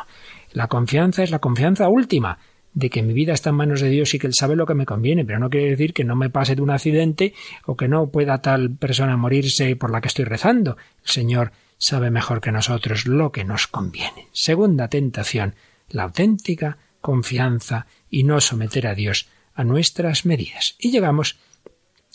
La 0.51 0.67
confianza 0.67 1.23
es 1.23 1.31
la 1.31 1.39
confianza 1.39 1.87
última, 1.89 2.37
de 2.75 2.89
que 2.89 3.01
mi 3.01 3.13
vida 3.13 3.33
está 3.33 3.49
en 3.49 3.55
manos 3.55 3.81
de 3.81 3.89
Dios 3.89 4.13
y 4.13 4.19
que 4.19 4.27
Él 4.27 4.33
sabe 4.33 4.55
lo 4.55 4.65
que 4.65 4.75
me 4.75 4.85
conviene, 4.85 5.25
pero 5.25 5.39
no 5.39 5.49
quiere 5.49 5.69
decir 5.69 5.93
que 5.93 6.03
no 6.03 6.15
me 6.15 6.29
pase 6.29 6.55
de 6.55 6.61
un 6.61 6.69
accidente 6.69 7.33
o 7.65 7.75
que 7.75 7.87
no 7.87 8.09
pueda 8.09 8.41
tal 8.41 8.71
persona 8.71 9.17
morirse 9.17 9.75
por 9.77 9.91
la 9.91 10.01
que 10.01 10.09
estoy 10.09 10.25
rezando. 10.25 10.77
El 11.03 11.09
Señor 11.09 11.51
sabe 11.77 12.11
mejor 12.11 12.41
que 12.41 12.51
nosotros 12.51 13.07
lo 13.07 13.31
que 13.31 13.45
nos 13.45 13.67
conviene. 13.67 14.27
Segunda 14.33 14.89
tentación, 14.89 15.55
la 15.89 16.03
auténtica 16.03 16.77
confianza 17.05 17.85
y 18.09 18.23
no 18.23 18.41
someter 18.41 18.87
a 18.87 18.95
Dios 18.95 19.27
a 19.53 19.63
nuestras 19.63 20.25
medidas. 20.25 20.75
Y 20.79 20.89
llegamos 20.89 21.37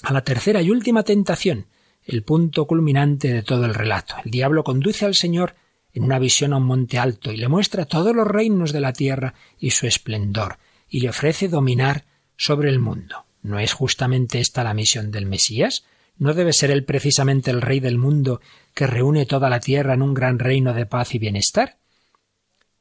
a 0.02 0.12
la 0.12 0.24
tercera 0.24 0.62
y 0.62 0.70
última 0.70 1.04
tentación, 1.04 1.66
el 2.04 2.24
punto 2.24 2.66
culminante 2.66 3.32
de 3.32 3.44
todo 3.44 3.66
el 3.66 3.74
relato. 3.74 4.16
El 4.24 4.32
diablo 4.32 4.64
conduce 4.64 5.06
al 5.06 5.14
Señor 5.14 5.54
en 5.92 6.02
una 6.02 6.18
visión 6.18 6.52
a 6.52 6.56
un 6.56 6.64
monte 6.64 6.98
alto 6.98 7.30
y 7.30 7.36
le 7.36 7.46
muestra 7.46 7.84
todos 7.84 8.16
los 8.16 8.26
reinos 8.26 8.72
de 8.72 8.80
la 8.80 8.92
tierra 8.92 9.34
y 9.60 9.70
su 9.70 9.86
esplendor, 9.86 10.58
y 10.88 11.02
le 11.02 11.10
ofrece 11.10 11.46
dominar 11.46 12.04
sobre 12.36 12.68
el 12.68 12.80
mundo. 12.80 13.26
¿No 13.42 13.60
es 13.60 13.72
justamente 13.72 14.40
esta 14.40 14.64
la 14.64 14.74
misión 14.74 15.12
del 15.12 15.26
Mesías? 15.26 15.84
¿No 16.18 16.34
debe 16.34 16.52
ser 16.52 16.72
él 16.72 16.84
precisamente 16.84 17.52
el 17.52 17.62
rey 17.62 17.78
del 17.78 17.96
mundo 17.96 18.40
que 18.74 18.88
reúne 18.88 19.24
toda 19.24 19.50
la 19.50 19.60
tierra 19.60 19.94
en 19.94 20.02
un 20.02 20.14
gran 20.14 20.40
reino 20.40 20.74
de 20.74 20.84
paz 20.84 21.14
y 21.14 21.20
bienestar? 21.20 21.79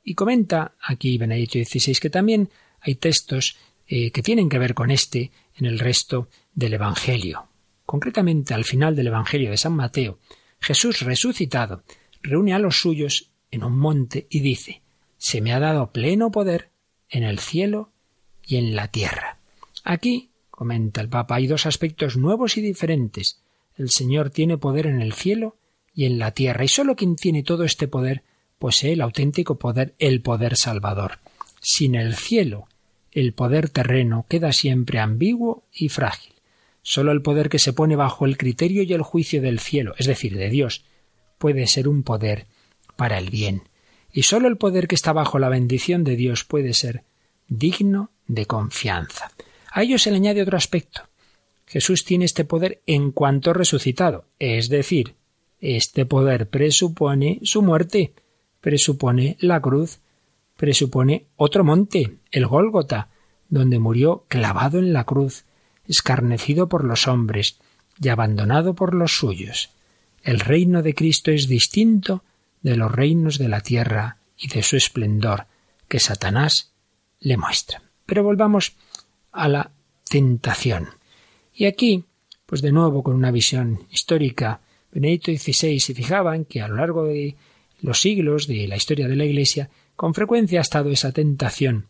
Y 0.10 0.16
comenta 0.16 0.74
aquí 0.82 1.20
Benedicto 1.20 1.60
XVI 1.60 1.94
que 2.02 2.10
también 2.10 2.50
hay 2.82 2.96
textos 2.96 3.58
eh, 3.86 4.10
que 4.10 4.24
tienen 4.24 4.50
que 4.50 4.58
ver 4.58 4.74
con 4.74 4.90
este 4.90 5.30
en 5.54 5.68
el 5.68 5.78
resto 5.78 6.30
del 6.52 6.74
Evangelio. 6.74 7.48
Concretamente, 7.86 8.56
al 8.56 8.66
final 8.66 8.96
del 8.96 9.06
Evangelio 9.06 9.52
de 9.52 9.58
San 9.58 9.74
Mateo, 9.74 10.18
Jesús 10.60 11.02
resucitado 11.02 11.84
reúne 12.24 12.56
a 12.56 12.60
los 12.60 12.78
suyos 12.78 13.30
en 13.52 13.64
un 13.64 13.78
monte 13.78 14.26
y 14.32 14.40
dice 14.40 14.82
Se 15.20 15.42
me 15.42 15.54
ha 15.54 15.60
dado 15.60 15.92
pleno 15.92 16.32
poder 16.32 16.72
en 17.08 17.22
el 17.22 17.38
cielo 17.38 17.92
y 18.44 18.56
en 18.56 18.76
la 18.76 18.88
tierra. 18.88 19.38
Aquí, 19.84 20.32
comenta 20.50 21.02
el 21.02 21.10
Papa, 21.10 21.36
hay 21.36 21.46
dos 21.46 21.68
aspectos 21.68 22.18
nuevos 22.18 22.58
y 22.58 22.62
diferentes. 22.62 23.44
El 23.76 23.92
Señor 23.92 24.32
tiene 24.32 24.58
poder 24.58 24.88
en 24.88 25.02
el 25.04 25.14
cielo 25.14 25.58
y 25.94 26.06
en 26.06 26.18
la 26.18 26.32
tierra, 26.32 26.64
y 26.64 26.68
sólo 26.68 26.96
quien 26.96 27.16
tiene 27.16 27.44
todo 27.44 27.64
este 27.64 27.88
poder 27.88 28.24
posee 28.60 28.94
el 28.94 29.02
auténtico 29.02 29.58
poder, 29.58 29.96
el 29.98 30.22
poder 30.22 30.56
salvador. 30.56 31.20
Sin 31.62 31.96
el 31.96 32.16
cielo, 32.16 32.68
el 33.12 33.34
poder 33.34 33.70
terreno 33.70 34.26
queda 34.30 34.54
siempre 34.54 35.00
ambiguo 35.00 35.64
y 35.74 35.90
frágil. 35.90 36.34
Sólo 36.82 37.12
el 37.12 37.22
poder 37.22 37.50
que 37.50 37.60
se 37.60 37.74
pone 37.74 37.96
bajo 37.96 38.26
el 38.26 38.38
criterio 38.38 38.84
y 38.84 38.94
el 38.94 39.02
juicio 39.02 39.42
del 39.42 39.60
cielo, 39.60 39.94
es 39.98 40.06
decir, 40.06 40.38
de 40.38 40.50
Dios, 40.50 40.86
puede 41.38 41.68
ser 41.68 41.88
un 41.88 42.04
poder 42.04 42.46
para 42.96 43.18
el 43.18 43.30
bien. 43.30 43.64
Y 44.12 44.24
sólo 44.24 44.48
el 44.48 44.58
poder 44.58 44.88
que 44.88 44.96
está 44.96 45.14
bajo 45.14 45.40
la 45.40 45.50
bendición 45.50 46.04
de 46.04 46.16
Dios 46.16 46.44
puede 46.44 46.74
ser 46.74 47.04
digno 47.48 48.12
de 48.28 48.46
confianza. 48.46 49.32
A 49.72 49.84
ello 49.84 49.98
se 49.98 50.12
le 50.12 50.18
añade 50.18 50.42
otro 50.42 50.58
aspecto. 50.58 51.02
Jesús 51.66 52.04
tiene 52.04 52.26
este 52.26 52.46
poder 52.46 52.82
en 52.88 53.12
cuanto 53.12 53.54
resucitado, 53.54 54.26
es 54.40 54.70
decir, 54.70 55.16
este 55.62 56.06
poder 56.06 56.50
presupone 56.50 57.40
su 57.44 57.62
muerte, 57.62 58.14
presupone 58.62 59.38
la 59.40 59.62
cruz, 59.62 60.00
presupone 60.58 61.28
otro 61.36 61.64
monte, 61.64 62.18
el 62.32 62.48
Gólgota, 62.48 63.10
donde 63.50 63.80
murió 63.80 64.26
clavado 64.28 64.80
en 64.80 64.94
la 64.94 65.06
cruz, 65.06 65.46
escarnecido 65.88 66.70
por 66.70 66.84
los 66.84 67.08
hombres 67.08 67.60
y 68.02 68.10
abandonado 68.10 68.76
por 68.76 68.94
los 68.94 69.18
suyos. 69.18 69.72
El 70.24 70.40
reino 70.40 70.84
de 70.84 70.94
Cristo 70.94 71.32
es 71.32 71.48
distinto 71.48 72.24
de 72.62 72.76
los 72.76 72.92
reinos 72.92 73.38
de 73.38 73.48
la 73.48 73.62
tierra 73.62 74.18
y 74.38 74.48
de 74.48 74.64
su 74.64 74.76
esplendor 74.78 75.48
que 75.88 76.00
Satanás 76.00 76.72
le 77.20 77.38
muestra. 77.38 77.82
Pero 78.06 78.24
volvamos 78.24 78.74
a 79.32 79.48
la 79.48 79.72
tentación. 80.10 80.90
Y 81.54 81.66
aquí, 81.66 82.04
pues 82.46 82.62
de 82.62 82.72
nuevo 82.72 83.04
con 83.04 83.16
una 83.16 83.32
visión 83.32 83.86
histórica, 83.92 84.62
Benedicto 84.92 85.32
XVI 85.32 85.80
se 85.80 85.94
fijaba 85.94 86.36
en 86.36 86.46
que 86.46 86.62
a 86.62 86.68
lo 86.68 86.78
largo 86.78 87.06
de 87.06 87.36
los 87.82 88.00
siglos 88.02 88.48
de 88.48 88.68
la 88.68 88.76
historia 88.76 89.08
de 89.08 89.16
la 89.16 89.26
Iglesia 89.26 89.70
con 89.96 90.14
frecuencia 90.14 90.60
ha 90.60 90.62
estado 90.62 90.90
esa 90.90 91.12
tentación 91.12 91.88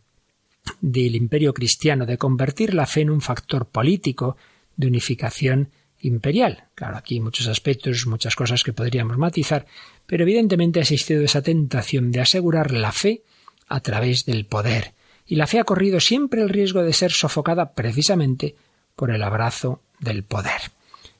del 0.81 1.15
imperio 1.15 1.53
cristiano 1.53 2.05
de 2.05 2.17
convertir 2.17 2.73
la 2.73 2.85
fe 2.85 3.01
en 3.01 3.09
un 3.09 3.21
factor 3.21 3.67
político 3.67 4.37
de 4.75 4.87
unificación 4.87 5.69
imperial. 6.01 6.65
Claro, 6.75 6.97
aquí 6.97 7.15
hay 7.15 7.19
muchos 7.19 7.47
aspectos, 7.47 8.07
muchas 8.07 8.35
cosas 8.35 8.63
que 8.63 8.73
podríamos 8.73 9.17
matizar, 9.17 9.65
pero 10.05 10.23
evidentemente 10.23 10.79
ha 10.79 10.83
existido 10.83 11.23
esa 11.23 11.41
tentación 11.41 12.11
de 12.11 12.21
asegurar 12.21 12.71
la 12.71 12.91
fe 12.91 13.23
a 13.67 13.79
través 13.81 14.25
del 14.25 14.45
poder, 14.45 14.93
y 15.25 15.35
la 15.35 15.47
fe 15.47 15.59
ha 15.59 15.63
corrido 15.63 15.99
siempre 15.99 16.41
el 16.41 16.49
riesgo 16.49 16.81
de 16.81 16.93
ser 16.93 17.11
sofocada 17.11 17.73
precisamente 17.73 18.55
por 18.95 19.11
el 19.11 19.21
abrazo 19.21 19.81
del 19.99 20.23
poder. 20.23 20.71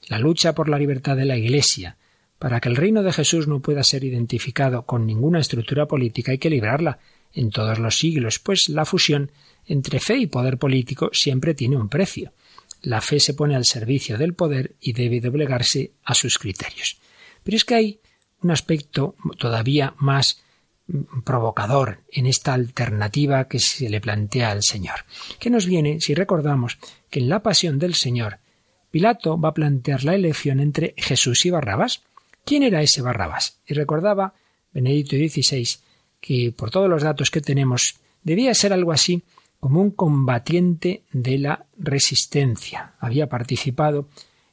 La 0.08 0.18
lucha 0.18 0.56
por 0.56 0.70
la 0.70 0.80
libertad 0.80 1.16
de 1.16 1.26
la 1.26 1.38
Iglesia, 1.38 1.98
para 2.40 2.62
que 2.62 2.70
el 2.70 2.78
reino 2.78 3.04
de 3.04 3.14
Jesús 3.14 3.48
no 3.48 3.60
pueda 3.60 3.84
ser 3.84 4.06
identificado 4.06 4.86
con 4.86 5.06
ninguna 5.06 5.40
estructura 5.40 5.88
política 5.88 6.32
hay 6.32 6.38
que 6.38 6.50
librarla 6.50 7.00
en 7.34 7.52
todos 7.52 7.78
los 7.78 7.98
siglos, 7.98 8.40
pues 8.40 8.70
la 8.70 8.86
fusión 8.86 9.32
entre 9.68 10.00
fe 10.00 10.18
y 10.18 10.28
poder 10.28 10.58
político 10.58 11.10
siempre 11.14 11.54
tiene 11.54 11.78
un 11.78 11.90
precio. 11.90 12.34
la 12.82 13.02
fe 13.02 13.20
se 13.20 13.34
pone 13.34 13.58
al 13.58 13.66
servicio 13.66 14.18
del 14.18 14.34
poder 14.34 14.76
y 14.80 14.94
debe 14.94 15.20
doblegarse 15.20 15.92
a 16.06 16.14
sus 16.14 16.40
criterios. 16.40 16.98
Pero 17.44 17.58
es 17.58 17.66
que 17.66 17.76
hay 17.76 18.00
un 18.42 18.52
aspecto 18.52 19.16
todavía 19.38 19.94
más 19.98 20.42
mm, 20.88 21.24
provocador 21.26 22.00
en 22.10 22.26
esta 22.26 22.54
alternativa 22.54 23.50
que 23.50 23.60
se 23.60 23.90
le 23.90 24.00
plantea 24.00 24.52
al 24.52 24.64
Señor, 24.64 25.04
que 25.40 25.50
nos 25.50 25.66
viene 25.66 26.00
si 26.00 26.14
recordamos 26.14 26.78
que 27.10 27.20
en 27.20 27.28
la 27.28 27.44
pasión 27.44 27.80
del 27.80 27.96
Señor 27.96 28.40
Pilato 28.92 29.40
va 29.40 29.50
a 29.50 29.54
plantear 29.54 30.04
la 30.04 30.16
elección 30.16 30.60
entre 30.60 30.96
Jesús 30.98 31.46
y 31.46 31.52
Barrabás. 31.52 32.02
¿Quién 32.50 32.64
era 32.64 32.82
ese 32.82 33.04
Barrabás? 33.04 33.60
Y 33.68 33.76
recordaba 33.76 34.34
Benedicto 34.74 35.16
XVI 35.16 35.68
que 36.20 36.52
por 36.52 36.72
todos 36.72 36.90
los 36.90 37.04
datos 37.04 37.30
que 37.30 37.42
tenemos 37.42 37.98
debía 38.24 38.56
ser 38.56 38.74
algo 38.74 38.92
así 38.92 39.22
como 39.60 39.80
un 39.82 39.92
combatiente 39.92 41.04
de 41.12 41.38
la 41.38 41.68
resistencia. 41.78 42.94
Había 43.00 43.30
participado 43.30 44.10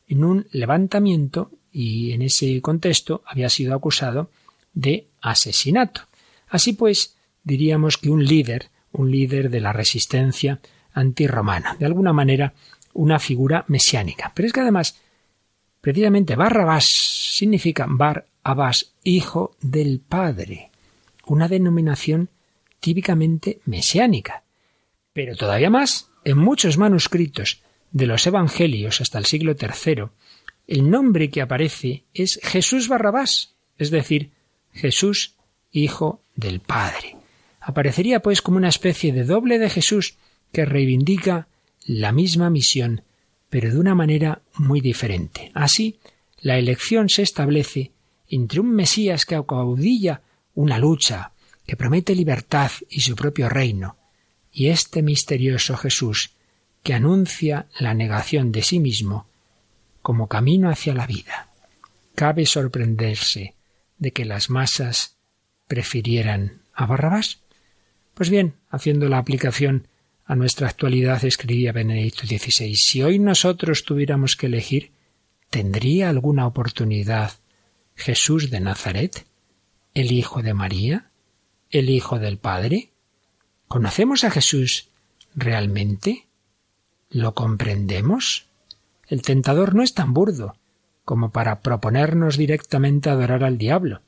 en 0.09 0.25
un 0.25 0.47
levantamiento 0.51 1.53
y 1.73 2.13
en 2.13 2.21
ese 2.21 2.61
contexto 2.61 3.23
había 3.25 3.49
sido 3.49 3.75
acusado 3.75 4.29
de 4.75 5.07
asesinato. 5.23 6.03
Así 6.49 6.75
pues, 6.75 7.17
diríamos 7.45 7.97
que 7.97 8.11
un 8.11 8.23
líder, 8.23 8.69
un 8.93 9.11
líder 9.11 9.49
de 9.49 9.61
la 9.63 9.73
resistencia 9.73 10.61
antirromana, 10.93 11.77
de 11.79 11.87
alguna 11.87 12.13
manera 12.13 12.53
una 12.93 13.19
figura 13.19 13.65
mesiánica. 13.69 14.33
Pero 14.35 14.49
es 14.49 14.53
que 14.53 14.61
además, 14.61 15.01
precisamente 15.87 16.35
Barrabás 16.35 16.85
significa 16.85 17.87
Bar 17.89 18.27
Abás, 18.43 18.95
hijo 19.05 19.55
del 19.61 20.01
Padre, 20.01 20.73
una 21.27 21.47
denominación 21.47 22.29
típicamente 22.81 23.61
mesiánica. 23.67 24.43
Pero 25.13 25.37
todavía 25.37 25.71
más, 25.71 26.11
en 26.25 26.39
muchos 26.39 26.77
manuscritos 26.77 27.63
de 27.93 28.09
los 28.09 28.27
Evangelios 28.27 29.01
hasta 29.01 29.21
el 29.21 29.27
siglo 29.27 29.55
III, 29.55 30.07
el 30.67 30.91
nombre 30.91 31.31
que 31.31 31.41
aparece 31.41 32.03
es 32.13 32.41
Jesús 32.43 32.89
Barrabás, 32.89 33.55
es 33.79 33.93
decir, 33.93 34.33
Jesús, 34.73 35.37
Hijo 35.71 36.21
del 36.35 36.59
Padre. 36.59 37.15
Aparecería 37.61 38.23
pues 38.23 38.43
como 38.43 38.57
una 38.57 38.71
especie 38.71 39.13
de 39.13 39.23
doble 39.23 39.61
de 39.61 39.71
Jesús 39.71 40.17
que 40.51 40.65
reivindica 40.65 41.47
la 41.85 42.11
misma 42.11 42.51
misión, 42.51 43.03
pero 43.51 43.71
de 43.71 43.79
una 43.79 43.95
manera 43.95 44.43
muy 44.57 44.81
diferente. 44.81 45.51
Así, 45.55 45.99
la 46.41 46.59
elección 46.59 47.09
se 47.09 47.23
establece 47.23 47.93
entre 48.29 48.61
un 48.61 48.71
Mesías 48.71 49.25
que 49.25 49.35
acaudilla 49.35 50.23
una 50.55 50.79
lucha, 50.79 51.33
que 51.67 51.77
promete 51.77 52.15
libertad 52.15 52.71
y 52.89 53.01
su 53.01 53.15
propio 53.17 53.49
reino, 53.49 53.97
y 54.53 54.69
este 54.69 55.03
misterioso 55.03 55.77
Jesús 55.77 56.37
que 56.83 56.95
anuncia 56.95 57.67
la 57.81 57.95
negación 57.95 58.53
de 58.53 58.63
sí 58.63 58.79
mismo 58.79 59.27
como 60.03 60.29
camino 60.29 60.71
hacia 60.71 60.95
la 60.95 61.07
vida. 61.07 61.49
¿Cabe 62.15 62.47
sorprenderse 62.47 63.57
de 63.99 64.13
que 64.13 64.25
las 64.25 64.51
masas 64.51 65.17
prefirieran 65.67 66.63
a 66.73 66.87
Barrabás? 66.87 67.41
Pues 68.15 68.31
bien, 68.31 68.55
haciendo 68.71 69.09
la 69.09 69.19
aplicación 69.19 69.89
a 70.27 70.35
nuestra 70.35 70.69
actualidad, 70.69 71.25
escribía 71.25 71.73
Benedicto 71.73 72.27
XVI, 72.27 72.75
si 72.75 73.03
hoy 73.03 73.21
nosotros 73.21 73.85
tuviéramos 73.85 74.35
que 74.35 74.47
elegir, 74.47 74.91
¿tendría 75.51 76.11
alguna 76.11 76.47
oportunidad 76.47 77.33
Jesús 77.95 78.51
de 78.51 78.61
Nazaret, 78.61 79.25
el 79.95 80.11
Hijo 80.11 80.43
de 80.43 80.53
María, 80.53 81.11
el 81.71 81.91
Hijo 81.91 82.19
del 82.19 82.39
Padre? 82.39 82.91
¿Conocemos 83.69 84.25
a 84.25 84.31
Jesús 84.31 84.89
realmente? 85.37 86.27
¿Lo 87.09 87.35
comprendemos? 87.35 88.47
El 89.09 89.23
tentador 89.23 89.77
no 89.77 89.83
es 89.85 89.95
tan 89.95 90.13
burdo 90.13 90.57
como 91.05 91.31
para 91.31 91.61
proponernos 91.61 92.37
directamente 92.37 93.11
adorar 93.11 93.45
al 93.45 93.59
diablo, 93.59 94.01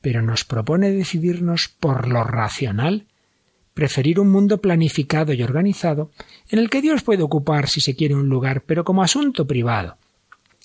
pero 0.00 0.20
nos 0.20 0.44
propone 0.44 0.90
decidirnos 0.90 1.68
por 1.68 2.08
lo 2.08 2.24
racional, 2.24 3.06
preferir 3.74 4.20
un 4.20 4.30
mundo 4.30 4.60
planificado 4.60 5.32
y 5.32 5.42
organizado, 5.42 6.10
en 6.48 6.60
el 6.60 6.70
que 6.70 6.80
Dios 6.80 7.02
puede 7.02 7.22
ocupar 7.22 7.68
si 7.68 7.80
se 7.80 7.96
quiere 7.96 8.14
un 8.14 8.28
lugar, 8.28 8.62
pero 8.62 8.84
como 8.84 9.02
asunto 9.02 9.46
privado, 9.46 9.96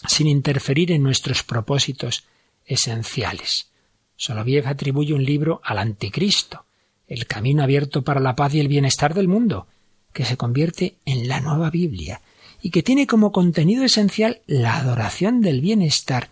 sin 0.07 0.27
interferir 0.27 0.91
en 0.91 1.03
nuestros 1.03 1.43
propósitos 1.43 2.25
esenciales. 2.65 3.69
Soloviev 4.15 4.67
atribuye 4.67 5.13
un 5.13 5.23
libro 5.23 5.59
al 5.63 5.79
anticristo, 5.79 6.65
el 7.07 7.25
camino 7.25 7.63
abierto 7.63 8.03
para 8.03 8.19
la 8.19 8.35
paz 8.35 8.53
y 8.53 8.59
el 8.59 8.67
bienestar 8.67 9.15
del 9.15 9.27
mundo, 9.27 9.67
que 10.13 10.25
se 10.25 10.37
convierte 10.37 10.95
en 11.05 11.27
la 11.27 11.39
nueva 11.39 11.69
Biblia 11.69 12.21
y 12.61 12.69
que 12.69 12.83
tiene 12.83 13.07
como 13.07 13.31
contenido 13.31 13.83
esencial 13.83 14.41
la 14.45 14.77
adoración 14.77 15.41
del 15.41 15.61
bienestar 15.61 16.29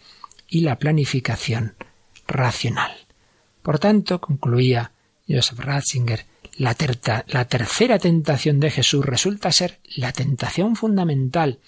y 0.47 0.61
la 0.61 0.77
planificación 0.77 1.75
racional. 2.27 2.91
Por 3.61 3.79
tanto, 3.79 4.21
concluía 4.21 4.91
Joseph 5.27 5.59
Ratzinger, 5.59 6.25
la, 6.57 6.73
tercera 7.45 7.99
tentación 7.99 8.59
de 8.59 8.71
Jesús 8.71 9.05
resulta 9.05 9.51
ser 9.51 9.79
la 9.95 10.11
tentación 10.11 10.75
fundamental. 10.75 11.59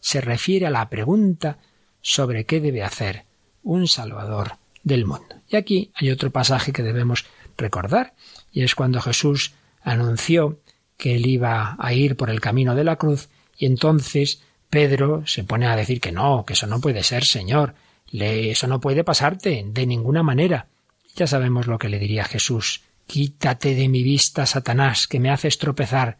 Se 0.00 0.20
refiere 0.20 0.66
a 0.66 0.70
la 0.70 0.88
pregunta 0.88 1.58
sobre 2.00 2.44
qué 2.44 2.60
debe 2.60 2.82
hacer 2.82 3.24
un 3.62 3.88
Salvador 3.88 4.52
del 4.84 5.04
mundo. 5.04 5.36
Y 5.48 5.56
aquí 5.56 5.90
hay 5.94 6.10
otro 6.10 6.30
pasaje 6.30 6.72
que 6.72 6.84
debemos 6.84 7.26
recordar, 7.56 8.14
y 8.52 8.62
es 8.62 8.74
cuando 8.74 9.00
Jesús 9.00 9.54
anunció 9.82 10.60
que 10.96 11.16
él 11.16 11.26
iba 11.26 11.76
a 11.78 11.92
ir 11.92 12.16
por 12.16 12.30
el 12.30 12.40
camino 12.40 12.74
de 12.74 12.84
la 12.84 12.96
cruz, 12.96 13.28
y 13.58 13.66
entonces 13.66 14.42
Pedro 14.70 15.26
se 15.26 15.44
pone 15.44 15.66
a 15.66 15.76
decir 15.76 16.00
que 16.00 16.12
no, 16.12 16.44
que 16.44 16.52
eso 16.52 16.66
no 16.66 16.80
puede 16.80 17.02
ser, 17.02 17.24
Señor, 17.24 17.74
eso 18.12 18.66
no 18.66 18.80
puede 18.80 19.04
pasarte 19.04 19.64
de 19.66 19.86
ninguna 19.86 20.22
manera. 20.22 20.68
Ya 21.16 21.26
sabemos 21.26 21.66
lo 21.66 21.78
que 21.78 21.88
le 21.88 21.98
diría 21.98 22.24
Jesús. 22.24 22.82
Quítate 23.06 23.74
de 23.74 23.88
mi 23.88 24.02
vista, 24.02 24.46
Satanás, 24.46 25.06
que 25.06 25.20
me 25.20 25.30
haces 25.30 25.58
tropezar. 25.58 26.18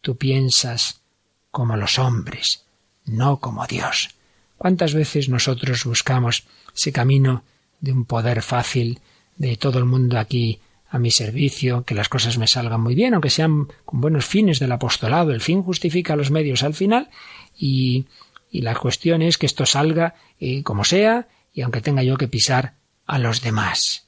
Tú 0.00 0.16
piensas 0.16 1.02
como 1.50 1.76
los 1.76 1.98
hombres, 1.98 2.64
no 3.04 3.38
como 3.38 3.66
Dios. 3.66 4.10
¿Cuántas 4.56 4.94
veces 4.94 5.28
nosotros 5.28 5.84
buscamos 5.84 6.44
ese 6.74 6.92
camino 6.92 7.44
de 7.80 7.92
un 7.92 8.04
poder 8.04 8.42
fácil, 8.42 9.00
de 9.36 9.56
todo 9.56 9.78
el 9.78 9.84
mundo 9.84 10.18
aquí 10.18 10.60
a 10.88 10.98
mi 10.98 11.10
servicio, 11.10 11.84
que 11.84 11.94
las 11.94 12.08
cosas 12.08 12.38
me 12.38 12.46
salgan 12.46 12.80
muy 12.80 12.94
bien, 12.94 13.14
aunque 13.14 13.30
sean 13.30 13.68
con 13.84 14.00
buenos 14.00 14.24
fines 14.24 14.58
del 14.58 14.72
apostolado. 14.72 15.32
El 15.32 15.40
fin 15.40 15.62
justifica 15.62 16.16
los 16.16 16.30
medios 16.30 16.62
al 16.62 16.74
final 16.74 17.10
y, 17.56 18.06
la 18.52 18.74
cuestión 18.74 19.20
es 19.20 19.36
que 19.36 19.44
esto 19.44 19.66
salga 19.66 20.14
eh, 20.40 20.62
como 20.62 20.84
sea 20.84 21.28
y 21.52 21.60
aunque 21.60 21.82
tenga 21.82 22.02
yo 22.02 22.16
que 22.16 22.28
pisar 22.28 22.74
a 23.04 23.18
los 23.18 23.42
demás. 23.42 24.05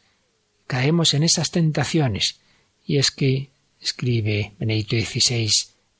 Caemos 0.69 1.15
en 1.15 1.25
esas 1.25 1.51
tentaciones 1.51 2.39
y 2.87 2.99
es 2.99 3.11
que, 3.11 3.49
escribe 3.81 4.53
Benedicto 4.59 4.97
XVI, 4.97 5.51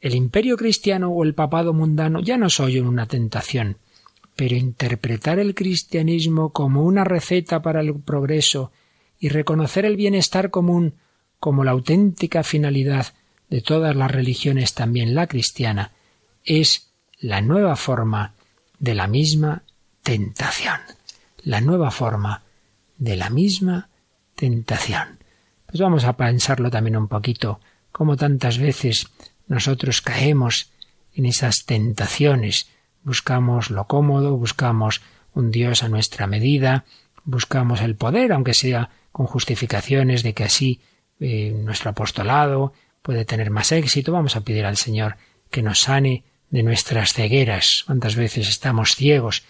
el 0.01 0.15
imperio 0.15 0.57
cristiano 0.57 1.11
o 1.11 1.25
el 1.25 1.35
papado 1.35 1.73
mundano 1.73 2.21
ya 2.21 2.37
no 2.37 2.51
soy 2.51 2.79
una 2.79 3.07
tentación, 3.07 3.79
pero 4.37 4.55
interpretar 4.55 5.39
el 5.39 5.55
cristianismo 5.55 6.51
como 6.51 6.85
una 6.85 7.03
receta 7.03 7.63
para 7.63 7.81
el 7.81 7.95
progreso 7.95 8.71
y 9.19 9.31
reconocer 9.31 9.85
el 9.85 9.97
bienestar 9.97 10.51
común 10.51 10.95
como 11.41 11.65
la 11.65 11.71
auténtica 11.73 12.43
finalidad 12.43 13.15
de 13.49 13.63
todas 13.63 13.97
las 13.97 14.11
religiones, 14.11 14.75
también 14.75 15.15
la 15.15 15.27
cristiana, 15.27 15.93
es 16.45 16.91
la 17.19 17.41
nueva 17.41 17.75
forma 17.75 18.35
de 18.79 18.95
la 18.95 19.07
misma 19.07 19.63
tentación. 20.03 20.79
La 21.43 21.61
nueva 21.61 21.91
forma 21.91 22.43
de 22.99 23.17
la 23.17 23.31
misma 23.31 23.89
tentación. 24.39 25.19
Pues 25.67 25.81
vamos 25.81 26.05
a 26.05 26.17
pensarlo 26.17 26.71
también 26.71 26.97
un 26.97 27.09
poquito, 27.09 27.61
como 27.91 28.17
tantas 28.17 28.59
veces 28.59 29.09
nosotros 29.49 30.01
caemos 30.01 30.71
en 31.13 31.27
esas 31.27 31.67
tentaciones. 31.67 32.71
Buscamos 33.03 33.71
lo 33.71 33.87
cómodo, 33.87 34.37
buscamos 34.37 35.03
un 35.35 35.51
Dios 35.51 35.83
a 35.83 35.89
nuestra 35.89 36.27
medida, 36.27 36.85
buscamos 37.25 37.81
el 37.81 37.97
poder, 37.97 38.33
aunque 38.33 38.55
sea 38.55 38.91
con 39.11 39.27
justificaciones 39.27 40.23
de 40.23 40.33
que 40.35 40.45
así 40.45 40.81
eh, 41.19 41.53
nuestro 41.55 41.91
apostolado 41.91 42.73
puede 43.03 43.25
tener 43.25 43.51
más 43.51 43.73
éxito. 43.73 44.13
Vamos 44.13 44.37
a 44.37 44.43
pedir 44.43 44.65
al 44.65 44.77
Señor 44.77 45.17
que 45.51 45.63
nos 45.63 45.81
sane 45.81 46.23
de 46.51 46.63
nuestras 46.63 47.13
cegueras. 47.13 47.83
¿Cuántas 47.87 48.15
veces 48.15 48.49
estamos 48.49 48.95
ciegos? 48.95 49.43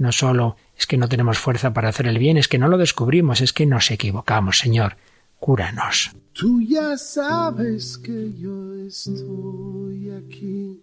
No 0.00 0.12
solo 0.12 0.56
es 0.78 0.86
que 0.86 0.96
no 0.96 1.10
tenemos 1.10 1.38
fuerza 1.38 1.74
para 1.74 1.90
hacer 1.90 2.06
el 2.06 2.18
bien, 2.18 2.38
es 2.38 2.48
que 2.48 2.56
no 2.56 2.68
lo 2.68 2.78
descubrimos, 2.78 3.42
es 3.42 3.52
que 3.52 3.66
nos 3.66 3.90
equivocamos. 3.90 4.56
Señor, 4.56 4.96
cúranos. 5.38 6.12
Tú 6.32 6.62
ya 6.62 6.96
sabes 6.96 7.98
que 7.98 8.32
yo 8.32 8.74
estoy 8.76 10.10
aquí. 10.10 10.80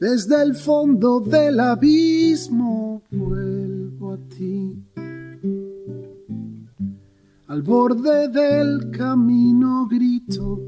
Desde 0.00 0.42
el 0.42 0.56
fondo 0.56 1.20
del 1.20 1.60
abismo 1.60 3.00
vuelvo 3.12 4.14
a 4.14 4.18
ti 4.28 4.82
al 7.46 7.62
borde 7.62 8.26
del 8.26 8.90
camino 8.90 9.86
grito, 9.86 10.60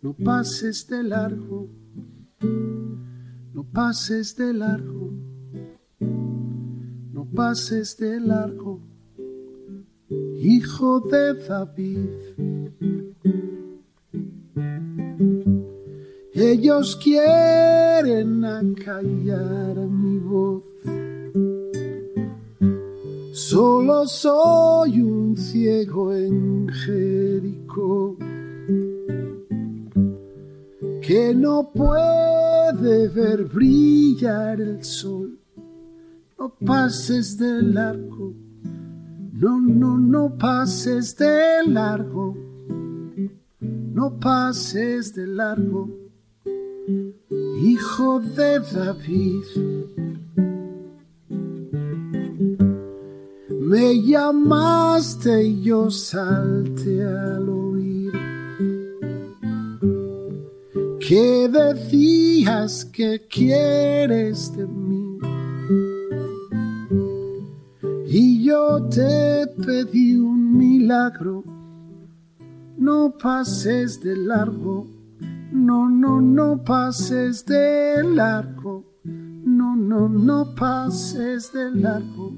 no 0.00 0.14
pases 0.14 0.88
de 0.88 1.02
largo, 1.02 1.83
pases 3.74 4.36
de 4.36 4.52
largo, 4.52 5.10
no 7.12 7.26
pases 7.34 7.96
de 7.96 8.20
largo, 8.20 8.80
hijo 10.38 11.00
de 11.00 11.34
David. 11.48 12.08
Ellos 16.34 16.96
quieren 17.02 18.44
acallar 18.44 19.76
mi 19.88 20.18
voz. 20.20 20.62
Solo 23.32 24.06
soy 24.06 25.00
un 25.00 25.36
ciego 25.36 26.14
en 26.14 26.68
Jericó 26.68 28.16
que 31.02 31.34
no 31.34 31.70
puede 31.74 32.23
ver 33.08 33.44
brillar 33.44 34.60
el 34.60 34.84
sol. 34.84 35.38
No 36.38 36.54
pases 36.64 37.38
de 37.38 37.62
largo, 37.62 38.34
no, 39.32 39.60
no, 39.60 39.96
no 39.98 40.36
pases 40.36 41.16
de 41.16 41.66
largo, 41.66 42.36
no 43.60 44.18
pases 44.20 45.14
de 45.14 45.26
largo 45.26 46.04
hijo 47.64 48.20
de 48.20 48.60
David. 48.60 49.44
Me 53.48 54.02
llamaste 54.02 55.44
y 55.44 55.62
yo 55.62 55.90
salte 55.90 57.02
al 57.02 57.48
oír 57.48 58.12
que 61.00 61.48
decías 62.44 62.84
que 62.84 63.26
quieres 63.28 64.56
de 64.56 64.66
mí. 64.66 65.18
Y 68.06 68.44
yo 68.44 68.88
te 68.88 69.46
pedí 69.64 70.16
un 70.16 70.56
milagro, 70.56 71.42
no 72.76 73.14
pases 73.18 74.00
de 74.00 74.16
largo 74.16 74.94
no, 75.54 75.88
no, 75.88 76.20
no 76.20 76.64
pases 76.64 77.46
de 77.46 78.02
largo. 78.02 78.84
No, 79.04 79.76
no, 79.76 80.08
no 80.08 80.52
pases 80.56 81.52
de 81.52 81.70
largo. 81.70 82.32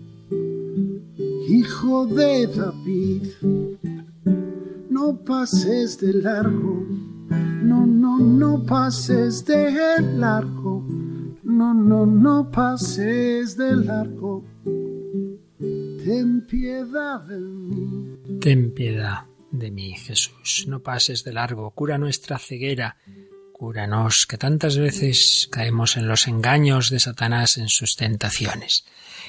Hijo 1.48 2.06
de 2.06 2.46
David. 2.46 3.28
No 4.90 5.16
pases 5.24 5.98
de 5.98 6.12
largo. 6.12 6.84
No, 7.28 7.86
no, 7.86 8.18
no 8.18 8.64
pases 8.64 9.44
de 9.44 10.00
largo. 10.00 10.84
No, 11.42 11.74
no, 11.74 12.06
no 12.06 12.50
pases 12.50 13.56
de 13.56 13.76
largo. 13.76 14.44
Ten 15.58 16.46
piedad 16.46 17.20
de 17.22 17.38
mí. 17.38 18.38
Ten 18.40 18.72
piedad 18.72 19.24
de 19.50 19.70
mí, 19.70 19.94
Jesús. 19.94 20.66
No 20.68 20.80
pases 20.80 21.24
de 21.24 21.32
largo, 21.32 21.70
cura 21.70 21.98
nuestra 21.98 22.38
ceguera, 22.38 22.96
cúranos, 23.52 24.26
que 24.28 24.38
tantas 24.38 24.76
veces 24.76 25.48
caemos 25.50 25.96
en 25.96 26.06
los 26.06 26.28
engaños 26.28 26.90
de 26.90 27.00
Satanás 27.00 27.56
en 27.56 27.68
sus 27.68 27.96
tentaciones. 27.96 28.84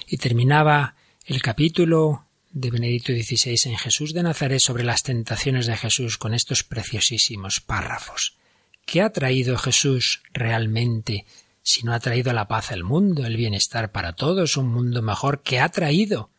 Y 0.08 0.18
terminaba 0.18 0.96
el 1.26 1.42
capítulo 1.42 2.27
de 2.52 2.72
Benedicto 2.72 3.14
XVI 3.14 3.72
en 3.72 3.78
Jesús 3.78 4.14
de 4.14 4.24
Nazaret 4.24 4.60
sobre 4.60 4.84
las 4.84 5.04
tentaciones 5.04 5.66
de 5.66 5.78
Jesús 5.78 6.18
con 6.18 6.34
estos 6.34 6.64
preciosísimos 6.64 7.60
párrafos. 7.62 8.38
¿Qué 8.86 9.02
ha 9.02 9.12
traído 9.12 9.58
Jesús 9.58 10.24
realmente 10.34 11.26
si 11.62 11.84
no 11.84 11.94
ha 11.94 12.00
traído 12.00 12.32
la 12.34 12.48
paz 12.48 12.72
al 12.72 12.84
mundo, 12.84 13.26
el 13.26 13.36
bienestar 13.36 13.92
para 13.92 14.14
todos, 14.14 14.58
un 14.58 14.70
mundo 14.70 15.02
mejor? 15.02 15.44
¿Qué 15.44 15.60
ha 15.60 15.70
traído? 15.70 16.30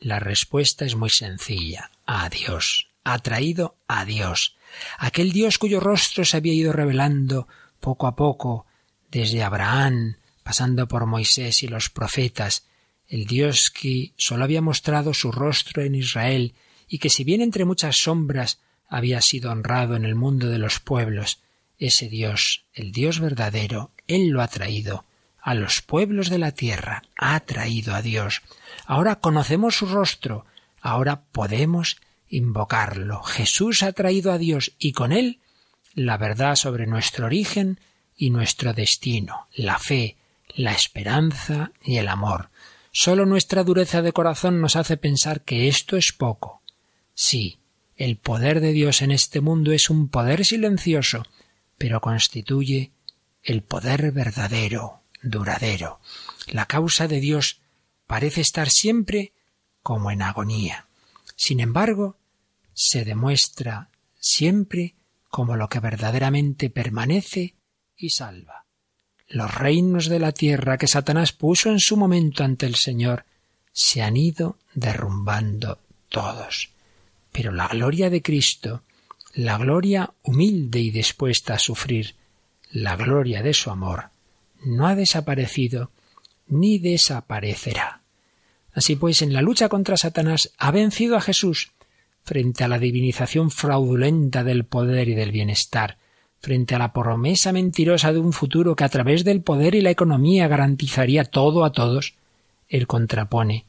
La 0.00 0.18
respuesta 0.18 0.84
es 0.84 0.94
muy 0.94 1.10
sencilla. 1.10 1.90
A 2.06 2.28
Dios 2.28 2.88
atraído 3.04 3.76
a 3.86 4.04
Dios, 4.04 4.56
aquel 4.98 5.32
Dios 5.32 5.58
cuyo 5.58 5.78
rostro 5.78 6.24
se 6.24 6.38
había 6.38 6.54
ido 6.54 6.72
revelando 6.72 7.46
poco 7.80 8.06
a 8.06 8.16
poco 8.16 8.66
desde 9.10 9.42
Abraham, 9.42 10.16
pasando 10.42 10.88
por 10.88 11.06
Moisés 11.06 11.62
y 11.62 11.68
los 11.68 11.90
profetas, 11.90 12.66
el 13.14 13.26
Dios 13.26 13.70
que 13.70 14.12
sólo 14.16 14.42
había 14.42 14.60
mostrado 14.60 15.14
su 15.14 15.30
rostro 15.30 15.84
en 15.84 15.94
Israel 15.94 16.52
y 16.88 16.98
que 16.98 17.10
si 17.10 17.22
bien 17.22 17.42
entre 17.42 17.64
muchas 17.64 17.98
sombras 17.98 18.58
había 18.88 19.20
sido 19.20 19.52
honrado 19.52 19.94
en 19.94 20.04
el 20.04 20.16
mundo 20.16 20.48
de 20.48 20.58
los 20.58 20.80
pueblos, 20.80 21.40
ese 21.78 22.08
Dios, 22.08 22.64
el 22.74 22.90
Dios 22.90 23.20
verdadero, 23.20 23.92
Él 24.08 24.30
lo 24.30 24.42
ha 24.42 24.48
traído 24.48 25.04
a 25.40 25.54
los 25.54 25.80
pueblos 25.80 26.28
de 26.28 26.38
la 26.38 26.50
tierra, 26.50 27.04
ha 27.16 27.38
traído 27.38 27.94
a 27.94 28.02
Dios. 28.02 28.42
Ahora 28.84 29.20
conocemos 29.20 29.76
su 29.76 29.86
rostro, 29.86 30.44
ahora 30.80 31.22
podemos 31.22 31.98
invocarlo. 32.28 33.22
Jesús 33.22 33.84
ha 33.84 33.92
traído 33.92 34.32
a 34.32 34.38
Dios 34.38 34.72
y 34.76 34.90
con 34.90 35.12
él 35.12 35.38
la 35.94 36.16
verdad 36.16 36.56
sobre 36.56 36.88
nuestro 36.88 37.26
origen 37.26 37.78
y 38.16 38.30
nuestro 38.30 38.72
destino, 38.72 39.46
la 39.54 39.78
fe, 39.78 40.16
la 40.56 40.72
esperanza 40.72 41.70
y 41.80 41.98
el 41.98 42.08
amor. 42.08 42.50
Solo 42.96 43.26
nuestra 43.26 43.64
dureza 43.64 44.02
de 44.02 44.12
corazón 44.12 44.60
nos 44.60 44.76
hace 44.76 44.96
pensar 44.96 45.42
que 45.42 45.66
esto 45.66 45.96
es 45.96 46.12
poco. 46.12 46.62
Sí, 47.12 47.58
el 47.96 48.18
poder 48.18 48.60
de 48.60 48.70
Dios 48.70 49.02
en 49.02 49.10
este 49.10 49.40
mundo 49.40 49.72
es 49.72 49.90
un 49.90 50.08
poder 50.08 50.44
silencioso, 50.44 51.24
pero 51.76 52.00
constituye 52.00 52.92
el 53.42 53.64
poder 53.64 54.12
verdadero, 54.12 55.02
duradero. 55.24 55.98
La 56.46 56.66
causa 56.66 57.08
de 57.08 57.18
Dios 57.18 57.60
parece 58.06 58.42
estar 58.42 58.70
siempre 58.70 59.32
como 59.82 60.12
en 60.12 60.22
agonía. 60.22 60.86
Sin 61.34 61.58
embargo, 61.58 62.16
se 62.74 63.04
demuestra 63.04 63.90
siempre 64.20 64.94
como 65.30 65.56
lo 65.56 65.68
que 65.68 65.80
verdaderamente 65.80 66.70
permanece 66.70 67.56
y 67.96 68.10
salva. 68.10 68.63
Los 69.34 69.52
reinos 69.52 70.08
de 70.08 70.20
la 70.20 70.30
tierra 70.30 70.78
que 70.78 70.86
Satanás 70.86 71.32
puso 71.32 71.68
en 71.68 71.80
su 71.80 71.96
momento 71.96 72.44
ante 72.44 72.66
el 72.66 72.76
Señor 72.76 73.24
se 73.72 74.00
han 74.00 74.16
ido 74.16 74.58
derrumbando 74.74 75.80
todos. 76.08 76.70
Pero 77.32 77.50
la 77.50 77.66
gloria 77.66 78.10
de 78.10 78.22
Cristo, 78.22 78.84
la 79.34 79.58
gloria 79.58 80.12
humilde 80.22 80.78
y 80.78 80.92
dispuesta 80.92 81.54
a 81.54 81.58
sufrir, 81.58 82.14
la 82.70 82.94
gloria 82.94 83.42
de 83.42 83.54
su 83.54 83.70
amor, 83.70 84.10
no 84.64 84.86
ha 84.86 84.94
desaparecido 84.94 85.90
ni 86.46 86.78
desaparecerá. 86.78 88.02
Así 88.72 88.94
pues, 88.94 89.20
en 89.20 89.32
la 89.32 89.42
lucha 89.42 89.68
contra 89.68 89.96
Satanás 89.96 90.52
ha 90.58 90.70
vencido 90.70 91.16
a 91.16 91.20
Jesús, 91.20 91.72
frente 92.22 92.62
a 92.62 92.68
la 92.68 92.78
divinización 92.78 93.50
fraudulenta 93.50 94.44
del 94.44 94.64
poder 94.64 95.08
y 95.08 95.14
del 95.14 95.32
bienestar, 95.32 95.98
frente 96.44 96.74
a 96.74 96.78
la 96.78 96.92
promesa 96.92 97.52
mentirosa 97.52 98.12
de 98.12 98.18
un 98.18 98.34
futuro 98.34 98.76
que 98.76 98.84
a 98.84 98.90
través 98.90 99.24
del 99.24 99.40
poder 99.40 99.74
y 99.74 99.80
la 99.80 99.90
economía 99.90 100.46
garantizaría 100.46 101.24
todo 101.24 101.64
a 101.64 101.72
todos, 101.72 102.14
él 102.68 102.86
contrapone 102.86 103.64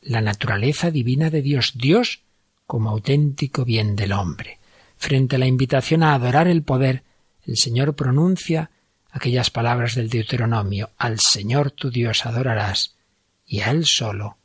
la 0.00 0.20
naturaleza 0.20 0.92
divina 0.92 1.30
de 1.30 1.42
Dios, 1.42 1.72
Dios 1.74 2.20
como 2.64 2.90
auténtico 2.90 3.64
bien 3.64 3.96
del 3.96 4.12
hombre. 4.12 4.60
Frente 4.96 5.34
a 5.34 5.38
la 5.40 5.46
invitación 5.46 6.04
a 6.04 6.14
adorar 6.14 6.46
el 6.46 6.62
poder, 6.62 7.02
el 7.44 7.56
Señor 7.56 7.96
pronuncia 7.96 8.70
aquellas 9.10 9.50
palabras 9.50 9.96
del 9.96 10.08
Deuteronomio, 10.08 10.90
al 10.98 11.18
Señor 11.18 11.72
tu 11.72 11.90
Dios 11.90 12.24
adorarás, 12.24 12.94
y 13.44 13.60
a 13.60 13.72
Él 13.72 13.84
solo 13.84 14.36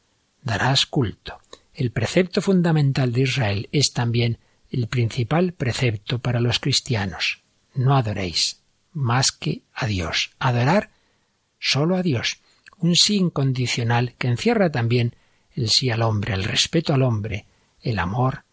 darás 0.42 0.88
culto. 0.88 1.38
El 1.76 1.92
precepto 1.92 2.42
fundamental 2.42 3.14
de 3.14 3.22
Israel 3.22 3.70
es 3.72 3.94
también 3.94 4.40
el 4.72 4.88
principal 4.88 5.54
precepto 5.54 6.18
para 6.18 6.40
los 6.40 6.60
cristianos. 6.60 7.44
No 7.78 7.96
adoréis 7.96 8.60
más 8.92 9.32
que 9.32 9.62
a 9.74 9.86
Dios. 9.86 10.32
Adorar 10.40 10.90
solo 11.60 11.96
a 11.96 12.02
Dios. 12.02 12.40
Un 12.80 12.96
sí 12.96 13.16
incondicional 13.18 14.16
que 14.18 14.28
encierra 14.28 14.72
también 14.72 15.16
el 15.54 15.70
sí 15.70 15.90
al 15.90 16.02
hombre, 16.02 16.34
el 16.34 16.44
respeto 16.44 16.94
al 16.94 17.04
hombre, 17.04 17.46
el 17.82 18.00
amor 18.00 18.44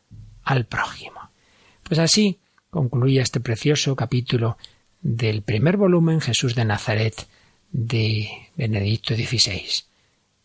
al 0.42 0.66
prójimo. 0.66 1.30
Pues 1.82 1.98
así 1.98 2.38
concluye 2.70 3.20
este 3.20 3.40
precioso 3.40 3.96
capítulo 3.96 4.58
del 5.00 5.42
primer 5.42 5.78
volumen 5.78 6.20
Jesús 6.20 6.54
de 6.54 6.66
Nazaret 6.66 7.26
de 7.72 8.28
Benedicto 8.56 9.14
XVI. 9.14 9.84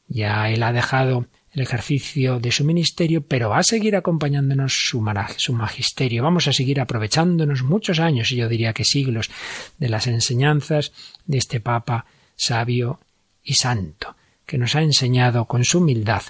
Ya 0.07 0.49
él 0.49 0.63
ha 0.63 0.71
dejado 0.71 1.27
el 1.59 1.63
ejercicio 1.63 2.39
de 2.39 2.51
su 2.51 2.63
ministerio, 2.63 3.21
pero 3.21 3.49
va 3.49 3.57
a 3.59 3.63
seguir 3.63 3.97
acompañándonos 3.97 4.87
su, 4.87 5.05
su 5.35 5.53
magisterio. 5.53 6.23
Vamos 6.23 6.47
a 6.47 6.53
seguir 6.53 6.79
aprovechándonos 6.79 7.63
muchos 7.63 7.99
años, 7.99 8.31
y 8.31 8.37
yo 8.37 8.47
diría 8.47 8.73
que 8.73 8.85
siglos, 8.85 9.29
de 9.77 9.89
las 9.89 10.07
enseñanzas 10.07 10.93
de 11.25 11.37
este 11.37 11.59
Papa 11.59 12.05
sabio 12.37 13.01
y 13.43 13.55
santo, 13.55 14.15
que 14.45 14.57
nos 14.57 14.75
ha 14.75 14.81
enseñado 14.81 15.45
con 15.45 15.65
su 15.65 15.79
humildad 15.79 16.23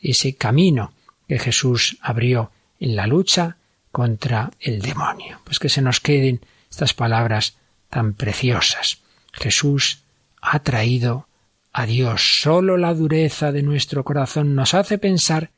ese 0.00 0.34
camino 0.34 0.92
que 1.28 1.38
Jesús 1.38 1.96
abrió 2.00 2.50
en 2.80 2.96
la 2.96 3.06
lucha 3.06 3.58
contra 3.92 4.50
el 4.58 4.82
demonio. 4.82 5.40
Pues 5.44 5.60
que 5.60 5.68
se 5.68 5.80
nos 5.80 6.00
queden 6.00 6.40
estas 6.68 6.92
palabras 6.92 7.56
tan 7.88 8.14
preciosas. 8.14 8.98
Jesús 9.32 10.00
ha 10.40 10.58
traído 10.58 11.28
a 11.72 11.86
Dios. 11.86 12.38
Solo 12.40 12.76
la 12.76 12.94
dureza 12.94 13.52
de 13.52 13.62
nuestro 13.62 14.04
corazón 14.04 14.54
nos 14.54 14.74
hace 14.74 14.98
pensar 14.98 15.50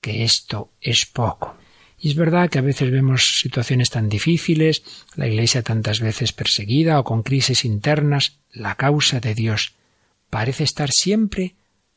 que 0.00 0.24
esto 0.24 0.72
es 0.80 1.06
poco. 1.06 1.56
Y 1.98 2.08
es 2.10 2.16
verdad 2.16 2.50
que 2.50 2.58
a 2.58 2.62
veces 2.62 2.90
vemos 2.90 3.38
situaciones 3.40 3.90
tan 3.90 4.08
difíciles, 4.08 4.82
la 5.14 5.28
Iglesia 5.28 5.62
tantas 5.62 6.00
veces 6.00 6.32
perseguida 6.32 6.98
o 6.98 7.04
con 7.04 7.22
crisis 7.22 7.64
internas, 7.64 8.38
la 8.50 8.74
causa 8.74 9.20
de 9.20 9.34
Dios 9.34 9.74
parece 10.28 10.64
estar 10.64 10.90
siempre 10.90 11.54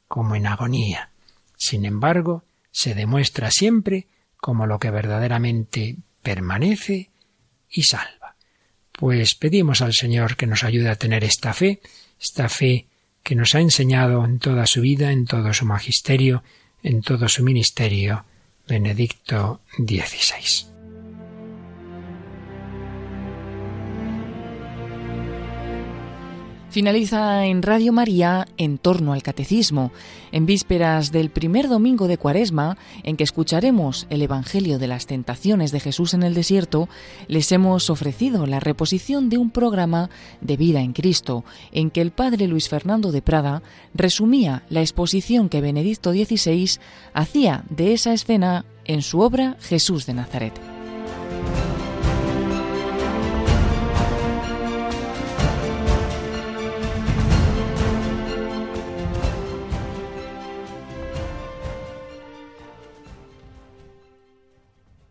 como 0.07 0.35
en 0.35 0.45
agonía. 0.45 1.09
Sin 1.57 1.85
embargo, 1.85 2.43
se 2.71 2.93
demuestra 2.93 3.49
siempre 3.49 4.07
como 4.37 4.67
lo 4.67 4.77
que 4.77 4.91
verdaderamente 4.91 5.95
permanece 6.21 7.09
y 7.69 7.83
salva. 7.83 8.35
Pues 8.91 9.35
pedimos 9.35 9.81
al 9.81 9.93
Señor 9.93 10.35
que 10.35 10.47
nos 10.47 10.63
ayude 10.63 10.89
a 10.89 10.95
tener 10.95 11.23
esta 11.23 11.53
fe, 11.53 11.81
esta 12.19 12.47
fe 12.47 12.87
que 13.25 13.35
nos 13.35 13.55
ha 13.55 13.59
enseñado 13.59 14.23
en 14.23 14.37
toda 14.37 14.67
su 14.67 14.81
vida, 14.81 15.11
en 15.11 15.25
todo 15.25 15.51
su 15.51 15.65
magisterio, 15.65 16.43
en 16.83 17.01
todo 17.01 17.27
su 17.27 17.43
ministerio, 17.43 18.23
Benedicto 18.67 19.61
XVI. 19.79 20.74
Finaliza 26.69 27.45
en 27.45 27.61
Radio 27.61 27.93
María 27.93 28.47
en 28.57 28.77
torno 28.77 29.13
al 29.13 29.23
catecismo, 29.23 29.91
en 30.31 30.45
vísperas 30.45 31.11
del 31.11 31.29
primer 31.29 31.69
domingo 31.69 32.07
de 32.07 32.17
Cuaresma, 32.17 32.77
en 33.03 33.15
que 33.15 33.23
escucharemos 33.23 34.07
el 34.09 34.21
Evangelio 34.21 34.77
de 34.77 34.87
las 34.87 35.05
tentaciones 35.05 35.71
de 35.71 35.79
Jesús 35.79 36.13
en 36.13 36.23
el 36.23 36.33
desierto, 36.33 36.89
les 37.27 37.51
hemos 37.51 37.89
ofrecido 37.89 38.45
la 38.45 38.59
reposición 38.59 39.29
de 39.29 39.37
un 39.37 39.51
programa 39.51 40.09
de 40.41 40.57
vida 40.57 40.81
en 40.81 40.91
Cristo, 40.91 41.45
en 41.71 41.91
que 41.91 42.01
el 42.01 42.11
padre 42.11 42.47
Luis 42.47 42.67
Fernando 42.67 43.11
de 43.11 43.21
Prada 43.21 43.63
resumía 43.93 44.63
la 44.69 44.81
exposición 44.81 45.47
que 45.47 45.61
Benedicto 45.61 46.11
XVI 46.11 46.79
hacía 47.13 47.63
de 47.69 47.93
esa 47.93 48.11
escena 48.11 48.65
en 48.83 49.01
su 49.01 49.21
obra 49.21 49.55
Jesús 49.61 50.05
de 50.05 50.13
Nazaret. 50.13 50.53